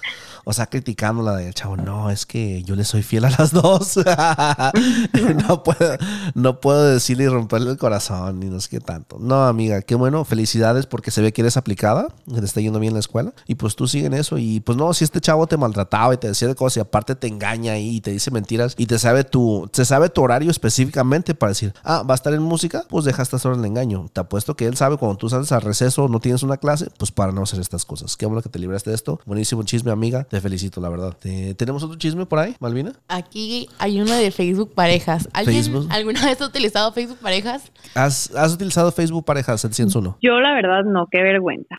O 0.46 0.52
sea, 0.52 0.66
criticándola 0.66 1.36
del 1.36 1.54
chavo, 1.54 1.76
no, 1.76 2.10
es 2.10 2.26
que 2.26 2.62
yo 2.64 2.76
le 2.76 2.84
soy 2.84 3.02
fiel 3.02 3.24
a 3.24 3.30
las 3.30 3.50
dos. 3.52 3.96
no, 5.48 5.62
puedo, 5.62 5.96
no 6.34 6.60
puedo 6.60 6.84
decirle 6.84 7.24
y 7.24 7.28
romperle 7.28 7.70
el 7.70 7.78
corazón, 7.78 8.40
ni 8.40 8.46
no 8.46 8.60
sé 8.60 8.68
qué 8.68 8.80
tanto. 8.80 9.16
No, 9.18 9.46
amiga, 9.46 9.82
qué 9.82 9.94
bueno, 9.94 10.24
felicidades 10.24 10.73
porque 10.86 11.10
se 11.10 11.22
ve 11.22 11.32
que 11.32 11.42
eres 11.42 11.56
aplicada, 11.56 12.08
que 12.32 12.40
te 12.40 12.44
está 12.46 12.60
yendo 12.60 12.78
bien 12.80 12.90
en 12.90 12.94
la 12.94 13.00
escuela. 13.00 13.32
Y 13.46 13.54
pues 13.54 13.76
tú 13.76 13.86
sigue 13.88 14.06
en 14.06 14.14
eso. 14.14 14.38
Y 14.38 14.60
pues 14.60 14.76
no, 14.76 14.92
si 14.94 15.04
este 15.04 15.20
chavo 15.20 15.46
te 15.46 15.56
maltrataba 15.56 16.14
y 16.14 16.16
te 16.16 16.28
decía 16.28 16.48
de 16.48 16.54
cosas 16.54 16.78
y 16.78 16.80
aparte 16.80 17.14
te 17.14 17.26
engaña 17.28 17.78
y 17.78 18.00
te 18.00 18.10
dice 18.10 18.30
mentiras 18.30 18.74
y 18.78 18.86
te 18.86 18.98
sabe 18.98 19.24
tu, 19.24 19.68
te 19.72 19.84
sabe 19.84 20.08
tu 20.08 20.22
horario 20.22 20.50
específicamente 20.50 21.34
para 21.34 21.50
decir, 21.50 21.72
ah, 21.84 22.02
va 22.02 22.14
a 22.14 22.16
estar 22.16 22.32
en 22.34 22.42
música, 22.42 22.84
pues 22.88 23.04
deja 23.04 23.22
estas 23.22 23.44
horas 23.46 23.58
el 23.58 23.64
engaño. 23.64 24.08
Te 24.12 24.20
apuesto 24.20 24.56
que 24.56 24.66
él 24.66 24.76
sabe 24.76 24.96
cuando 24.96 25.16
tú 25.16 25.28
sales 25.28 25.52
al 25.52 25.62
receso, 25.62 26.08
no 26.08 26.20
tienes 26.20 26.42
una 26.42 26.56
clase, 26.56 26.88
pues 26.98 27.10
para 27.12 27.32
no 27.32 27.42
hacer 27.42 27.60
estas 27.60 27.84
cosas. 27.84 28.16
Qué 28.16 28.26
bueno 28.26 28.42
que 28.42 28.48
te 28.48 28.58
libraste 28.58 28.90
de 28.90 28.96
esto. 28.96 29.20
Buenísimo 29.26 29.62
chisme, 29.62 29.92
amiga. 29.92 30.24
Te 30.24 30.40
felicito, 30.40 30.80
la 30.80 30.88
verdad. 30.88 31.16
Te- 31.18 31.54
¿Tenemos 31.54 31.82
otro 31.82 31.96
chisme 31.96 32.26
por 32.26 32.38
ahí, 32.38 32.56
Malvina? 32.60 32.92
Aquí 33.08 33.68
hay 33.78 34.00
uno 34.00 34.14
de 34.14 34.30
Facebook 34.30 34.72
Parejas. 34.74 35.28
¿Alguien 35.32 35.62
Facebook. 35.62 35.86
alguna 35.90 36.24
vez 36.26 36.40
ha 36.40 36.46
utilizado 36.46 36.92
Facebook 36.92 37.18
Parejas? 37.18 37.62
¿Has, 37.94 38.34
has 38.34 38.52
utilizado 38.52 38.90
Facebook 38.92 39.24
Parejas 39.24 39.60
701? 39.60 40.18
Yo 40.22 40.40
la 40.40 40.52
verdad 40.54 40.63
no, 40.84 41.06
qué 41.10 41.22
vergüenza. 41.22 41.76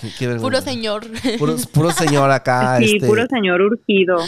Qué- 0.00 0.08
qué 0.18 0.26
vergüenza. 0.26 0.42
Puro 0.42 0.60
señor. 0.60 1.06
Puro, 1.38 1.56
puro 1.72 1.90
señor 1.90 2.30
acá. 2.30 2.78
sí, 2.78 2.96
este. 2.96 3.06
puro 3.06 3.26
señor 3.26 3.60
urgido. 3.62 4.16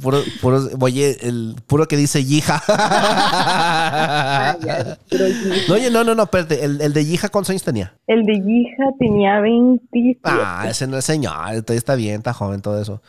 Puro, 0.00 0.18
puro, 0.40 0.60
oye, 0.80 1.16
el 1.22 1.54
puro 1.66 1.86
que 1.86 1.96
dice 1.96 2.24
yija. 2.24 2.62
no, 5.68 5.74
oye, 5.74 5.90
no, 5.90 6.04
no, 6.04 6.14
no, 6.14 6.22
espérate. 6.24 6.64
El, 6.64 6.80
el 6.80 6.92
de 6.92 7.04
yija, 7.04 7.28
¿cuántos 7.28 7.50
años 7.50 7.62
tenía? 7.62 7.94
El 8.06 8.24
de 8.24 8.32
hija 8.34 8.84
tenía 8.98 9.40
27. 9.40 10.20
Ah, 10.24 10.66
ese 10.68 10.86
no 10.86 10.96
es 10.98 11.04
señor. 11.04 11.32
todavía 11.34 11.78
Está 11.78 11.94
bien, 11.94 12.16
está 12.16 12.32
joven, 12.32 12.60
todo 12.62 12.80
eso. 12.80 13.02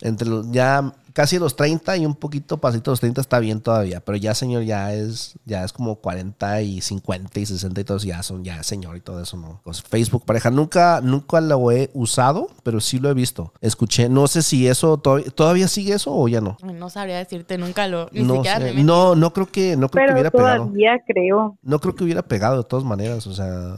Entre 0.00 0.28
los, 0.28 0.50
ya 0.50 0.92
casi 1.14 1.38
los 1.38 1.56
30 1.56 1.96
y 1.96 2.06
un 2.06 2.14
poquito 2.14 2.58
pasito 2.58 2.90
los 2.90 3.00
30 3.00 3.22
está 3.22 3.38
bien 3.38 3.60
todavía. 3.60 4.00
Pero 4.00 4.16
ya 4.18 4.34
señor 4.34 4.64
ya 4.64 4.92
es, 4.92 5.38
ya 5.46 5.64
es 5.64 5.72
como 5.72 5.94
40 5.96 6.60
y 6.62 6.80
50 6.80 7.40
y 7.40 7.46
60 7.46 7.80
y 7.80 7.84
todos 7.84 8.02
ya 8.02 8.22
son 8.22 8.44
ya 8.44 8.62
señor 8.62 8.96
y 8.96 9.00
todo 9.00 9.22
eso, 9.22 9.36
¿no? 9.36 9.60
Pues 9.64 9.80
Facebook 9.80 10.24
pareja. 10.26 10.50
Nunca, 10.50 11.00
nunca 11.02 11.40
lo 11.40 11.70
he 11.70 11.90
usado, 11.94 12.48
pero 12.62 12.80
sí 12.80 12.98
lo 12.98 13.08
he 13.08 13.14
visto. 13.14 13.52
Escuché, 13.60 14.08
no 14.08 14.26
sé 14.26 14.42
si 14.42 14.66
eso 14.66 14.98
todavía, 14.98 15.30
todavía 15.30 15.68
sigue 15.68 15.94
eso 15.94 16.14
o 16.14 16.28
ya 16.28 16.40
no. 16.40 16.58
No 16.62 16.90
sabría 16.90 17.18
decirte, 17.18 17.56
nunca 17.56 17.86
lo... 17.86 18.08
Ni 18.12 18.22
no, 18.22 18.36
siquiera 18.36 18.58
sé. 18.58 18.74
no, 18.82 19.14
no 19.14 19.32
creo 19.32 19.46
que, 19.46 19.76
no 19.76 19.88
creo 19.88 20.06
que 20.06 20.12
hubiera 20.12 20.30
pegado. 20.30 20.64
todavía 20.64 21.00
creo. 21.06 21.56
No 21.62 21.78
creo 21.78 21.94
que 21.94 22.04
hubiera 22.04 22.22
pegado 22.22 22.58
de 22.58 22.64
todas 22.64 22.84
maneras. 22.84 23.26
O 23.28 23.34
sea, 23.34 23.76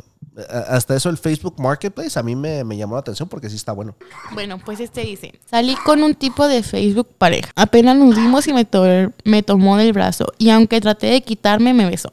hasta 0.68 0.94
eso 0.96 1.09
el 1.09 1.16
Facebook 1.18 1.55
Marketplace 1.59 2.18
a 2.18 2.22
mí 2.22 2.37
me, 2.37 2.62
me 2.64 2.77
llamó 2.77 2.94
la 2.94 3.01
atención 3.01 3.29
porque 3.29 3.49
sí 3.49 3.57
está 3.57 3.72
bueno. 3.72 3.94
Bueno, 4.33 4.59
pues 4.64 4.81
este 4.81 5.03
dice, 5.03 5.33
salí 5.51 5.75
con 5.85 6.03
un 6.03 6.14
tipo 6.14 6.46
de 6.49 6.62
Facebook 6.62 7.09
pareja. 7.18 7.51
Apenas 7.57 7.96
nos 7.96 8.14
vimos 8.16 8.46
y 8.49 8.53
me, 8.53 8.64
to- 8.64 9.12
me 9.25 9.42
tomó 9.42 9.77
del 9.77 9.92
brazo 9.92 10.27
y 10.38 10.51
aunque 10.51 10.81
traté 10.81 11.07
de 11.09 11.22
quitarme, 11.22 11.72
me 11.75 11.88
besó. 11.88 12.11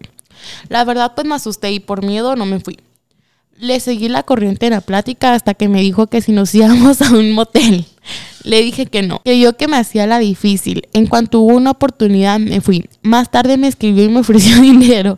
La 0.69 0.83
verdad 0.85 1.13
pues 1.15 1.27
me 1.27 1.35
asusté 1.35 1.71
y 1.71 1.79
por 1.79 2.03
miedo 2.03 2.35
no 2.35 2.45
me 2.45 2.59
fui. 2.59 2.79
Le 3.57 3.79
seguí 3.79 4.09
la 4.09 4.23
corriente 4.23 4.65
de 4.65 4.71
la 4.71 4.81
plática 4.81 5.33
hasta 5.33 5.53
que 5.53 5.69
me 5.69 5.79
dijo 5.81 6.07
que 6.07 6.21
si 6.21 6.31
nos 6.31 6.53
íbamos 6.55 7.01
a 7.01 7.11
un 7.11 7.33
motel. 7.33 7.85
Le 8.43 8.61
dije 8.61 8.87
que 8.87 9.03
no, 9.03 9.21
que 9.23 9.39
yo 9.39 9.55
que 9.55 9.69
me 9.69 9.77
hacía 9.77 10.05
la 10.05 10.19
difícil. 10.19 10.87
En 10.91 11.07
cuanto 11.07 11.39
hubo 11.39 11.55
una 11.55 11.71
oportunidad 11.71 12.39
me 12.39 12.59
fui. 12.59 12.89
Más 13.01 13.31
tarde 13.31 13.55
me 13.57 13.67
escribió 13.67 14.03
y 14.03 14.09
me 14.09 14.19
ofreció 14.21 14.59
dinero. 14.59 15.17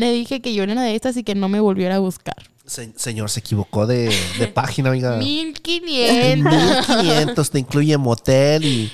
Le 0.00 0.12
dije 0.12 0.40
que 0.40 0.54
yo 0.54 0.62
era 0.62 0.72
una 0.72 0.84
de 0.84 0.94
estas 0.94 1.16
y 1.16 1.22
que 1.24 1.34
no 1.34 1.48
me 1.48 1.60
volviera 1.60 1.96
a 1.96 1.98
buscar. 1.98 2.36
Se- 2.66 2.92
señor, 2.96 3.30
se 3.30 3.40
equivocó 3.40 3.86
de, 3.86 4.10
de 4.38 4.46
página, 4.54 4.90
oiga. 4.90 5.16
1500. 5.16 6.88
1500 6.88 7.50
te 7.50 7.58
incluye 7.58 7.96
motel 7.98 8.64
y 8.64 8.92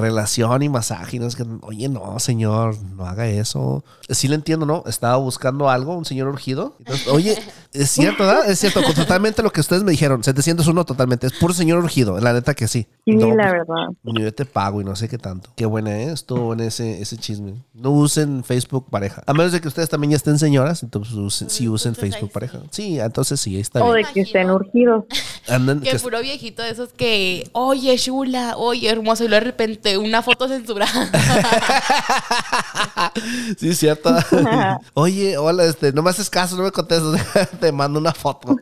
relación 0.00 0.62
y 0.62 0.68
masaje. 0.68 1.16
y 1.16 1.18
no 1.20 1.26
es 1.26 1.36
que, 1.36 1.44
oye, 1.62 1.88
no, 1.88 2.18
señor, 2.18 2.76
no 2.96 3.06
haga 3.06 3.26
eso. 3.28 3.84
Sí 4.08 4.26
le 4.28 4.34
entiendo, 4.34 4.66
¿no? 4.66 4.82
Estaba 4.86 5.16
buscando 5.16 5.68
algo, 5.70 5.96
un 5.96 6.04
señor 6.04 6.28
urgido. 6.28 6.74
Entonces, 6.80 7.06
oye, 7.08 7.38
es 7.72 7.90
cierto, 7.90 8.24
¿verdad? 8.26 8.50
Es 8.50 8.58
cierto, 8.58 8.82
con 8.82 8.94
totalmente 8.94 9.42
lo 9.42 9.50
que 9.52 9.60
ustedes 9.60 9.82
me 9.84 9.92
dijeron. 9.92 10.24
701 10.24 10.84
totalmente. 10.84 11.26
Es 11.26 11.32
puro 11.34 11.54
señor 11.54 11.78
urgido. 11.78 12.18
La 12.20 12.32
neta 12.32 12.54
que 12.54 12.66
sí. 12.66 12.86
Sí, 13.04 13.14
No, 13.16 13.28
la 13.34 13.34
pues, 13.34 13.52
verdad. 13.52 14.22
Yo 14.24 14.34
te 14.34 14.44
pago 14.44 14.80
y 14.80 14.84
no 14.84 14.96
sé 14.96 15.08
qué 15.08 15.18
tanto. 15.18 15.50
Qué 15.56 15.66
buena 15.66 15.96
es. 16.00 16.10
Estuvo 16.14 16.52
en 16.52 16.60
ese, 16.60 17.00
ese 17.00 17.16
chisme. 17.16 17.54
No 17.74 17.90
usen 17.90 18.42
Facebook 18.44 18.86
pareja. 18.90 19.22
A 19.26 19.32
menos 19.32 19.52
de 19.52 19.60
que 19.60 19.68
ustedes 19.68 19.88
también 19.88 20.10
ya 20.12 20.16
estén 20.16 20.38
señoras, 20.38 20.82
entonces 20.82 21.14
usen- 21.14 21.48
sí 21.48 21.68
usen 21.68 21.90
Entonces, 21.90 22.10
Facebook 22.14 22.32
pareja. 22.32 22.60
Sí, 22.70 22.98
entonces 22.98 23.40
sí, 23.40 23.54
ahí 23.54 23.60
está 23.62 23.82
O 23.84 23.92
bien. 23.92 24.06
de 24.06 24.12
que 24.12 24.20
estén 24.22 24.50
urgidos. 24.50 25.04
Andan- 25.48 25.80
Que 25.80 25.90
que- 25.92 25.98
puro 25.98 26.20
viejito 26.20 26.62
de 26.62 26.70
esos 26.70 26.92
que, 26.92 27.48
oye, 27.52 27.96
chula, 27.98 28.54
oye, 28.56 28.88
hermoso, 28.88 29.24
y 29.24 29.28
luego 29.28 29.40
de 29.44 29.50
repente 29.50 29.89
una 29.98 30.22
foto 30.22 30.48
censurada. 30.48 30.92
sí, 33.56 33.74
cierto. 33.74 34.10
Oye, 34.94 35.36
hola, 35.38 35.64
este, 35.64 35.92
no 35.92 36.02
me 36.02 36.10
haces 36.10 36.30
caso, 36.30 36.56
no 36.56 36.62
me 36.62 36.70
contestas. 36.70 37.50
te 37.60 37.72
mando 37.72 37.98
una 37.98 38.12
foto. 38.12 38.56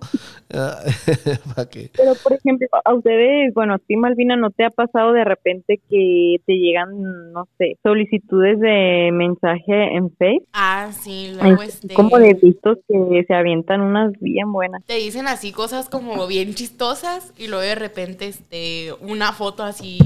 ¿Para 0.49 1.69
qué? 1.69 1.91
Pero, 1.95 2.13
por 2.23 2.33
ejemplo, 2.33 2.67
a 2.85 2.95
ustedes, 2.95 3.53
bueno, 3.55 3.75
a 3.75 3.79
ti, 3.79 3.97
Malvina, 3.97 4.37
¿no 4.37 4.51
te 4.51 4.65
ha 4.65 4.71
pasado 4.71 5.13
de 5.13 5.25
repente 5.25 5.81
que 5.91 6.37
te 6.47 6.55
llegan, 6.55 7.33
no 7.33 7.47
sé, 7.59 7.77
solicitudes 7.83 8.59
de 8.61 9.11
mensaje 9.13 9.97
en 9.97 10.11
Facebook? 10.17 10.49
ah, 10.53 10.91
sí, 10.93 11.33
luego 11.41 11.63
Es 11.63 11.83
este. 11.83 11.95
Como 11.95 12.19
de 12.19 12.35
vistos 12.35 12.79
que 12.89 13.25
se 13.27 13.35
avientan 13.35 13.81
unas 13.81 14.13
bien 14.21 14.53
buenas. 14.53 14.85
Te 14.85 14.95
dicen 14.95 15.29
así 15.29 15.53
cosas 15.53 15.89
como 15.89 16.27
bien 16.27 16.55
chistosas 16.55 17.33
y 17.37 17.49
luego 17.49 17.63
de 17.63 17.75
repente 17.75 18.29
este 18.29 18.93
una 19.01 19.33
foto 19.33 19.63
así 19.63 19.99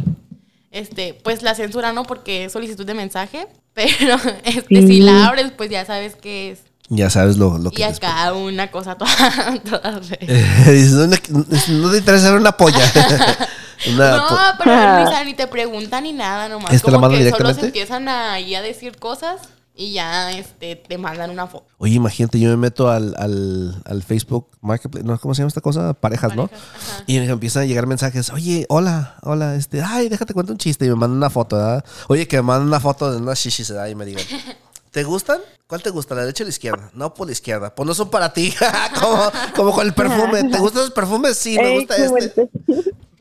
este 0.72 1.14
pues 1.22 1.42
la 1.42 1.54
censura 1.54 1.92
no 1.92 2.02
porque 2.02 2.46
es 2.46 2.52
solicitud 2.52 2.84
de 2.84 2.94
mensaje 2.94 3.46
pero 3.74 4.16
este 4.44 4.80
Sí. 4.80 4.86
si 4.86 5.00
la 5.00 5.26
abres 5.28 5.52
pues 5.56 5.70
ya 5.70 5.84
sabes 5.84 6.16
qué 6.16 6.50
es 6.52 6.60
Ya 6.88 7.08
sabes 7.10 7.36
lo, 7.38 7.56
lo 7.58 7.70
que 7.70 7.76
y 7.82 7.84
te 7.84 7.84
acá 7.84 8.32
una 8.34 8.70
cosa 8.70 8.94
toda, 8.98 9.58
toda. 9.64 10.00
Dices, 10.00 10.92
no, 10.92 11.06
no 11.06 11.90
te 11.90 11.98
interesa 11.98 12.32
una 12.34 12.52
polla. 12.52 12.80
Una 13.94 14.10
No, 14.16 14.28
po- 14.28 14.36
pero 14.62 15.02
Luisa, 15.02 15.24
ni 15.24 15.34
te 15.34 15.46
preguntan 15.48 16.04
ni 16.04 16.12
nada, 16.12 16.48
nomás 16.48 16.72
¿Este 16.72 16.88
la 16.90 16.98
como 16.98 17.08
mandan 17.08 17.24
que 17.24 17.30
solo 17.30 17.52
se 17.54 17.66
empiezan 17.66 18.08
a, 18.08 18.34
ahí 18.34 18.54
a 18.54 18.62
decir 18.62 18.96
cosas 18.98 19.40
y 19.82 19.92
ya 19.92 20.30
este 20.30 20.76
te 20.76 20.96
mandan 20.96 21.30
una 21.30 21.46
foto. 21.46 21.66
Oye, 21.78 21.94
imagínate, 21.94 22.38
yo 22.38 22.48
me 22.50 22.56
meto 22.56 22.88
al, 22.88 23.14
al, 23.18 23.82
al 23.84 24.02
Facebook 24.02 24.48
Marketplace, 24.60 25.04
¿no? 25.04 25.18
¿cómo 25.18 25.34
se 25.34 25.40
llama 25.40 25.48
esta 25.48 25.60
cosa? 25.60 25.92
Parejas, 25.94 26.36
¿no? 26.36 26.44
Ajá. 26.44 27.04
Y 27.06 27.18
me 27.18 27.26
empiezan 27.26 27.64
a 27.64 27.66
llegar 27.66 27.86
mensajes, 27.86 28.30
oye, 28.30 28.64
hola, 28.68 29.16
hola, 29.22 29.56
este, 29.56 29.82
ay, 29.82 30.08
déjate 30.08 30.34
cuento 30.34 30.52
un 30.52 30.58
chiste. 30.58 30.86
Y 30.86 30.88
me 30.88 30.94
mandan 30.94 31.16
una 31.16 31.30
foto, 31.30 31.56
¿verdad? 31.56 31.84
Oye, 32.08 32.28
que 32.28 32.36
me 32.36 32.42
mandan 32.42 32.68
una 32.68 32.80
foto 32.80 33.10
de 33.10 33.16
una 33.16 33.34
shishis, 33.34 33.70
¿verdad? 33.70 33.88
Y 33.88 33.94
me 33.96 34.04
digan, 34.04 34.24
¿te 34.92 35.02
gustan? 35.02 35.40
¿Cuál 35.66 35.82
te 35.82 35.90
gusta, 35.90 36.14
la 36.14 36.20
derecha 36.20 36.44
o 36.44 36.46
la 36.46 36.50
izquierda? 36.50 36.90
No, 36.94 37.14
por 37.14 37.26
la 37.26 37.32
izquierda. 37.32 37.74
Pues 37.74 37.86
no 37.86 37.94
son 37.94 38.10
para 38.10 38.32
ti. 38.32 38.54
como, 39.00 39.32
como 39.56 39.72
con 39.72 39.86
el 39.86 39.94
perfume. 39.94 40.44
¿Te 40.44 40.58
gustan 40.60 40.82
los 40.82 40.90
perfumes? 40.92 41.36
Sí, 41.36 41.56
me 41.56 41.78
gusta 41.78 41.96
este. 41.96 42.50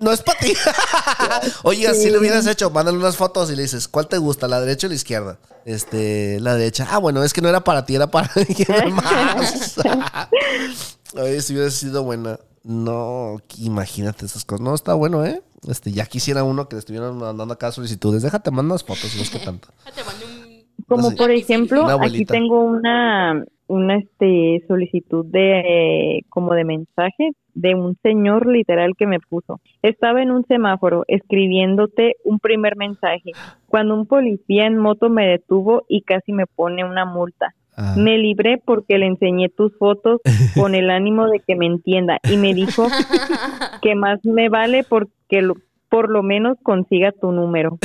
No 0.02 0.12
es 0.12 0.24
para 0.24 0.40
ti. 0.40 0.54
Oye, 1.64 1.88
así 1.88 2.10
lo 2.10 2.20
hubieras 2.20 2.48
hecho. 2.48 2.72
Mándale 2.72 2.98
unas 2.98 3.16
fotos 3.16 3.52
y 3.52 3.56
le 3.56 3.62
dices, 3.62 3.88
¿cuál 3.88 4.08
te 4.08 4.18
gusta, 4.18 4.48
la 4.48 4.60
derecha 4.60 4.88
o 4.88 4.90
la 4.90 4.96
izquierda? 4.96 5.38
Este, 5.64 6.40
la 6.40 6.56
derecha. 6.56 6.88
Ah, 6.90 6.98
bueno, 6.98 7.24
es 7.24 7.34
que 7.34 7.42
no 7.42 7.50
era 7.50 7.64
para 7.64 7.86
ti, 7.86 7.96
era 7.96 8.08
para 8.08 8.30
alguien 8.36 8.96
más. 8.96 9.76
Oye, 11.16 11.42
si 11.42 11.54
hubiera 11.54 11.70
sido 11.70 12.04
buena. 12.04 12.40
No, 12.64 13.38
imagínate 13.58 14.26
esas 14.26 14.44
cosas. 14.44 14.62
No, 14.64 14.74
está 14.74 14.96
bueno, 14.96 15.24
¿eh? 15.24 15.44
Este, 15.68 15.92
ya 15.92 16.06
quisiera 16.08 16.44
uno 16.44 16.68
que 16.68 16.76
le 16.76 16.80
estuvieran 16.80 17.18
mandando 17.18 17.54
acá 17.54 17.72
solicitudes. 17.72 18.24
Déjate, 18.24 18.50
mandas 18.50 18.84
fotos, 18.84 19.16
no 19.16 19.22
es 19.22 19.30
que 19.30 19.40
tanto. 19.40 19.70
Mando. 19.86 20.26
Como 20.88 21.16
por 21.16 21.32
ejemplo, 21.32 21.88
aquí 22.02 22.26
tengo 22.26 22.64
una, 22.64 23.46
una 23.72 23.96
este, 23.98 24.64
solicitud 24.68 25.26
de 25.26 25.60
eh, 25.60 26.22
como 26.30 26.54
de 26.54 26.66
mensaje 26.66 27.32
de 27.54 27.74
un 27.76 27.98
señor 28.04 28.48
literal 28.48 28.94
que 28.98 29.08
me 29.08 29.20
puso. 29.20 29.60
Estaba 29.82 30.22
en 30.22 30.32
un 30.32 30.46
semáforo 30.46 31.04
escribiéndote 31.08 32.16
un 32.26 32.40
primer 32.40 32.76
mensaje 32.76 33.32
cuando 33.68 33.96
un 33.96 34.06
policía 34.06 34.66
en 34.66 34.78
moto 34.78 35.10
me 35.10 35.26
detuvo 35.28 35.84
y 35.88 36.02
casi 36.02 36.34
me 36.34 36.48
pone 36.48 36.84
una 36.84 37.06
multa. 37.06 37.54
Ah. 37.78 37.96
Me 37.98 38.18
libré 38.18 38.58
porque 38.58 38.98
le 38.98 39.06
enseñé 39.06 39.48
tus 39.48 39.78
fotos 39.78 40.20
con 40.56 40.76
el 40.76 40.90
ánimo 40.90 41.28
de 41.28 41.40
que 41.40 41.56
me 41.56 41.66
entienda 41.66 42.20
y 42.30 42.36
me 42.36 42.54
dijo 42.54 42.88
que 43.82 43.96
más 43.96 44.20
me 44.26 44.50
vale 44.50 44.84
porque 44.84 45.42
lo- 45.42 45.56
por 45.92 46.10
lo 46.10 46.24
menos 46.24 46.58
consiga 46.64 47.12
tu 47.12 47.32
número. 47.34 47.78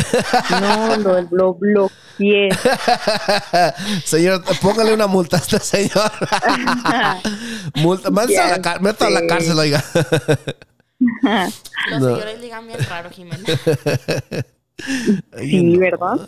No, 0.61 0.97
lo, 0.97 1.21
lo 1.33 1.55
bloqueé. 1.55 2.49
Señor, 4.05 4.43
póngale 4.63 4.95
una 4.95 5.09
multa 5.09 5.37
a 5.37 5.41
este 5.41 5.59
señor. 5.59 6.11
multa, 7.75 8.11
métalo 8.11 8.41
a 8.41 8.49
la, 8.49 9.09
a 9.09 9.11
la 9.11 9.27
cárcel, 9.27 9.59
oiga. 9.59 9.85
Los 11.91 12.01
No. 12.01 12.15
señores 12.15 12.41
ligan 12.41 12.67
bien 12.69 12.79
raro, 12.89 13.11
Jimena. 13.11 13.45
Sí, 15.39 15.63
no. 15.63 15.81
¿verdad? 15.81 16.21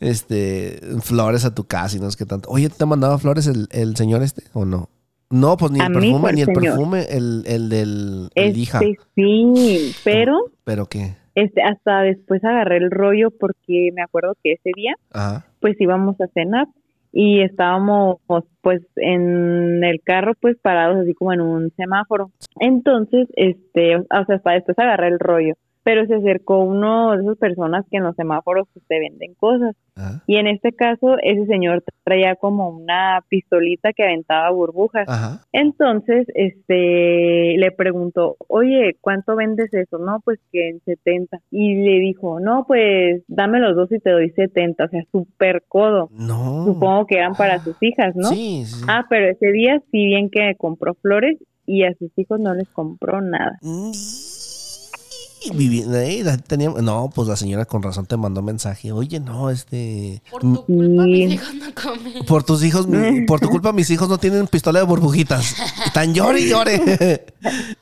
Este, 0.00 0.80
flores 1.00 1.44
a 1.44 1.54
tu 1.54 1.64
casa 1.64 1.96
y 1.96 2.00
no 2.00 2.08
es 2.08 2.16
que 2.16 2.26
tanto. 2.26 2.48
Oye, 2.50 2.68
¿te 2.70 2.84
mandaba 2.86 3.18
flores 3.18 3.46
el, 3.46 3.68
el 3.70 3.96
señor 3.96 4.22
este 4.22 4.42
o 4.52 4.64
no? 4.64 4.90
No, 5.32 5.56
pues 5.56 5.72
ni 5.72 5.80
el 5.80 5.88
mí, 5.88 5.94
perfume, 5.94 6.20
¿cuál 6.20 6.34
ni 6.34 6.40
el 6.42 6.46
señor? 6.46 6.62
perfume, 6.62 7.04
el, 7.10 7.42
el 7.46 7.68
del 7.68 8.28
el 8.34 8.56
hija. 8.56 8.80
Este 8.82 9.02
sí, 9.14 9.92
pero 10.04 10.38
¿Pero 10.64 10.86
qué? 10.86 11.14
este 11.34 11.62
hasta 11.62 12.02
después 12.02 12.44
agarré 12.44 12.76
el 12.76 12.90
rollo 12.90 13.30
porque 13.30 13.90
me 13.94 14.02
acuerdo 14.02 14.36
que 14.42 14.52
ese 14.52 14.70
día 14.76 14.94
Ajá. 15.10 15.46
pues 15.60 15.80
íbamos 15.80 16.20
a 16.20 16.26
cenar 16.34 16.66
y 17.12 17.42
estábamos 17.42 18.18
pues 18.60 18.82
en 18.96 19.82
el 19.82 20.00
carro 20.02 20.34
pues 20.40 20.56
parados 20.60 20.98
así 20.98 21.14
como 21.14 21.32
en 21.32 21.40
un 21.40 21.70
semáforo. 21.76 22.30
Entonces, 22.60 23.28
este, 23.36 23.96
o 23.96 24.04
sea, 24.08 24.36
hasta 24.36 24.52
después 24.52 24.78
agarré 24.78 25.08
el 25.08 25.18
rollo, 25.18 25.54
pero 25.84 26.06
se 26.06 26.14
acercó 26.14 26.58
uno 26.58 27.16
de 27.16 27.22
esas 27.22 27.38
personas 27.38 27.84
que 27.90 27.96
en 27.96 28.04
los 28.04 28.14
semáforos 28.16 28.68
pues, 28.72 28.84
te 28.86 29.00
venden 29.00 29.34
cosas. 29.34 29.74
Ajá. 29.96 30.22
Y 30.26 30.36
en 30.36 30.46
este 30.46 30.72
caso, 30.72 31.16
ese 31.22 31.46
señor 31.46 31.82
traía 32.04 32.36
como 32.36 32.70
una 32.70 33.20
pistolita 33.28 33.92
que 33.92 34.04
aventaba 34.04 34.50
burbujas. 34.50 35.08
Ajá. 35.08 35.40
Entonces, 35.52 36.26
este, 36.34 37.56
le 37.58 37.70
preguntó, 37.76 38.36
oye, 38.48 38.96
¿cuánto 39.00 39.36
vendes 39.36 39.72
eso? 39.74 39.98
No, 39.98 40.20
pues 40.24 40.38
que 40.50 40.70
en 40.70 40.80
70. 40.80 41.38
Y 41.50 41.74
le 41.74 41.98
dijo, 41.98 42.40
no, 42.40 42.64
pues 42.66 43.22
dame 43.28 43.60
los 43.60 43.76
dos 43.76 43.90
y 43.92 43.98
te 43.98 44.10
doy 44.10 44.30
70. 44.30 44.84
O 44.84 44.88
sea, 44.88 45.02
súper 45.10 45.64
codo. 45.68 46.08
No. 46.12 46.64
Supongo 46.64 47.06
que 47.06 47.16
eran 47.16 47.34
para 47.34 47.58
sus 47.58 47.76
hijas, 47.82 48.14
¿no? 48.14 48.28
Sí, 48.28 48.64
sí. 48.64 48.84
Ah, 48.88 49.04
pero 49.08 49.28
ese 49.28 49.50
día 49.52 49.82
sí 49.90 50.06
bien 50.06 50.30
que 50.30 50.54
compró 50.56 50.94
flores 50.94 51.38
y 51.66 51.84
a 51.84 51.94
sus 51.94 52.10
hijos 52.16 52.40
no 52.40 52.54
les 52.54 52.68
compró 52.68 53.20
nada. 53.20 53.58
Vivi- 55.54 55.84
ahí 55.94 56.22
la 56.22 56.36
tenía- 56.38 56.70
no, 56.70 57.10
pues 57.14 57.26
la 57.28 57.36
señora 57.36 57.64
con 57.64 57.82
razón 57.82 58.06
te 58.06 58.16
mandó 58.16 58.42
mensaje. 58.42 58.92
Oye, 58.92 59.18
no, 59.20 59.50
este. 59.50 60.22
Por 60.30 60.40
tu 60.42 60.64
culpa 60.64 61.04
Sí. 61.04 61.10
mis 61.10 61.32
hijos 61.32 61.54
no 61.54 61.66
comen. 61.82 62.24
Por 62.26 62.42
tus 62.44 62.62
hijos, 62.64 62.86
mi- 62.86 63.22
por 63.26 63.40
tu 63.40 63.48
culpa, 63.48 63.72
mis 63.72 63.90
hijos 63.90 64.08
no 64.08 64.18
tienen 64.18 64.46
pistola 64.46 64.78
de 64.80 64.84
burbujitas. 64.86 65.54
Están 65.86 66.14
llore 66.14 66.40
y 66.40 66.48
llore. 66.48 67.24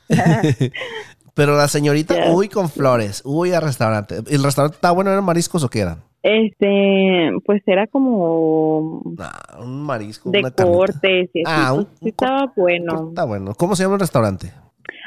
Pero 1.33 1.55
la 1.55 1.67
señorita, 1.67 2.31
uy, 2.33 2.49
con 2.49 2.69
flores, 2.69 3.21
uy, 3.25 3.53
al 3.53 3.61
restaurante. 3.61 4.15
¿El 4.29 4.43
restaurante 4.43 4.75
estaba 4.75 4.93
bueno? 4.93 5.11
¿Eran 5.11 5.23
mariscos 5.23 5.63
o 5.63 5.69
qué 5.69 5.79
eran? 5.81 6.03
Este, 6.23 7.31
pues 7.45 7.63
era 7.65 7.87
como 7.87 9.01
Ah, 9.17 9.57
un 9.63 9.81
marisco, 9.81 10.29
de 10.29 10.39
una 10.39 10.51
cortes 10.51 11.29
y 11.33 11.41
así, 11.43 11.43
Ah, 11.47 11.73
un- 11.73 11.85
pues, 11.85 11.97
sí 11.99 12.05
un 12.05 12.09
estaba 12.09 12.53
bueno. 12.55 13.07
Está 13.09 13.23
bueno. 13.23 13.55
¿Cómo 13.55 13.75
se 13.75 13.83
llama 13.83 13.95
el 13.95 14.01
restaurante? 14.01 14.51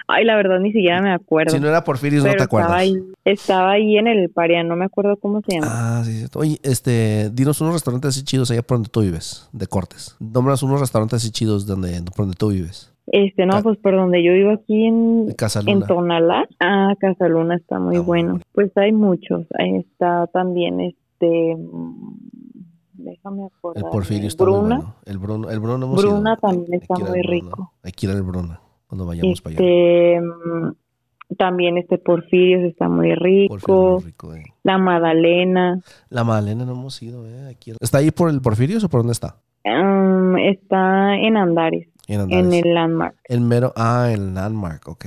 Ay, 0.06 0.24
la 0.24 0.36
verdad 0.36 0.58
ni 0.60 0.72
siquiera 0.72 1.00
me 1.00 1.12
acuerdo. 1.12 1.52
Si 1.52 1.60
no 1.60 1.68
era 1.68 1.82
Porfirios, 1.82 2.22
no 2.22 2.28
pero 2.30 2.38
te 2.38 2.44
acuerdas. 2.44 2.68
estaba 2.70 2.78
ahí, 2.80 3.12
estaba 3.24 3.70
ahí 3.72 3.96
en 3.96 4.06
el 4.06 4.28
Paria, 4.30 4.62
no 4.62 4.76
me 4.76 4.84
acuerdo 4.84 5.16
cómo 5.16 5.40
se 5.40 5.54
llama. 5.54 5.66
Ah, 5.70 6.02
sí, 6.04 6.12
cierto. 6.18 6.40
Oye, 6.40 6.58
este, 6.62 7.30
dinos 7.30 7.60
unos 7.62 7.72
restaurantes 7.74 8.08
así 8.10 8.22
chidos 8.22 8.50
allá 8.50 8.62
por 8.62 8.76
donde 8.76 8.90
tú 8.90 9.00
vives, 9.00 9.48
de 9.52 9.66
cortes. 9.66 10.14
Nómbranos 10.20 10.62
unos 10.62 10.80
restaurantes 10.80 11.22
así 11.22 11.30
chidos 11.30 11.66
donde, 11.66 12.02
por 12.14 12.26
donde 12.26 12.36
tú 12.36 12.48
vives. 12.48 12.90
Este, 13.06 13.44
no, 13.46 13.62
pues 13.62 13.78
por 13.78 13.94
donde 13.96 14.22
yo 14.24 14.32
vivo 14.32 14.50
aquí 14.52 14.86
en, 14.86 15.34
en. 15.66 15.82
Tonalá. 15.82 16.46
Ah, 16.60 16.94
Casaluna 16.98 17.56
está 17.56 17.78
muy 17.78 17.96
Ah, 17.96 17.98
muy 17.98 18.06
bueno. 18.06 18.28
bueno. 18.32 18.44
Pues 18.52 18.72
hay 18.76 18.92
muchos. 18.92 19.46
Ahí 19.58 19.76
está 19.76 20.26
también 20.28 20.80
este, 20.80 21.54
mm, 21.54 22.14
déjame 22.94 23.44
acordar. 23.46 23.84
El 23.84 23.90
Porfirio 23.90 24.28
está 24.28 24.44
muy 24.44 24.52
Bruna. 24.54 24.76
bueno. 24.76 24.94
El 25.04 25.18
Bruno, 25.18 25.50
el 25.50 25.60
Bruno 25.60 25.88
Bruna 25.88 26.30
ido. 26.32 26.36
también 26.40 26.74
está 26.80 26.94
muy 26.98 27.22
rico. 27.22 27.72
Hay 27.82 27.92
que 27.92 28.06
ir 28.06 28.12
al 28.12 28.22
Bruna 28.22 28.60
cuando 28.94 29.06
vayamos 29.06 29.40
para 29.40 29.56
allá. 29.56 29.64
Este, 29.64 30.20
mm, 30.20 31.34
también 31.36 31.78
este 31.78 31.98
Porfirios 31.98 32.62
está 32.64 32.88
muy 32.88 33.14
rico. 33.14 33.54
Porfirio 33.58 33.96
es 33.96 34.02
muy 34.04 34.10
rico, 34.10 34.34
eh. 34.34 34.44
La 34.62 34.78
Magdalena. 34.78 35.80
La 36.10 36.22
Magdalena 36.24 36.64
no 36.64 36.72
hemos 36.72 37.02
ido, 37.02 37.26
eh. 37.28 37.48
Aquí- 37.50 37.72
¿Está 37.80 37.98
ahí 37.98 38.10
por 38.10 38.30
el 38.30 38.40
Porfirios 38.40 38.84
o 38.84 38.88
por 38.88 39.00
dónde 39.00 39.12
está? 39.12 39.36
mm, 39.64 40.36
está 40.38 41.16
en 41.16 41.36
Andares, 41.36 41.88
En 42.06 42.16
en 42.16 42.20
Andares. 42.20 42.64
el 42.64 42.74
Landmark. 42.74 43.16
El 43.24 43.40
mero, 43.40 43.72
ah, 43.76 44.10
el 44.12 44.34
Landmark, 44.34 44.86
ok. 44.88 45.06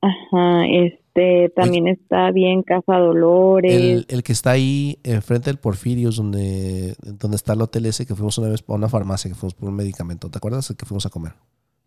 Ajá, 0.00 0.64
este, 0.66 1.50
también 1.56 1.88
está 1.88 2.30
bien 2.30 2.62
Casa 2.62 2.96
Dolores. 2.98 3.74
El, 3.74 4.06
el 4.08 4.22
que 4.22 4.32
está 4.32 4.52
ahí 4.52 4.98
enfrente 5.04 5.50
del 5.50 5.58
Porfirios, 5.58 6.16
donde, 6.16 6.94
donde 7.02 7.36
está 7.36 7.52
el 7.52 7.60
hotel 7.62 7.84
ese 7.86 8.06
que 8.06 8.14
fuimos 8.14 8.38
una 8.38 8.48
vez 8.48 8.64
a 8.66 8.72
una 8.72 8.88
farmacia, 8.88 9.28
que 9.30 9.34
fuimos 9.34 9.54
por 9.54 9.68
un 9.68 9.74
medicamento. 9.76 10.30
¿Te 10.30 10.38
acuerdas? 10.38 10.70
El 10.70 10.76
que 10.76 10.86
fuimos 10.86 11.04
a 11.04 11.10
comer. 11.10 11.32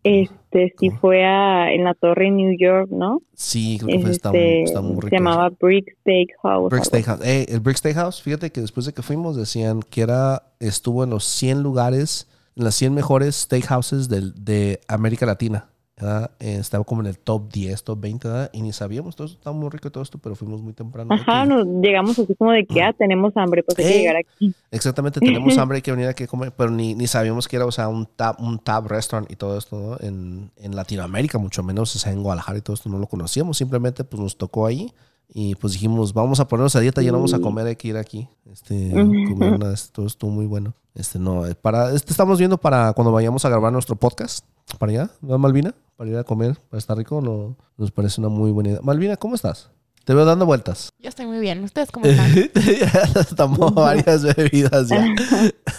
Este, 0.04 0.74
sí 0.80 0.88
¿Cómo? 0.88 1.00
fue 1.00 1.24
a, 1.24 1.72
en 1.72 1.84
la 1.84 1.94
torre 1.94 2.26
en 2.28 2.36
New 2.36 2.56
York, 2.58 2.88
¿no? 2.90 3.22
Sí, 3.34 3.78
creo 3.80 3.96
que 3.96 4.02
fue, 4.02 4.10
está, 4.10 4.30
muy- 4.30 4.38
Este, 4.38 4.62
está 4.64 4.80
muy 4.80 4.94
rico. 4.96 5.08
se 5.08 5.14
llamaba 5.16 5.50
Brick 5.60 5.96
Steakhouse. 6.00 6.70
Brick 6.70 6.84
Steakhouse. 6.84 7.20
Eh, 7.24 7.46
el 7.48 7.60
Brick 7.60 7.76
Steakhouse, 7.76 8.20
fíjate 8.20 8.50
que 8.50 8.60
después 8.60 8.86
de 8.86 8.92
que 8.92 9.02
fuimos 9.02 9.36
decían 9.36 9.80
que 9.88 10.02
era 10.02 10.42
estuvo 10.58 11.04
en 11.04 11.10
los 11.10 11.24
100 11.24 11.62
lugares, 11.62 12.28
en 12.56 12.64
las 12.64 12.74
100 12.74 12.94
mejores 12.94 13.36
steakhouses 13.36 14.08
del- 14.08 14.34
de 14.44 14.80
América 14.88 15.24
Latina. 15.24 15.68
¿Verdad? 16.02 16.30
Eh, 16.40 16.56
estaba 16.60 16.84
como 16.84 17.00
en 17.02 17.06
el 17.08 17.18
top 17.18 17.50
10, 17.52 17.84
top 17.84 18.00
20, 18.00 18.28
¿verdad? 18.28 18.50
y 18.52 18.60
ni 18.62 18.72
sabíamos, 18.72 19.16
todo 19.16 19.26
esto 19.26 19.38
estaba 19.38 19.56
muy 19.56 19.70
rico 19.70 19.90
todo 19.90 20.02
esto, 20.02 20.18
pero 20.18 20.34
fuimos 20.34 20.60
muy 20.60 20.72
temprano. 20.72 21.14
Ajá, 21.14 21.46
nos 21.46 21.66
llegamos 21.80 22.18
así 22.18 22.34
como 22.34 22.50
de 22.52 22.66
que, 22.66 22.82
ah, 22.82 22.92
tenemos 22.92 23.32
hambre, 23.36 23.62
pues 23.62 23.78
hay 23.78 23.84
Eh. 23.84 23.88
que 23.92 23.98
llegar 23.98 24.16
aquí. 24.16 24.54
Exactamente, 24.70 25.20
tenemos 25.20 25.56
hambre, 25.58 25.76
hay 25.76 25.82
que 25.82 25.92
venir 25.92 26.08
aquí 26.08 26.24
a 26.24 26.26
comer, 26.26 26.52
pero 26.56 26.70
ni, 26.70 26.94
ni 26.94 27.06
sabíamos 27.06 27.48
que 27.48 27.56
era, 27.56 27.66
o 27.66 27.72
sea, 27.72 27.88
un 27.88 28.06
tab, 28.06 28.40
un 28.40 28.58
tab 28.58 28.86
restaurant 28.88 29.30
y 29.30 29.36
todo 29.36 29.56
esto, 29.56 29.76
¿no? 29.78 30.06
En, 30.06 30.50
en 30.56 30.76
Latinoamérica, 30.76 31.38
mucho 31.38 31.62
menos, 31.62 31.94
o 31.94 31.98
sea, 31.98 32.12
en 32.12 32.22
Guadalajara 32.22 32.58
y 32.58 32.62
todo 32.62 32.74
esto 32.74 32.88
no 32.88 32.98
lo 32.98 33.06
conocíamos, 33.06 33.56
simplemente 33.56 34.04
pues 34.04 34.20
nos 34.20 34.36
tocó 34.36 34.66
ahí 34.66 34.92
y 35.34 35.54
pues 35.54 35.72
dijimos, 35.72 36.12
vamos 36.12 36.40
a 36.40 36.48
ponernos 36.48 36.76
a 36.76 36.80
dieta, 36.80 37.00
ya 37.00 37.10
no 37.10 37.16
vamos 37.18 37.32
a 37.32 37.38
comer, 37.38 37.66
hay 37.66 37.76
que 37.76 37.88
ir 37.88 37.96
aquí, 37.96 38.28
este, 38.50 38.90
comer 39.30 39.54
una, 39.54 39.72
todo 39.92 40.06
estuvo 40.06 40.30
muy 40.30 40.46
bueno. 40.46 40.74
Este, 40.94 41.18
no, 41.18 41.46
eh, 41.46 41.54
para, 41.54 41.90
este 41.94 42.10
estamos 42.12 42.38
viendo 42.38 42.58
para 42.58 42.92
cuando 42.92 43.12
vayamos 43.12 43.42
a 43.46 43.48
grabar 43.48 43.72
nuestro 43.72 43.96
podcast, 43.96 44.44
para 44.76 44.92
allá, 44.92 45.10
¿no, 45.20 45.38
Malvina? 45.38 45.74
Para 45.96 46.10
ir 46.10 46.16
a 46.16 46.24
comer, 46.24 46.56
para 46.68 46.78
estar 46.78 46.96
rico, 46.96 47.20
no, 47.20 47.56
nos 47.76 47.90
parece 47.90 48.20
una 48.20 48.28
muy 48.28 48.50
buena 48.50 48.70
idea. 48.70 48.80
Malvina, 48.82 49.16
¿cómo 49.16 49.34
estás? 49.34 49.70
Te 50.04 50.14
veo 50.14 50.24
dando 50.24 50.46
vueltas. 50.46 50.90
Yo 50.98 51.08
estoy 51.08 51.26
muy 51.26 51.38
bien. 51.38 51.62
¿Ustedes 51.62 51.92
cómo 51.92 52.06
están? 52.06 52.32
ya 52.54 53.24
tomó 53.36 53.70
varias 53.70 54.24
bebidas 54.34 54.88
ya. 54.88 55.06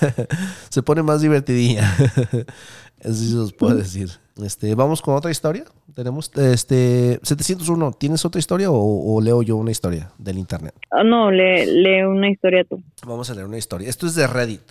Se 0.70 0.82
pone 0.82 1.04
más 1.04 1.22
divertidilla. 1.22 1.94
Eso 3.00 3.14
sí 3.14 3.32
se 3.32 3.38
os 3.38 3.52
puedo 3.52 3.76
decir. 3.76 4.10
Este, 4.42 4.74
vamos 4.76 5.02
con 5.02 5.16
otra 5.16 5.30
historia. 5.30 5.66
Tenemos 5.94 6.32
este 6.38 7.20
701. 7.22 7.92
¿Tienes 8.00 8.24
otra 8.24 8.40
historia 8.40 8.72
o, 8.72 9.16
o 9.16 9.22
leo 9.22 9.42
yo 9.42 9.58
una 9.58 9.72
historia 9.72 10.12
del 10.18 10.38
internet? 10.38 10.74
Ah, 10.90 11.04
no, 11.04 11.30
lee, 11.30 11.66
lee 11.66 12.04
una 12.04 12.30
historia 12.30 12.64
tú. 12.64 12.82
Vamos 13.06 13.30
a 13.30 13.34
leer 13.34 13.46
una 13.46 13.58
historia. 13.58 13.90
Esto 13.90 14.08
es 14.08 14.16
de 14.16 14.26
Reddit. 14.26 14.64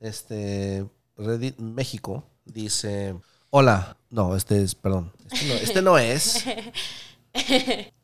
Este 0.00 0.86
Reddit 1.18 1.58
México 1.58 2.24
dice, 2.46 3.14
"Hola, 3.50 3.96
no, 4.10 4.36
este 4.36 4.62
es, 4.62 4.74
perdón, 4.74 5.12
este 5.32 5.46
no, 5.48 5.54
este 5.54 5.82
no 5.82 5.98
es. 5.98 6.44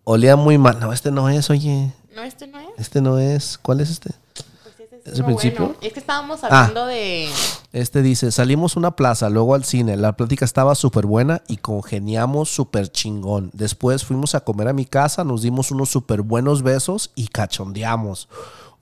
Olía 0.04 0.36
muy 0.36 0.58
mal. 0.58 0.78
No, 0.80 0.92
este 0.92 1.10
no 1.10 1.28
es, 1.28 1.48
oye. 1.50 1.92
No, 2.14 2.22
este 2.22 2.46
no 2.46 2.58
es. 2.60 2.66
Este 2.78 3.00
no 3.00 3.18
es. 3.18 3.58
¿Cuál 3.62 3.80
es 3.80 3.90
este? 3.90 4.10
Pues 4.34 4.74
es 5.06 5.12
¿Es 5.14 5.18
el 5.18 5.24
principio? 5.24 5.66
bueno. 5.66 5.78
Es 5.80 5.92
que 5.92 6.00
estábamos 6.00 6.40
Ah. 6.44 6.48
hablando 6.50 6.86
de. 6.86 7.30
Este 7.72 8.02
dice, 8.02 8.30
salimos 8.32 8.76
a 8.76 8.80
una 8.80 8.96
plaza, 8.96 9.30
luego 9.30 9.54
al 9.54 9.64
cine, 9.64 9.96
la 9.96 10.12
plática 10.16 10.44
estaba 10.44 10.74
súper 10.74 11.06
buena 11.06 11.42
y 11.48 11.56
congeniamos 11.56 12.50
súper 12.50 12.90
chingón. 12.90 13.50
Después 13.54 14.04
fuimos 14.04 14.34
a 14.34 14.40
comer 14.40 14.68
a 14.68 14.72
mi 14.74 14.84
casa, 14.84 15.24
nos 15.24 15.40
dimos 15.42 15.70
unos 15.70 15.88
súper 15.88 16.20
buenos 16.22 16.62
besos 16.62 17.10
y 17.14 17.28
cachondeamos. 17.28 18.28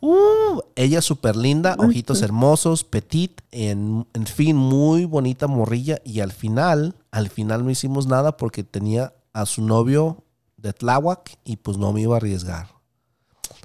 Uh, 0.01 0.61
ella 0.77 1.03
súper 1.03 1.37
linda, 1.37 1.77
ojitos 1.79 2.23
hermosos, 2.23 2.85
petit, 2.85 3.43
en, 3.51 4.07
en 4.15 4.27
fin, 4.27 4.57
muy 4.57 5.05
bonita 5.05 5.47
morrilla. 5.47 6.01
Y 6.05 6.21
al 6.21 6.33
final, 6.33 6.95
al 7.11 7.29
final 7.29 7.65
no 7.65 7.71
hicimos 7.71 8.07
nada 8.07 8.37
porque 8.37 8.65
tenía 8.65 9.13
a 9.33 9.47
su 9.47 9.63
novio 9.63 10.25
de 10.57 10.73
Tláhuac 10.73 11.39
y 11.45 11.57
pues 11.57 11.77
no 11.77 11.93
me 11.93 12.03
iba 12.03 12.15
a 12.15 12.19
arriesgar. 12.19 12.69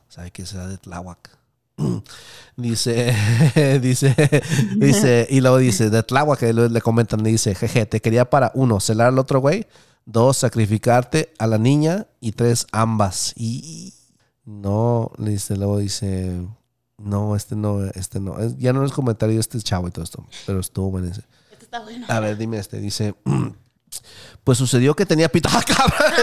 ¿Sabe 0.09 0.31
qué 0.31 0.45
será 0.45 0.67
de 0.67 0.77
Tláhuac? 0.77 1.37
Dice, 2.57 3.13
dice, 3.81 4.15
dice, 4.77 5.27
y 5.29 5.41
luego 5.41 5.57
dice, 5.57 5.89
de 5.89 6.03
Tláhuac, 6.03 6.39
que 6.39 6.53
le 6.53 6.69
le 6.69 6.81
comentan, 6.81 7.21
dice, 7.21 7.53
jeje, 7.53 7.85
te 7.85 7.99
quería 8.01 8.29
para 8.29 8.51
uno, 8.55 8.79
celar 8.79 9.07
al 9.09 9.19
otro 9.19 9.41
güey, 9.41 9.67
dos, 10.05 10.37
sacrificarte 10.37 11.33
a 11.37 11.47
la 11.47 11.57
niña 11.57 12.07
y 12.21 12.31
tres, 12.31 12.67
ambas. 12.71 13.33
Y 13.35 13.94
no, 14.45 15.11
le 15.17 15.31
dice, 15.31 15.55
luego 15.57 15.77
dice, 15.79 16.41
no, 16.97 17.35
este 17.35 17.55
no, 17.55 17.83
este 17.85 18.19
no. 18.19 18.39
Es- 18.39 18.57
ya 18.57 18.73
no 18.73 18.85
es 18.85 18.91
comentario 18.91 19.39
este 19.39 19.59
chavo 19.61 19.87
y 19.87 19.91
todo 19.91 20.03
esto, 20.03 20.25
pero 20.45 20.59
estuvo 20.59 20.91
bueno 20.91 21.07
ese. 21.07 21.21
Este 21.51 21.65
está 21.65 21.79
bueno. 21.81 22.05
A 22.09 22.19
ver, 22.19 22.37
dime 22.37 22.57
este, 22.57 22.79
dice, 22.79 23.15
pues 24.43 24.57
sucedió 24.57 24.95
que 24.95 25.05
tenía 25.05 25.29
pito. 25.29 25.49
¡Ah, 25.53 25.63
cabrón! 25.65 26.13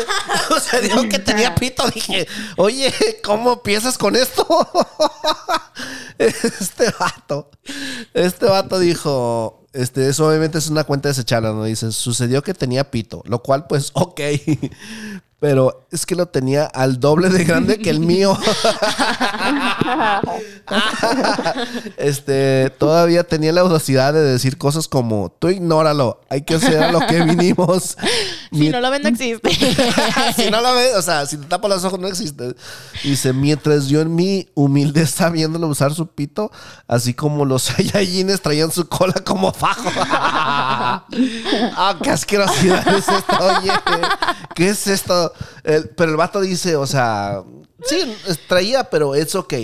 Sucedió 0.48 1.08
que 1.08 1.18
tenía 1.18 1.54
pito. 1.54 1.88
Dije, 1.90 2.26
oye, 2.56 2.92
¿cómo 3.24 3.54
empiezas 3.54 3.98
con 3.98 4.16
esto? 4.16 4.46
Este 6.18 6.92
vato, 7.00 7.50
este 8.14 8.46
vato 8.46 8.78
dijo, 8.78 9.66
este, 9.72 10.08
eso 10.08 10.28
obviamente 10.28 10.58
es 10.58 10.68
una 10.68 10.84
cuenta 10.84 11.08
desechable, 11.08 11.48
¿no? 11.48 11.64
Dice, 11.64 11.90
sucedió 11.90 12.42
que 12.42 12.54
tenía 12.54 12.90
pito, 12.90 13.22
lo 13.26 13.42
cual 13.42 13.66
pues, 13.66 13.90
ok, 13.94 14.20
pero 15.42 15.88
es 15.90 16.06
que 16.06 16.14
lo 16.14 16.26
tenía 16.26 16.66
al 16.66 17.00
doble 17.00 17.28
de 17.28 17.42
grande 17.42 17.80
que 17.80 17.90
el 17.90 17.98
mío. 17.98 18.38
este, 21.96 22.70
todavía 22.78 23.24
tenía 23.24 23.50
la 23.50 23.62
audacidad 23.62 24.12
de 24.12 24.22
decir 24.22 24.56
cosas 24.56 24.86
como, 24.86 25.34
tú 25.40 25.48
ignóralo, 25.48 26.20
hay 26.30 26.42
que 26.42 26.54
hacer 26.54 26.80
a 26.80 26.92
lo 26.92 27.00
que 27.08 27.24
vinimos. 27.24 27.96
Si 28.52 28.58
Mi- 28.58 28.68
no 28.68 28.82
lo 28.82 28.90
ven, 28.90 29.00
no 29.00 29.08
existe. 29.08 29.50
si 30.36 30.50
no 30.50 30.60
lo 30.60 30.74
ves, 30.74 30.94
o 30.94 31.00
sea, 31.00 31.24
si 31.24 31.38
te 31.38 31.46
tapas 31.46 31.70
los 31.70 31.84
ojos 31.84 31.98
no 31.98 32.06
existe. 32.06 32.54
Dice, 33.02 33.32
mientras 33.32 33.86
yo 33.86 34.02
en 34.02 34.14
mi 34.14 34.46
humilde 34.52 35.06
sabiéndolo 35.06 35.68
usar 35.68 35.94
su 35.94 36.08
pito, 36.08 36.52
así 36.86 37.14
como 37.14 37.46
los 37.46 37.62
Saiyajines 37.62 38.42
traían 38.42 38.70
su 38.70 38.86
cola 38.86 39.14
como 39.24 39.54
fajo. 39.54 39.88
ah, 39.96 41.06
qué 42.02 42.10
asquerosidad 42.10 42.86
es 42.88 43.08
esto, 43.08 43.36
oye. 43.40 43.72
¿Qué 44.54 44.68
es 44.68 44.86
esto? 44.86 45.31
Pero 45.62 46.10
el 46.10 46.16
vato 46.16 46.40
dice, 46.40 46.76
o 46.76 46.86
sea, 46.86 47.42
sí, 47.84 48.16
traía, 48.48 48.84
pero 48.84 49.14
es 49.14 49.34
ok. 49.34 49.54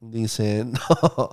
Dice, 0.00 0.64
no. 0.64 1.30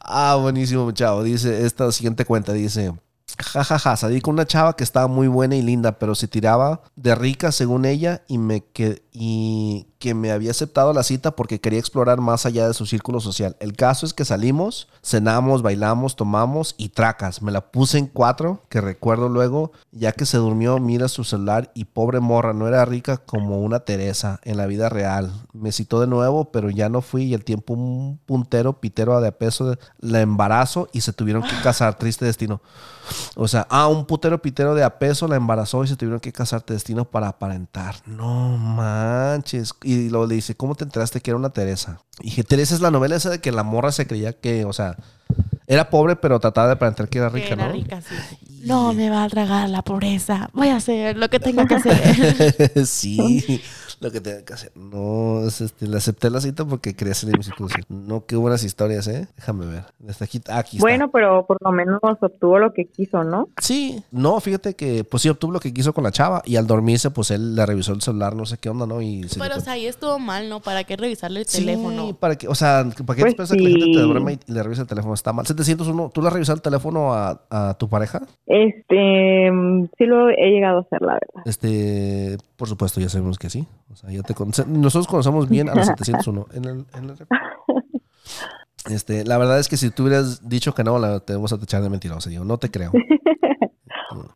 Ah, 0.00 0.36
buenísimo, 0.40 0.90
chavo. 0.92 1.22
Dice, 1.22 1.66
esta 1.66 1.90
siguiente 1.92 2.24
cuenta 2.24 2.52
dice, 2.52 2.92
jajaja, 3.38 3.96
salí 3.96 4.20
con 4.20 4.34
una 4.34 4.46
chava 4.46 4.76
que 4.76 4.84
estaba 4.84 5.08
muy 5.08 5.28
buena 5.28 5.56
y 5.56 5.62
linda, 5.62 5.98
pero 5.98 6.14
se 6.14 6.28
tiraba 6.28 6.82
de 6.96 7.14
rica 7.14 7.52
según 7.52 7.84
ella 7.84 8.22
y 8.28 8.38
me 8.38 8.64
que 8.64 9.02
y 9.12 9.86
que 10.00 10.14
me 10.14 10.32
había 10.32 10.50
aceptado 10.50 10.94
la 10.94 11.02
cita 11.02 11.36
porque 11.36 11.60
quería 11.60 11.78
explorar 11.78 12.22
más 12.22 12.46
allá 12.46 12.66
de 12.66 12.72
su 12.72 12.86
círculo 12.86 13.20
social. 13.20 13.54
El 13.60 13.76
caso 13.76 14.06
es 14.06 14.14
que 14.14 14.24
salimos, 14.24 14.88
cenamos, 15.04 15.60
bailamos, 15.60 16.16
tomamos 16.16 16.74
y 16.78 16.88
tracas. 16.88 17.42
Me 17.42 17.52
la 17.52 17.70
puse 17.70 17.98
en 17.98 18.06
cuatro, 18.06 18.62
que 18.70 18.80
recuerdo 18.80 19.28
luego, 19.28 19.72
ya 19.92 20.12
que 20.12 20.24
se 20.24 20.38
durmió, 20.38 20.78
mira 20.78 21.06
su 21.08 21.22
celular 21.22 21.70
y 21.74 21.84
pobre 21.84 22.18
morra, 22.18 22.54
no 22.54 22.66
era 22.66 22.82
rica 22.86 23.18
como 23.18 23.60
una 23.60 23.80
Teresa 23.80 24.40
en 24.42 24.56
la 24.56 24.64
vida 24.64 24.88
real. 24.88 25.30
Me 25.52 25.70
citó 25.70 26.00
de 26.00 26.06
nuevo, 26.06 26.50
pero 26.50 26.70
ya 26.70 26.88
no 26.88 27.02
fui 27.02 27.24
y 27.24 27.34
el 27.34 27.44
tiempo 27.44 27.74
un 27.74 28.18
puntero, 28.24 28.80
pitero 28.80 29.20
de 29.20 29.28
a 29.28 29.38
peso, 29.38 29.76
la 29.98 30.22
embarazo 30.22 30.88
y 30.92 31.02
se 31.02 31.12
tuvieron 31.12 31.42
que 31.42 31.60
casar. 31.62 31.98
Triste 31.98 32.24
destino. 32.24 32.62
O 33.36 33.48
sea, 33.48 33.66
ah, 33.70 33.88
un 33.88 34.06
putero 34.06 34.40
pitero 34.40 34.74
de 34.74 34.84
a 34.84 34.98
peso 34.98 35.26
la 35.28 35.36
embarazó 35.36 35.84
y 35.84 35.88
se 35.88 35.96
tuvieron 35.96 36.20
que 36.20 36.32
casarte 36.32 36.74
destino 36.74 37.04
para 37.04 37.28
aparentar. 37.28 37.96
No 38.06 38.56
manches. 38.56 39.74
Luego 40.10 40.26
le 40.26 40.36
dice, 40.36 40.54
¿cómo 40.54 40.74
te 40.74 40.84
enteraste 40.84 41.20
que 41.20 41.30
era 41.30 41.38
una 41.38 41.50
Teresa? 41.50 42.02
Y 42.20 42.24
dije, 42.24 42.44
Teresa 42.44 42.74
es 42.74 42.80
la 42.80 42.90
novela 42.90 43.16
esa 43.16 43.30
de 43.30 43.40
que 43.40 43.52
la 43.52 43.62
morra 43.62 43.92
se 43.92 44.06
creía 44.06 44.32
que, 44.32 44.64
o 44.64 44.72
sea, 44.72 44.96
era 45.70 45.88
pobre, 45.88 46.16
pero 46.16 46.38
trataba 46.40 46.66
de 46.66 46.72
aparentar 46.74 47.08
que 47.08 47.18
era 47.18 47.30
Que 47.30 47.36
rica, 47.38 47.54
era 47.54 47.66
¿no? 47.68 47.72
rica, 47.72 48.00
sí. 48.02 48.14
No 48.64 48.92
me 48.92 49.08
va 49.08 49.24
a 49.24 49.28
tragar 49.28 49.70
la 49.70 49.82
pobreza. 49.82 50.50
Voy 50.52 50.68
a 50.68 50.76
hacer 50.76 51.16
lo 51.16 51.30
que 51.30 51.40
tengo 51.40 51.64
que 51.66 51.76
hacer. 51.76 52.86
sí, 52.86 53.62
lo 54.00 54.10
que 54.10 54.20
tenía 54.20 54.44
que 54.44 54.52
hacer. 54.52 54.72
No, 54.74 55.46
es 55.46 55.60
este, 55.62 55.86
le 55.86 55.96
acepté 55.96 56.28
la 56.28 56.40
cita 56.42 56.64
porque 56.66 56.94
quería 56.94 57.14
salir 57.14 57.34
de 57.34 57.38
mi 57.38 57.44
situación. 57.44 57.84
No, 57.88 58.26
qué 58.26 58.36
buenas 58.36 58.62
historias, 58.64 59.06
¿eh? 59.08 59.28
Déjame 59.36 59.64
ver. 59.66 59.84
Está 60.06 60.24
aquí, 60.26 60.42
ah, 60.48 60.58
aquí 60.58 60.76
está. 60.76 60.84
Bueno, 60.84 61.10
pero 61.10 61.46
por 61.46 61.56
lo 61.64 61.72
menos 61.72 62.00
obtuvo 62.02 62.58
lo 62.58 62.72
que 62.74 62.86
quiso, 62.86 63.24
¿no? 63.24 63.48
Sí, 63.62 64.02
no, 64.10 64.38
fíjate 64.40 64.74
que 64.74 65.04
pues 65.04 65.22
sí 65.22 65.28
obtuvo 65.30 65.52
lo 65.52 65.60
que 65.60 65.72
quiso 65.72 65.94
con 65.94 66.04
la 66.04 66.12
chava 66.12 66.42
y 66.44 66.56
al 66.56 66.66
dormirse 66.66 67.10
pues 67.10 67.30
él 67.30 67.54
le 67.54 67.64
revisó 67.64 67.92
el 67.92 68.02
celular, 68.02 68.34
no 68.34 68.44
sé 68.44 68.58
qué 68.58 68.68
onda, 68.68 68.86
¿no? 68.86 69.00
Y 69.00 69.26
se 69.28 69.38
Pero, 69.38 69.56
o 69.56 69.60
sea, 69.60 69.74
ahí 69.74 69.86
estuvo 69.86 70.18
mal, 70.18 70.48
¿no? 70.50 70.60
¿Para 70.60 70.84
qué 70.84 70.96
revisarle 70.96 71.40
el 71.40 71.46
Sí, 71.46 71.60
teléfono? 71.60 72.14
para 72.16 72.36
que, 72.36 72.46
o 72.48 72.54
sea, 72.54 72.84
¿para 73.06 73.16
qué 73.16 73.22
Pues 73.22 73.26
esperas 73.32 73.52
a 73.52 73.56
que 73.56 73.62
la 73.62 73.68
gente 73.70 73.86
te 73.86 73.92
sí. 73.94 74.00
duerma 74.02 74.32
y 74.32 74.38
le 74.46 74.62
revise 74.62 74.82
el 74.82 74.88
teléfono? 74.88 75.14
Está 75.14 75.32
mal. 75.32 75.46
701, 75.64 76.10
¿tú 76.12 76.20
le 76.22 76.26
has 76.28 76.32
revisado 76.32 76.56
el 76.56 76.62
teléfono 76.62 77.12
a, 77.14 77.42
a 77.50 77.74
tu 77.74 77.88
pareja? 77.88 78.20
Este, 78.46 79.50
mm, 79.50 79.86
sí 79.96 80.04
lo 80.06 80.28
he 80.30 80.50
llegado 80.50 80.78
a 80.78 80.80
hacer, 80.82 81.00
la 81.02 81.14
verdad. 81.14 81.42
Este, 81.46 82.36
por 82.56 82.68
supuesto, 82.68 83.00
ya 83.00 83.08
sabemos 83.08 83.38
que 83.38 83.50
sí. 83.50 83.66
O 83.92 83.96
sea, 83.96 84.10
ya 84.10 84.22
te 84.22 84.34
conoce- 84.34 84.66
nosotros 84.66 85.06
conocemos 85.06 85.48
bien 85.48 85.68
a 85.68 85.74
la 85.74 85.84
701 85.84 86.46
en 86.54 86.64
el, 86.64 86.84
en 86.94 87.10
el 87.10 87.16
Este, 88.90 89.24
la 89.24 89.36
verdad 89.38 89.58
es 89.58 89.68
que 89.68 89.76
si 89.76 89.90
tú 89.90 90.04
hubieras 90.04 90.48
dicho 90.48 90.74
que 90.74 90.82
no, 90.84 90.98
la 90.98 91.20
tenemos 91.20 91.52
a 91.52 91.58
tachar 91.58 91.82
de 91.82 91.90
mentirosa. 91.90 92.30
Yo 92.30 92.44
no 92.44 92.56
te 92.58 92.70
creo. 92.70 92.92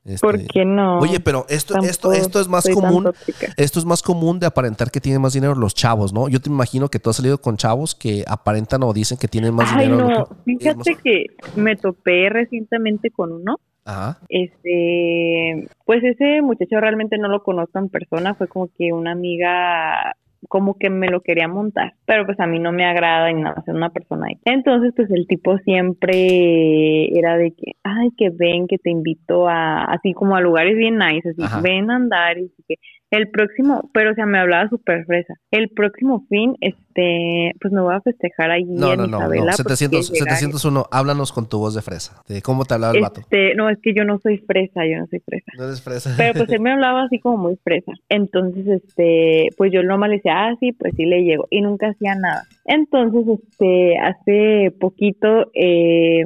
Este, 0.04 0.26
¿Por 0.26 0.46
qué 0.46 0.64
no? 0.64 0.98
Oye, 0.98 1.20
pero 1.20 1.46
esto, 1.48 1.74
esto, 1.78 2.08
Tampoco 2.08 2.12
esto 2.26 2.40
es 2.40 2.48
más 2.48 2.68
común. 2.68 3.12
Esto 3.56 3.78
es 3.78 3.84
más 3.84 4.02
común 4.02 4.38
de 4.40 4.46
aparentar 4.46 4.90
que 4.90 5.00
tienen 5.00 5.20
más 5.22 5.32
dinero 5.32 5.54
los 5.54 5.74
chavos, 5.74 6.12
¿no? 6.12 6.28
Yo 6.28 6.40
te 6.40 6.48
imagino 6.50 6.88
que 6.88 6.98
tú 6.98 7.10
has 7.10 7.16
salido 7.16 7.38
con 7.40 7.56
chavos 7.56 7.94
que 7.94 8.24
aparentan 8.26 8.82
o 8.82 8.92
dicen 8.92 9.18
que 9.18 9.28
tienen 9.28 9.54
más 9.54 9.70
Ay, 9.72 9.86
dinero. 9.88 10.08
no, 10.08 10.08
que- 10.26 10.52
más- 10.54 10.84
fíjate 10.84 10.96
que 11.02 11.26
me 11.56 11.76
topé 11.76 12.28
recientemente 12.30 13.10
con 13.10 13.32
uno. 13.32 13.56
Ajá. 13.86 14.18
Este, 14.30 15.68
pues 15.84 16.02
ese 16.04 16.40
muchacho 16.42 16.80
realmente 16.80 17.18
no 17.18 17.28
lo 17.28 17.42
conozco 17.42 17.78
en 17.78 17.88
persona, 17.90 18.34
fue 18.34 18.48
como 18.48 18.68
que 18.78 18.92
una 18.92 19.12
amiga 19.12 20.16
como 20.48 20.78
que 20.78 20.90
me 20.90 21.08
lo 21.08 21.20
quería 21.20 21.48
montar, 21.48 21.94
pero 22.06 22.26
pues 22.26 22.38
a 22.40 22.46
mí 22.46 22.58
no 22.58 22.72
me 22.72 22.84
agrada 22.84 23.32
ni 23.32 23.42
nada 23.42 23.62
ser 23.64 23.74
una 23.74 23.90
persona 23.90 24.26
ahí. 24.28 24.38
Entonces, 24.44 24.92
pues 24.96 25.10
el 25.10 25.26
tipo 25.26 25.58
siempre 25.58 27.16
era 27.18 27.36
de 27.36 27.52
que, 27.52 27.72
ay, 27.82 28.10
que 28.16 28.30
ven, 28.30 28.66
que 28.66 28.78
te 28.78 28.90
invito 28.90 29.48
a, 29.48 29.84
así 29.84 30.12
como 30.12 30.36
a 30.36 30.40
lugares 30.40 30.76
bien 30.76 30.98
nice, 30.98 31.28
así, 31.30 31.42
Ajá. 31.42 31.60
ven 31.60 31.90
a 31.90 31.96
andar 31.96 32.38
y 32.38 32.50
que 32.68 32.76
el 33.16 33.30
próximo, 33.30 33.90
pero 33.92 34.12
o 34.12 34.14
sea, 34.14 34.26
me 34.26 34.38
hablaba 34.38 34.68
súper 34.68 35.04
fresa. 35.06 35.34
El 35.50 35.68
próximo 35.70 36.24
fin, 36.28 36.54
este, 36.60 37.52
pues 37.60 37.72
me 37.72 37.80
voy 37.80 37.94
a 37.94 38.00
festejar 38.00 38.50
allí 38.50 38.66
No, 38.68 38.92
en 38.92 38.98
no, 39.00 39.06
no, 39.06 39.18
Isabela. 39.18 39.50
no. 39.52 39.56
porque 39.56 39.76
700, 39.76 40.10
llegar- 40.12 40.36
701, 40.36 40.86
háblanos 40.90 41.32
con 41.32 41.48
tu 41.48 41.58
voz 41.58 41.74
de 41.74 41.82
fresa. 41.82 42.22
De 42.28 42.42
cómo 42.42 42.64
te 42.64 42.74
hablaba 42.74 42.94
el 42.94 43.00
vato. 43.02 43.20
Este, 43.20 43.54
no, 43.54 43.68
es 43.70 43.78
que 43.82 43.94
yo 43.94 44.04
no 44.04 44.18
soy 44.18 44.38
fresa, 44.38 44.86
yo 44.86 44.98
no 44.98 45.06
soy 45.06 45.20
fresa. 45.20 45.52
No 45.58 45.64
eres 45.64 45.82
fresa. 45.82 46.14
Pero 46.16 46.34
pues 46.34 46.50
él 46.50 46.60
me 46.60 46.72
hablaba 46.72 47.04
así 47.04 47.18
como 47.18 47.36
muy 47.38 47.56
fresa. 47.64 47.92
Entonces, 48.08 48.66
este, 48.66 49.48
pues 49.56 49.72
yo 49.72 49.82
nomás 49.82 50.10
le 50.10 50.16
decía, 50.16 50.46
ah, 50.48 50.54
sí, 50.60 50.72
pues 50.72 50.92
sí 50.96 51.04
le 51.04 51.22
llego. 51.24 51.46
Y 51.50 51.60
nunca 51.62 51.88
hacía 51.88 52.14
nada. 52.14 52.44
Entonces, 52.64 53.24
este, 53.40 53.98
hace 53.98 54.72
poquito, 54.80 55.50
eh, 55.54 56.24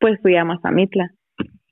pues 0.00 0.18
fui 0.22 0.36
a 0.36 0.44
Mazamitla. 0.44 1.12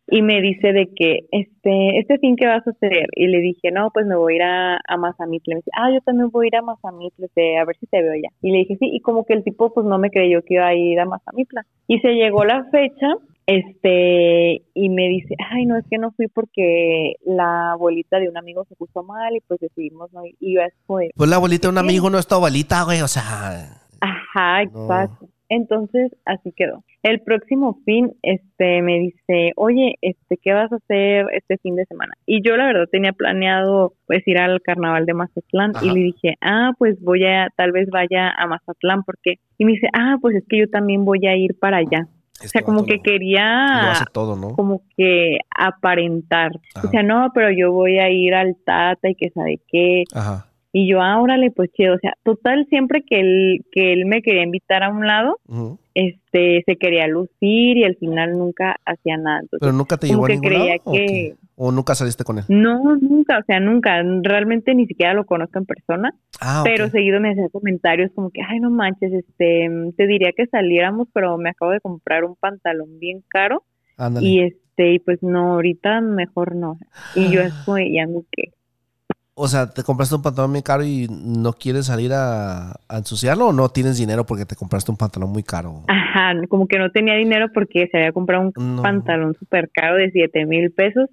Y 0.08 0.22
me 0.22 0.40
dice 0.40 0.72
de 0.72 0.88
que, 0.94 1.26
este, 1.32 1.98
este 1.98 2.18
fin, 2.18 2.36
¿qué 2.36 2.46
vas 2.46 2.66
a 2.66 2.70
hacer? 2.70 3.08
Y 3.16 3.26
le 3.26 3.40
dije, 3.40 3.72
no, 3.72 3.90
pues 3.90 4.06
me 4.06 4.14
voy 4.16 4.34
a 4.34 4.36
ir 4.36 4.42
a, 4.42 4.76
a 4.86 4.96
Mazamitla. 4.96 5.52
Y 5.52 5.54
me 5.54 5.60
dice, 5.60 5.70
ah, 5.76 5.90
yo 5.92 6.00
también 6.02 6.30
voy 6.30 6.46
a 6.46 6.48
ir 6.48 6.56
a 6.56 6.62
Mazamitla, 6.62 7.26
este, 7.26 7.58
a 7.58 7.64
ver 7.64 7.76
si 7.78 7.86
te 7.86 8.02
veo 8.02 8.14
ya. 8.14 8.28
Y 8.40 8.52
le 8.52 8.58
dije, 8.58 8.76
sí, 8.76 8.88
y 8.92 9.00
como 9.00 9.24
que 9.24 9.34
el 9.34 9.42
tipo, 9.42 9.74
pues 9.74 9.84
no 9.84 9.98
me 9.98 10.10
creyó 10.10 10.42
que 10.42 10.54
iba 10.54 10.66
a 10.68 10.74
ir 10.74 11.00
a 11.00 11.06
Mazamitla. 11.06 11.66
Y 11.88 11.98
se 11.98 12.14
llegó 12.14 12.44
la 12.44 12.64
fecha, 12.70 13.14
este, 13.46 14.62
y 14.74 14.88
me 14.88 15.08
dice, 15.08 15.34
ay, 15.50 15.66
no, 15.66 15.76
es 15.76 15.84
que 15.88 15.98
no 15.98 16.10
fui 16.12 16.26
porque 16.28 17.14
la 17.24 17.72
abuelita 17.72 18.18
de 18.18 18.28
un 18.28 18.36
amigo 18.36 18.64
se 18.68 18.74
puso 18.74 19.02
mal 19.04 19.34
y 19.36 19.40
pues 19.40 19.60
decidimos 19.60 20.12
no 20.12 20.24
ir. 20.24 20.34
Y 20.40 20.54
yo 20.54 20.60
de, 20.60 21.10
Pues 21.16 21.30
la 21.30 21.36
abuelita 21.36 21.68
de 21.68 21.72
un 21.72 21.78
amigo 21.78 22.10
no 22.10 22.18
es 22.18 22.26
tu 22.26 22.34
abuelita, 22.34 22.82
güey. 22.84 23.02
O 23.02 23.08
sea. 23.08 23.82
Ajá, 24.00 24.64
No. 24.64 24.82
exacto. 24.82 25.28
Entonces, 25.48 26.12
así 26.24 26.52
quedó. 26.56 26.82
El 27.08 27.20
próximo 27.20 27.78
fin, 27.84 28.12
este, 28.22 28.82
me 28.82 28.98
dice, 28.98 29.52
oye, 29.56 29.94
este, 30.00 30.36
¿qué 30.42 30.52
vas 30.52 30.72
a 30.72 30.76
hacer 30.76 31.26
este 31.32 31.56
fin 31.58 31.76
de 31.76 31.84
semana? 31.86 32.12
Y 32.26 32.42
yo, 32.42 32.56
la 32.56 32.66
verdad, 32.66 32.86
tenía 32.90 33.12
planeado, 33.12 33.94
pues, 34.06 34.26
ir 34.26 34.38
al 34.38 34.60
carnaval 34.62 35.06
de 35.06 35.14
Mazatlán. 35.14 35.72
Ajá. 35.74 35.84
Y 35.86 35.90
le 35.90 36.00
dije, 36.00 36.34
ah, 36.40 36.72
pues 36.78 37.00
voy 37.02 37.24
a, 37.24 37.48
tal 37.56 37.72
vez 37.72 37.88
vaya 37.90 38.30
a 38.36 38.46
Mazatlán, 38.46 39.02
porque, 39.04 39.34
y 39.58 39.64
me 39.64 39.72
dice, 39.72 39.88
ah, 39.92 40.16
pues 40.20 40.36
es 40.36 40.44
que 40.48 40.58
yo 40.58 40.68
también 40.68 41.04
voy 41.04 41.26
a 41.26 41.36
ir 41.36 41.58
para 41.58 41.78
allá. 41.78 42.08
O 42.44 42.48
sea, 42.48 42.60
como 42.62 42.84
que 42.84 42.92
lo- 42.92 42.96
Lo 42.98 43.02
quería, 43.02 43.90
hace 43.92 44.04
todo, 44.12 44.36
¿no? 44.36 44.50
como 44.54 44.82
que 44.96 45.38
aparentar. 45.80 46.52
Ajá. 46.74 46.86
O 46.88 46.90
sea, 46.90 47.02
no, 47.02 47.30
pero 47.34 47.50
yo 47.50 47.72
voy 47.72 47.98
a 47.98 48.10
ir 48.10 48.34
al 48.34 48.56
Tata 48.64 49.08
y 49.08 49.14
que 49.14 49.30
sabe 49.30 49.60
qué. 49.70 50.04
Ajá. 50.14 50.45
Y 50.78 50.86
yo, 50.86 51.00
ah, 51.00 51.18
órale, 51.18 51.50
pues 51.50 51.72
chido. 51.72 51.94
O 51.94 51.98
sea, 51.98 52.12
total, 52.22 52.66
siempre 52.68 53.02
que 53.02 53.18
él, 53.18 53.64
que 53.72 53.94
él 53.94 54.04
me 54.04 54.20
quería 54.20 54.42
invitar 54.42 54.82
a 54.82 54.90
un 54.90 55.06
lado, 55.06 55.38
este, 55.94 56.64
se 56.66 56.76
quería 56.76 57.06
lucir 57.06 57.78
y 57.78 57.84
al 57.84 57.96
final 57.96 58.32
nunca 58.32 58.76
hacía 58.84 59.16
nada. 59.16 59.40
Entonces, 59.40 59.60
Pero 59.60 59.72
nunca 59.72 59.96
te 59.96 60.08
llevó 60.08 60.26
a 60.26 60.28
ningún 60.28 60.48
creía 60.50 60.76
lado, 60.76 60.82
¿o 60.84 60.92
que-? 60.92 61.34
¿O 61.54 61.72
nunca 61.72 61.94
saliste 61.94 62.24
con 62.24 62.36
él? 62.36 62.44
No, 62.48 62.94
nunca, 62.96 63.38
o 63.38 63.42
sea, 63.46 63.58
nunca. 63.58 64.02
Realmente 64.20 64.74
ni 64.74 64.86
siquiera 64.86 65.14
lo 65.14 65.24
conozco 65.24 65.58
en 65.58 65.64
persona. 65.64 66.14
Ah. 66.42 66.60
Pero 66.62 66.90
seguido 66.90 67.20
me 67.20 67.30
hacía 67.30 67.48
comentarios 67.48 68.10
como 68.14 68.28
que, 68.28 68.42
ay, 68.46 68.60
no 68.60 68.68
manches, 68.68 69.14
este, 69.14 69.70
te 69.96 70.06
diría 70.06 70.32
que 70.36 70.46
saliéramos, 70.46 71.08
pero 71.14 71.38
me 71.38 71.48
acabo 71.48 71.70
de 71.70 71.80
comprar 71.80 72.24
un 72.24 72.36
pantalón 72.36 72.98
bien 72.98 73.24
caro 73.28 73.64
Ándale. 73.96 74.28
y 74.28 74.40
este, 74.40 74.92
y 74.92 74.98
pues 74.98 75.22
no, 75.22 75.54
ahorita 75.54 76.02
mejor 76.02 76.54
no. 76.54 76.78
Y 77.14 77.30
yo 77.30 77.40
es 77.40 77.54
como, 77.64 77.78
ya 77.78 78.06
me 78.06 78.20
qué. 78.30 78.52
O 79.38 79.48
sea, 79.48 79.68
¿te 79.68 79.82
compraste 79.82 80.14
un 80.14 80.22
pantalón 80.22 80.50
muy 80.50 80.62
caro 80.62 80.82
y 80.82 81.08
no 81.10 81.52
quieres 81.52 81.84
salir 81.86 82.10
a, 82.14 82.70
a 82.88 82.96
ensuciarlo 82.96 83.48
o 83.48 83.52
no 83.52 83.68
tienes 83.68 83.98
dinero 83.98 84.24
porque 84.24 84.46
te 84.46 84.56
compraste 84.56 84.90
un 84.90 84.96
pantalón 84.96 85.30
muy 85.30 85.42
caro? 85.42 85.82
Ajá, 85.88 86.32
como 86.48 86.66
que 86.66 86.78
no 86.78 86.90
tenía 86.90 87.14
dinero 87.16 87.48
porque 87.52 87.86
se 87.92 87.98
había 87.98 88.12
comprado 88.12 88.50
un 88.56 88.76
No. 88.76 88.82
pantalón 88.82 89.34
súper 89.38 89.68
caro 89.74 89.96
de 89.96 90.10
siete 90.10 90.46
mil 90.46 90.70
pesos. 90.72 91.10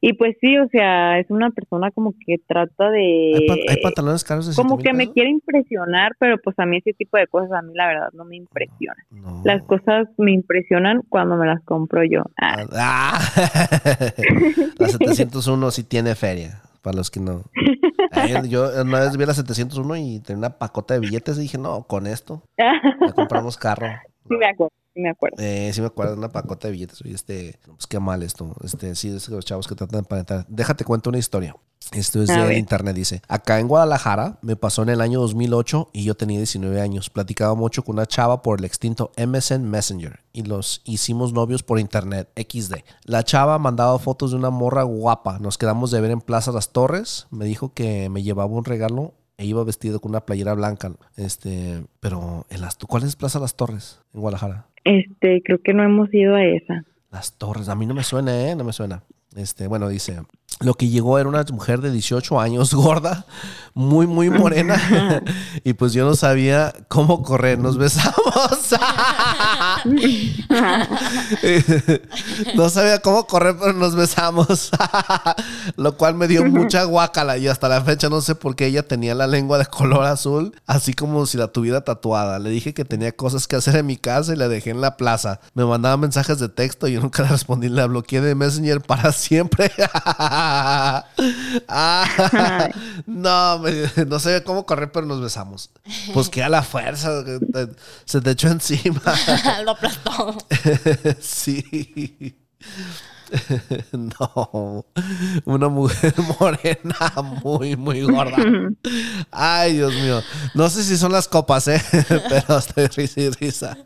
Y 0.00 0.12
pues 0.12 0.36
sí, 0.40 0.56
o 0.56 0.68
sea, 0.68 1.18
es 1.18 1.26
una 1.30 1.50
persona 1.50 1.90
como 1.90 2.12
que 2.24 2.36
trata 2.46 2.88
de... 2.90 3.32
¿Hay, 3.34 3.48
pan- 3.48 3.58
hay 3.68 3.76
pantalones 3.82 4.22
caros 4.22 4.46
de 4.46 4.54
como 4.54 4.76
7,000 4.76 4.84
que 4.84 4.92
me 5.08 5.12
quiere 5.12 5.30
impresionar, 5.30 6.12
pero 6.20 6.38
pues 6.38 6.56
a 6.60 6.66
mí 6.66 6.76
ese 6.76 6.92
tipo 6.92 7.18
de 7.18 7.26
cosas 7.26 7.50
a 7.50 7.62
mí 7.62 7.72
la 7.74 7.88
verdad 7.88 8.08
no 8.12 8.24
me 8.24 8.36
impresionan. 8.36 9.04
No. 9.10 9.42
Las 9.44 9.64
cosas 9.64 10.06
me 10.16 10.30
impresionan 10.30 11.02
cuando 11.08 11.36
me 11.36 11.46
las 11.48 11.60
compro 11.64 12.04
yo. 12.04 12.22
Ah, 12.40 12.64
Ah, 12.74 13.18
la 14.78 14.88
701 14.88 15.70
sí 15.72 15.82
tiene 15.82 16.14
feria, 16.14 16.62
para 16.88 16.96
los 16.96 17.10
que 17.10 17.20
no. 17.20 17.44
Yo 18.48 18.70
una 18.80 19.00
vez 19.00 19.14
vi 19.18 19.26
la 19.26 19.34
701 19.34 19.96
y 19.96 20.20
tenía 20.20 20.38
una 20.38 20.58
pacota 20.58 20.94
de 20.94 21.00
billetes 21.00 21.36
y 21.36 21.42
dije, 21.42 21.58
no, 21.58 21.82
con 21.82 22.06
esto 22.06 22.42
ya 22.56 23.12
compramos 23.14 23.58
carro. 23.58 23.88
sí 24.26 24.34
me 24.34 24.46
acuerdo, 24.46 24.72
sí 24.98 25.02
me 25.02 25.10
acuerdo. 25.10 25.36
Eh, 25.38 25.70
sí 25.72 25.80
me 25.80 25.86
acuerdo 25.86 26.16
una 26.16 26.30
pacota 26.30 26.66
de 26.66 26.72
billetes. 26.72 27.00
Oye, 27.02 27.14
este, 27.14 27.58
pues 27.64 27.86
qué 27.86 28.00
mal 28.00 28.22
esto. 28.22 28.54
Este, 28.64 28.94
sí, 28.96 29.08
es 29.14 29.26
que 29.26 29.34
los 29.34 29.44
chavos 29.44 29.68
que 29.68 29.76
tratan 29.76 30.00
de 30.00 30.04
aparentar. 30.06 30.44
Déjate 30.48 30.84
cuento 30.84 31.10
una 31.10 31.18
historia. 31.18 31.54
Esto 31.92 32.20
es 32.20 32.28
de 32.28 32.58
internet, 32.58 32.96
dice. 32.96 33.22
Acá 33.28 33.60
en 33.60 33.68
Guadalajara 33.68 34.38
me 34.42 34.56
pasó 34.56 34.82
en 34.82 34.88
el 34.90 35.00
año 35.00 35.20
2008 35.20 35.90
y 35.92 36.04
yo 36.04 36.16
tenía 36.16 36.38
19 36.38 36.80
años. 36.80 37.08
Platicaba 37.08 37.54
mucho 37.54 37.84
con 37.84 37.94
una 37.94 38.06
chava 38.06 38.42
por 38.42 38.58
el 38.58 38.64
extinto 38.64 39.12
MSN 39.16 39.62
Messenger 39.62 40.20
y 40.32 40.42
los 40.42 40.82
hicimos 40.84 41.32
novios 41.32 41.62
por 41.62 41.78
internet, 41.78 42.28
XD. 42.36 42.82
La 43.04 43.22
chava 43.22 43.58
mandaba 43.58 43.98
fotos 44.00 44.32
de 44.32 44.36
una 44.36 44.50
morra 44.50 44.82
guapa. 44.82 45.38
Nos 45.38 45.56
quedamos 45.56 45.90
de 45.92 46.00
ver 46.00 46.10
en 46.10 46.20
Plaza 46.20 46.50
Las 46.50 46.70
Torres. 46.70 47.28
Me 47.30 47.44
dijo 47.44 47.72
que 47.72 48.08
me 48.10 48.22
llevaba 48.22 48.52
un 48.52 48.64
regalo 48.64 49.14
e 49.38 49.46
iba 49.46 49.62
vestido 49.62 50.00
con 50.00 50.10
una 50.10 50.26
playera 50.26 50.52
blanca. 50.54 50.92
Este, 51.16 51.86
pero 52.00 52.44
en 52.50 52.60
las, 52.60 52.76
¿cuál 52.76 53.04
es 53.04 53.16
Plaza 53.16 53.38
Las 53.38 53.54
Torres 53.54 54.00
en 54.12 54.20
Guadalajara? 54.20 54.67
Este, 54.84 55.42
creo 55.42 55.60
que 55.62 55.74
no 55.74 55.82
hemos 55.82 56.12
ido 56.12 56.34
a 56.34 56.44
esa. 56.44 56.84
Las 57.10 57.36
torres, 57.38 57.68
a 57.68 57.74
mí 57.74 57.86
no 57.86 57.94
me 57.94 58.04
suena, 58.04 58.50
¿eh? 58.50 58.54
No 58.54 58.64
me 58.64 58.72
suena. 58.72 59.02
Este, 59.36 59.66
bueno, 59.66 59.88
dice, 59.88 60.22
lo 60.60 60.74
que 60.74 60.88
llegó 60.88 61.18
era 61.18 61.28
una 61.28 61.44
mujer 61.52 61.80
de 61.80 61.92
18 61.92 62.40
años, 62.40 62.74
gorda, 62.74 63.26
muy, 63.74 64.06
muy 64.06 64.30
morena, 64.30 65.22
y 65.64 65.72
pues 65.74 65.92
yo 65.92 66.04
no 66.04 66.14
sabía 66.14 66.72
cómo 66.88 67.22
correr, 67.22 67.58
nos 67.58 67.78
besamos. 67.78 68.74
no 72.56 72.68
sabía 72.68 73.00
cómo 73.00 73.26
correr, 73.26 73.56
pero 73.58 73.72
nos 73.72 73.94
besamos, 73.94 74.70
lo 75.76 75.96
cual 75.96 76.14
me 76.14 76.26
dio 76.26 76.44
mucha 76.44 76.82
guácala 76.84 77.38
y 77.38 77.46
hasta 77.46 77.68
la 77.68 77.80
fecha 77.82 78.08
no 78.08 78.20
sé 78.20 78.34
por 78.34 78.56
qué 78.56 78.66
ella 78.66 78.82
tenía 78.82 79.14
la 79.14 79.28
lengua 79.28 79.58
de 79.58 79.66
color 79.66 80.06
azul, 80.06 80.54
así 80.66 80.94
como 80.94 81.26
si 81.26 81.38
la 81.38 81.48
tuviera 81.48 81.82
tatuada. 81.82 82.38
Le 82.38 82.50
dije 82.50 82.74
que 82.74 82.84
tenía 82.84 83.12
cosas 83.12 83.46
que 83.46 83.56
hacer 83.56 83.76
en 83.76 83.86
mi 83.86 83.96
casa 83.96 84.32
y 84.32 84.36
la 84.36 84.48
dejé 84.48 84.70
en 84.70 84.80
la 84.80 84.96
plaza. 84.96 85.40
Me 85.54 85.64
mandaba 85.64 85.96
mensajes 85.96 86.38
de 86.38 86.48
texto 86.48 86.88
y 86.88 86.94
yo 86.94 87.00
nunca 87.00 87.22
le 87.22 87.28
respondí, 87.28 87.68
la 87.68 87.86
bloqueé 87.86 88.20
de 88.20 88.34
Messenger 88.34 88.80
para 88.80 89.12
siempre. 89.12 89.70
Ah, 90.50 91.04
no, 93.06 93.58
me- 93.58 94.04
no 94.06 94.18
sabía 94.18 94.44
cómo 94.44 94.66
correr, 94.66 94.90
pero 94.92 95.06
nos 95.06 95.20
besamos. 95.20 95.70
Pues 96.14 96.28
que 96.28 96.42
a 96.42 96.48
la 96.48 96.62
fuerza, 96.62 97.24
se 98.04 98.20
te 98.20 98.30
echó 98.30 98.48
encima. 98.48 99.00
Lo 99.64 99.72
aplastó. 99.72 100.36
sí. 101.20 102.36
No, 103.92 104.86
una 105.44 105.68
mujer 105.68 106.14
morena 106.40 106.96
muy, 107.44 107.76
muy 107.76 108.02
gorda. 108.02 108.38
Ay, 109.30 109.74
Dios 109.74 109.92
mío. 109.94 110.22
No 110.54 110.70
sé 110.70 110.82
si 110.82 110.96
son 110.96 111.12
las 111.12 111.28
copas, 111.28 111.68
¿eh? 111.68 111.82
Pero 112.28 112.58
estoy 112.58 112.86
risa 112.86 113.20
y 113.20 113.30
risa. 113.30 113.76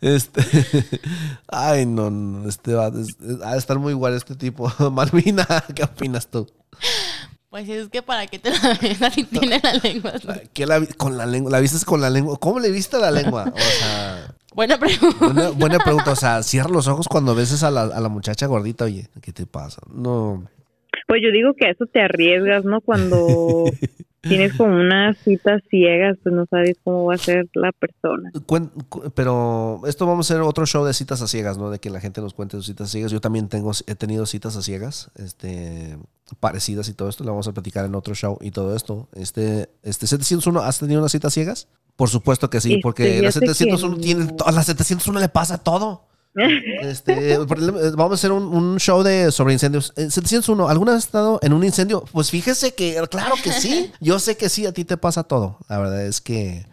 Este. 0.00 0.42
Ay, 1.48 1.86
no, 1.86 2.10
no. 2.10 2.48
Este 2.48 2.74
va 2.74 2.88
es- 2.88 3.16
es- 3.20 3.42
ha 3.44 3.52
de 3.52 3.58
estar 3.58 3.78
muy 3.78 3.92
guay 3.92 4.14
este 4.14 4.34
tipo. 4.34 4.72
Malvina, 4.90 5.46
¿qué 5.74 5.84
opinas 5.84 6.28
tú? 6.28 6.46
Pues 7.50 7.68
es 7.68 7.88
que 7.90 8.00
para 8.02 8.26
qué 8.26 8.38
te 8.38 8.50
la 8.50 8.78
besas 8.80 9.12
si 9.14 9.24
tiene 9.24 9.60
la 9.62 9.74
lengua 9.74 10.12
así? 10.14 10.26
¿Qué 10.54 10.64
la 10.66 10.84
con 10.96 11.18
la 11.18 11.26
lengua? 11.26 11.50
¿La 11.52 11.60
viste 11.60 11.84
con 11.84 12.00
la 12.00 12.08
lengua? 12.08 12.38
¿Cómo 12.38 12.58
le 12.60 12.70
viste 12.70 12.98
la 12.98 13.10
lengua? 13.10 13.44
O 13.54 13.58
sea, 13.58 14.34
Buena 14.54 14.78
pregunta. 14.78 15.16
buena, 15.26 15.48
buena 15.50 15.78
pregunta. 15.78 16.12
O 16.12 16.16
sea, 16.16 16.42
cierra 16.42 16.70
los 16.70 16.86
ojos 16.88 17.08
cuando 17.08 17.34
beses 17.34 17.62
a 17.62 17.70
la, 17.70 17.82
a 17.82 18.00
la 18.00 18.08
muchacha 18.08 18.46
gordita. 18.46 18.86
Oye, 18.86 19.08
¿qué 19.20 19.32
te 19.32 19.44
pasa? 19.44 19.82
No. 19.92 20.44
Pues 21.06 21.20
yo 21.22 21.30
digo 21.30 21.52
que 21.54 21.66
a 21.66 21.70
eso 21.72 21.84
te 21.92 22.00
arriesgas, 22.00 22.64
¿no? 22.64 22.80
Cuando 22.80 23.64
tienes 24.22 24.52
como 24.56 24.74
unas 24.74 25.18
citas 25.18 25.62
ciegas, 25.68 26.16
pues 26.22 26.34
no 26.34 26.46
sabes 26.46 26.76
cómo 26.82 27.04
va 27.04 27.14
a 27.14 27.18
ser 27.18 27.48
la 27.54 27.72
persona. 27.72 28.32
Pero 29.14 29.82
esto 29.86 30.06
vamos 30.06 30.30
a 30.30 30.34
hacer 30.34 30.42
otro 30.42 30.64
show 30.64 30.84
de 30.84 30.94
citas 30.94 31.20
a 31.20 31.28
ciegas, 31.28 31.58
¿no? 31.58 31.70
De 31.70 31.78
que 31.78 31.90
la 31.90 32.00
gente 32.00 32.20
nos 32.20 32.32
cuente 32.32 32.56
sus 32.56 32.66
citas 32.66 32.88
a 32.88 32.90
ciegas. 32.90 33.12
Yo 33.12 33.20
también 33.20 33.48
tengo, 33.48 33.72
he 33.86 33.94
tenido 33.94 34.24
citas 34.26 34.56
a 34.56 34.62
ciegas, 34.62 35.10
este, 35.16 35.98
parecidas 36.40 36.88
y 36.88 36.94
todo 36.94 37.08
esto. 37.08 37.24
Lo 37.24 37.32
vamos 37.32 37.48
a 37.48 37.52
platicar 37.52 37.84
en 37.84 37.94
otro 37.94 38.14
show 38.14 38.38
y 38.40 38.52
todo 38.52 38.74
esto. 38.74 39.08
Este, 39.14 39.68
este 39.82 40.06
701, 40.06 40.60
¿has 40.60 40.78
tenido 40.78 41.00
una 41.00 41.08
cita 41.08 41.28
a 41.28 41.30
ciegas? 41.30 41.68
Por 41.96 42.08
supuesto 42.08 42.48
que 42.48 42.60
sí, 42.60 42.74
Este, 42.74 42.82
porque 42.82 43.22
la 43.22 43.32
fíjate 43.32 43.46
que 43.46 43.54
701 43.54 43.96
tiene, 43.98 44.28
a 44.44 44.52
la 44.52 44.62
701 44.62 45.20
le 45.20 45.28
pasa 45.28 45.58
todo. 45.58 46.06
Este, 46.34 47.34
ejemplo, 47.34 47.56
vamos 47.96 48.12
a 48.12 48.14
hacer 48.14 48.32
un, 48.32 48.44
un 48.44 48.78
show 48.78 49.02
de 49.02 49.30
sobre 49.30 49.52
incendios. 49.52 49.92
Eh, 49.96 50.10
701, 50.10 50.68
¿alguna 50.68 50.92
vez 50.92 50.98
has 51.00 51.04
estado 51.06 51.38
en 51.42 51.52
un 51.52 51.64
incendio? 51.64 52.04
Pues 52.12 52.30
fíjese 52.30 52.74
que, 52.74 53.00
claro 53.10 53.34
que 53.42 53.52
sí. 53.52 53.92
Yo 54.00 54.18
sé 54.18 54.36
que 54.36 54.48
sí, 54.48 54.66
a 54.66 54.72
ti 54.72 54.84
te 54.84 54.96
pasa 54.96 55.24
todo. 55.24 55.58
La 55.68 55.78
verdad 55.78 56.06
es 56.06 56.20
que, 56.20 56.66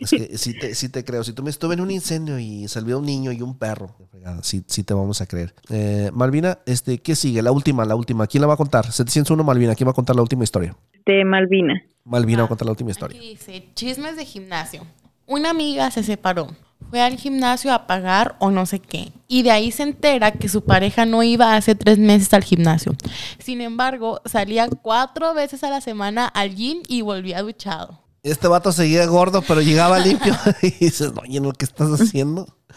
es 0.00 0.10
que 0.10 0.36
sí, 0.36 0.58
te, 0.58 0.74
sí 0.74 0.88
te 0.88 1.04
creo. 1.04 1.24
Si 1.24 1.32
tú 1.32 1.42
me 1.42 1.50
estuve 1.50 1.74
en 1.74 1.80
un 1.80 1.90
incendio 1.90 2.38
y 2.38 2.68
salió 2.68 2.98
un 2.98 3.06
niño 3.06 3.32
y 3.32 3.40
un 3.40 3.56
perro, 3.56 3.96
sí, 4.42 4.62
sí 4.66 4.82
te 4.82 4.92
vamos 4.94 5.20
a 5.20 5.26
creer. 5.26 5.54
Eh, 5.70 6.10
Malvina, 6.12 6.58
este, 6.66 6.98
¿qué 6.98 7.16
sigue? 7.16 7.42
La 7.42 7.52
última, 7.52 7.84
la 7.84 7.96
última. 7.96 8.26
¿Quién 8.26 8.42
la 8.42 8.48
va 8.48 8.54
a 8.54 8.58
contar? 8.58 8.92
701 8.92 9.42
Malvina, 9.44 9.74
¿quién 9.74 9.86
va 9.86 9.92
a 9.92 9.94
contar 9.94 10.16
la 10.16 10.22
última 10.22 10.44
historia? 10.44 10.76
De 11.06 11.24
Malvina. 11.24 11.82
Malvina 12.04 12.40
va 12.40 12.44
a 12.46 12.48
contar 12.48 12.66
la 12.66 12.72
última 12.72 12.90
historia. 12.90 13.18
Aquí 13.18 13.30
dice, 13.30 13.68
chismes 13.74 14.16
de 14.16 14.24
gimnasio. 14.24 14.86
Una 15.26 15.50
amiga 15.50 15.90
se 15.90 16.02
separó. 16.02 16.48
Fue 16.90 17.00
al 17.00 17.16
gimnasio 17.16 17.72
a 17.72 17.86
pagar 17.86 18.34
o 18.40 18.50
no 18.50 18.66
sé 18.66 18.80
qué. 18.80 19.12
Y 19.28 19.42
de 19.44 19.52
ahí 19.52 19.70
se 19.70 19.84
entera 19.84 20.32
que 20.32 20.48
su 20.48 20.64
pareja 20.64 21.06
no 21.06 21.22
iba 21.22 21.54
hace 21.54 21.76
tres 21.76 21.98
meses 21.98 22.34
al 22.34 22.42
gimnasio. 22.42 22.96
Sin 23.38 23.60
embargo, 23.60 24.20
salía 24.24 24.68
cuatro 24.68 25.32
veces 25.32 25.62
a 25.62 25.70
la 25.70 25.80
semana 25.80 26.26
al 26.26 26.54
gym 26.54 26.82
y 26.88 27.02
volvía 27.02 27.42
duchado. 27.42 28.09
Este 28.22 28.48
vato 28.48 28.70
seguía 28.72 29.06
gordo, 29.06 29.42
pero 29.46 29.60
llegaba 29.62 29.98
limpio. 29.98 30.34
y 30.62 30.70
dices, 30.72 31.12
oye, 31.20 31.40
¿no? 31.40 31.52
¿qué 31.52 31.64
estás 31.64 31.88
haciendo? 32.00 32.46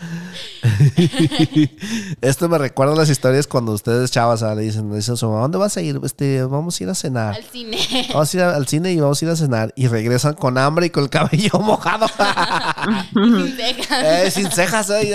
Esto 2.22 2.50
me 2.50 2.58
recuerda 2.58 2.94
a 2.94 2.98
las 2.98 3.10
historias 3.10 3.48
cuando 3.48 3.72
ustedes, 3.74 4.12
chavas, 4.12 4.44
ah, 4.44 4.56
le 4.56 4.64
dicen, 4.64 4.90
le 4.90 4.98
dicen 4.98 5.14
a 5.14 5.18
su 5.18 5.28
mamá, 5.28 5.42
¿dónde 5.42 5.58
vas 5.58 5.76
a 5.78 5.82
ir? 5.82 6.00
Este, 6.04 6.44
vamos 6.44 6.80
a 6.80 6.84
ir 6.84 6.90
a 6.90 6.96
cenar. 6.96 7.36
Al 7.36 7.44
cine. 7.44 7.78
Vamos 8.14 8.34
a 8.34 8.38
ir 8.38 8.44
a- 8.44 8.56
al 8.56 8.68
cine 8.68 8.92
y 8.94 9.00
vamos 9.00 9.22
a 9.22 9.26
ir 9.26 9.32
a 9.32 9.36
cenar. 9.36 9.74
Y 9.76 9.88
regresan 9.88 10.34
con 10.36 10.58
hambre 10.58 10.88
y 10.88 10.90
con 10.90 11.04
el 11.04 11.10
cabello 11.10 11.60
mojado. 11.60 12.08
Sin 13.14 13.56
cejas. 13.56 14.04
Eh, 14.04 14.32
sin 14.32 14.52
cejas. 14.52 14.90
Ay. 14.90 15.12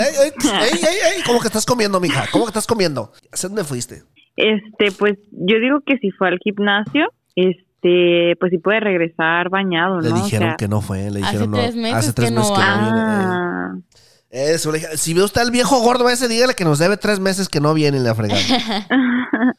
¿Cómo 1.26 1.41
que 1.41 1.49
estás 1.49 1.66
comiendo, 1.66 2.01
mija? 2.01 2.26
¿Cómo 2.31 2.45
que 2.45 2.51
estás 2.51 2.66
comiendo? 2.66 3.12
¿Hacia 3.33 3.49
dónde 3.49 3.64
fuiste? 3.64 4.03
Este, 4.37 4.93
pues 4.97 5.14
yo 5.33 5.59
digo 5.61 5.81
que 5.85 5.99
si 5.99 6.11
fue 6.12 6.29
al 6.29 6.39
gimnasio, 6.45 7.12
este, 7.35 7.64
pues 7.81 8.51
sí 8.51 8.59
puede 8.59 8.81
regresar 8.81 9.49
bañado, 9.51 10.01
Le 10.01 10.11
¿no? 10.11 10.14
O 10.16 10.24
dijeron 10.24 10.49
sea, 10.51 10.57
que 10.57 10.68
no 10.68 10.81
fue. 10.81 11.11
Le 11.11 11.20
Hace 11.20 11.33
dijeron, 11.33 11.53
tres 11.53 11.74
no. 11.76 11.83
meses 11.83 11.97
Hace 11.99 12.12
tres 12.12 12.29
que 12.29 12.35
no 12.35 12.41
meses 12.41 12.57
que 12.59 12.64
no 12.64 12.83
viene. 12.83 12.99
eh. 12.99 13.03
Ah, 13.05 13.72
Eso, 14.31 14.72
le 14.72 14.79
dije, 14.81 14.97
si 14.97 15.14
ve 15.14 15.22
usted 15.22 15.41
al 15.41 15.51
viejo 15.51 15.81
gordo 15.81 16.09
ese, 16.09 16.29
dígale 16.29 16.55
que 16.55 16.64
nos 16.64 16.79
debe 16.79 16.97
tres 16.97 17.20
meses 17.20 17.49
que 17.49 17.61
no 17.61 17.74
viene 17.74 17.99
la 18.01 18.14
fregada. 18.14 18.41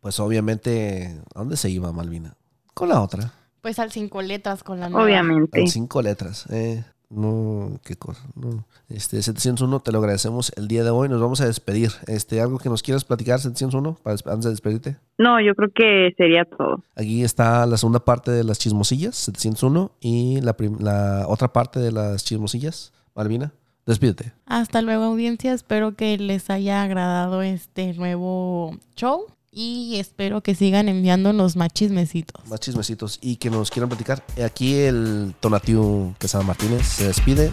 pues 0.00 0.20
obviamente, 0.20 1.20
¿a 1.34 1.38
dónde 1.40 1.56
se 1.56 1.70
iba 1.70 1.92
Malvina? 1.92 2.34
Con 2.74 2.88
la 2.90 3.00
otra. 3.00 3.32
Pues 3.60 3.78
al 3.78 3.90
cinco 3.90 4.22
letras 4.22 4.62
con 4.62 4.78
la 4.80 4.88
nueva. 4.88 5.04
obviamente. 5.04 5.60
En 5.60 5.68
cinco 5.68 6.00
letras. 6.02 6.44
eh. 6.50 6.84
No, 7.10 7.80
qué 7.84 7.96
cosa. 7.96 8.22
No. 8.34 8.64
Este 8.88 9.22
701, 9.22 9.80
te 9.80 9.92
lo 9.92 9.98
agradecemos 9.98 10.52
el 10.56 10.68
día 10.68 10.84
de 10.84 10.90
hoy. 10.90 11.08
Nos 11.08 11.20
vamos 11.20 11.40
a 11.40 11.46
despedir. 11.46 11.90
Este, 12.06 12.40
¿Algo 12.40 12.58
que 12.58 12.68
nos 12.68 12.82
quieras 12.82 13.04
platicar, 13.04 13.40
701, 13.40 13.96
para, 14.02 14.16
antes 14.26 14.44
de 14.44 14.50
despedirte? 14.50 14.96
No, 15.16 15.40
yo 15.40 15.54
creo 15.54 15.70
que 15.74 16.14
sería 16.16 16.44
todo. 16.44 16.82
Aquí 16.96 17.24
está 17.24 17.64
la 17.66 17.78
segunda 17.78 18.00
parte 18.00 18.30
de 18.30 18.44
las 18.44 18.58
chismosillas, 18.58 19.16
701, 19.16 19.92
y 20.00 20.40
la, 20.42 20.54
la 20.80 21.24
otra 21.28 21.48
parte 21.48 21.80
de 21.80 21.92
las 21.92 22.24
chismosillas. 22.24 22.92
Malvina, 23.14 23.52
despídete. 23.86 24.32
Hasta 24.44 24.82
luego, 24.82 25.04
audiencia. 25.04 25.54
Espero 25.54 25.94
que 25.96 26.18
les 26.18 26.50
haya 26.50 26.82
agradado 26.82 27.40
este 27.42 27.94
nuevo 27.94 28.76
show 28.96 29.26
y 29.50 29.96
espero 29.98 30.42
que 30.42 30.54
sigan 30.54 30.88
enviándonos 30.88 31.56
más 31.56 31.72
chismecitos. 31.72 32.46
Más 32.48 32.60
chismecitos 32.60 33.18
y 33.20 33.36
que 33.36 33.50
nos 33.50 33.70
quieran 33.70 33.88
platicar. 33.88 34.24
Aquí 34.44 34.74
el 34.74 35.34
Tonatiu 35.40 36.14
Quesada 36.18 36.44
Martínez 36.44 36.86
se 36.86 37.06
despide. 37.06 37.50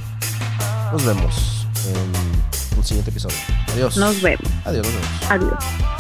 Nos 0.91 1.05
vemos 1.05 1.67
en 1.87 2.77
un 2.77 2.83
siguiente 2.83 3.11
episodio. 3.11 3.37
Adiós. 3.73 3.97
Nos 3.97 4.21
vemos. 4.21 4.51
Adiós, 4.65 4.85
nos 4.85 4.93
vemos. 4.93 5.21
Adiós. 5.29 5.94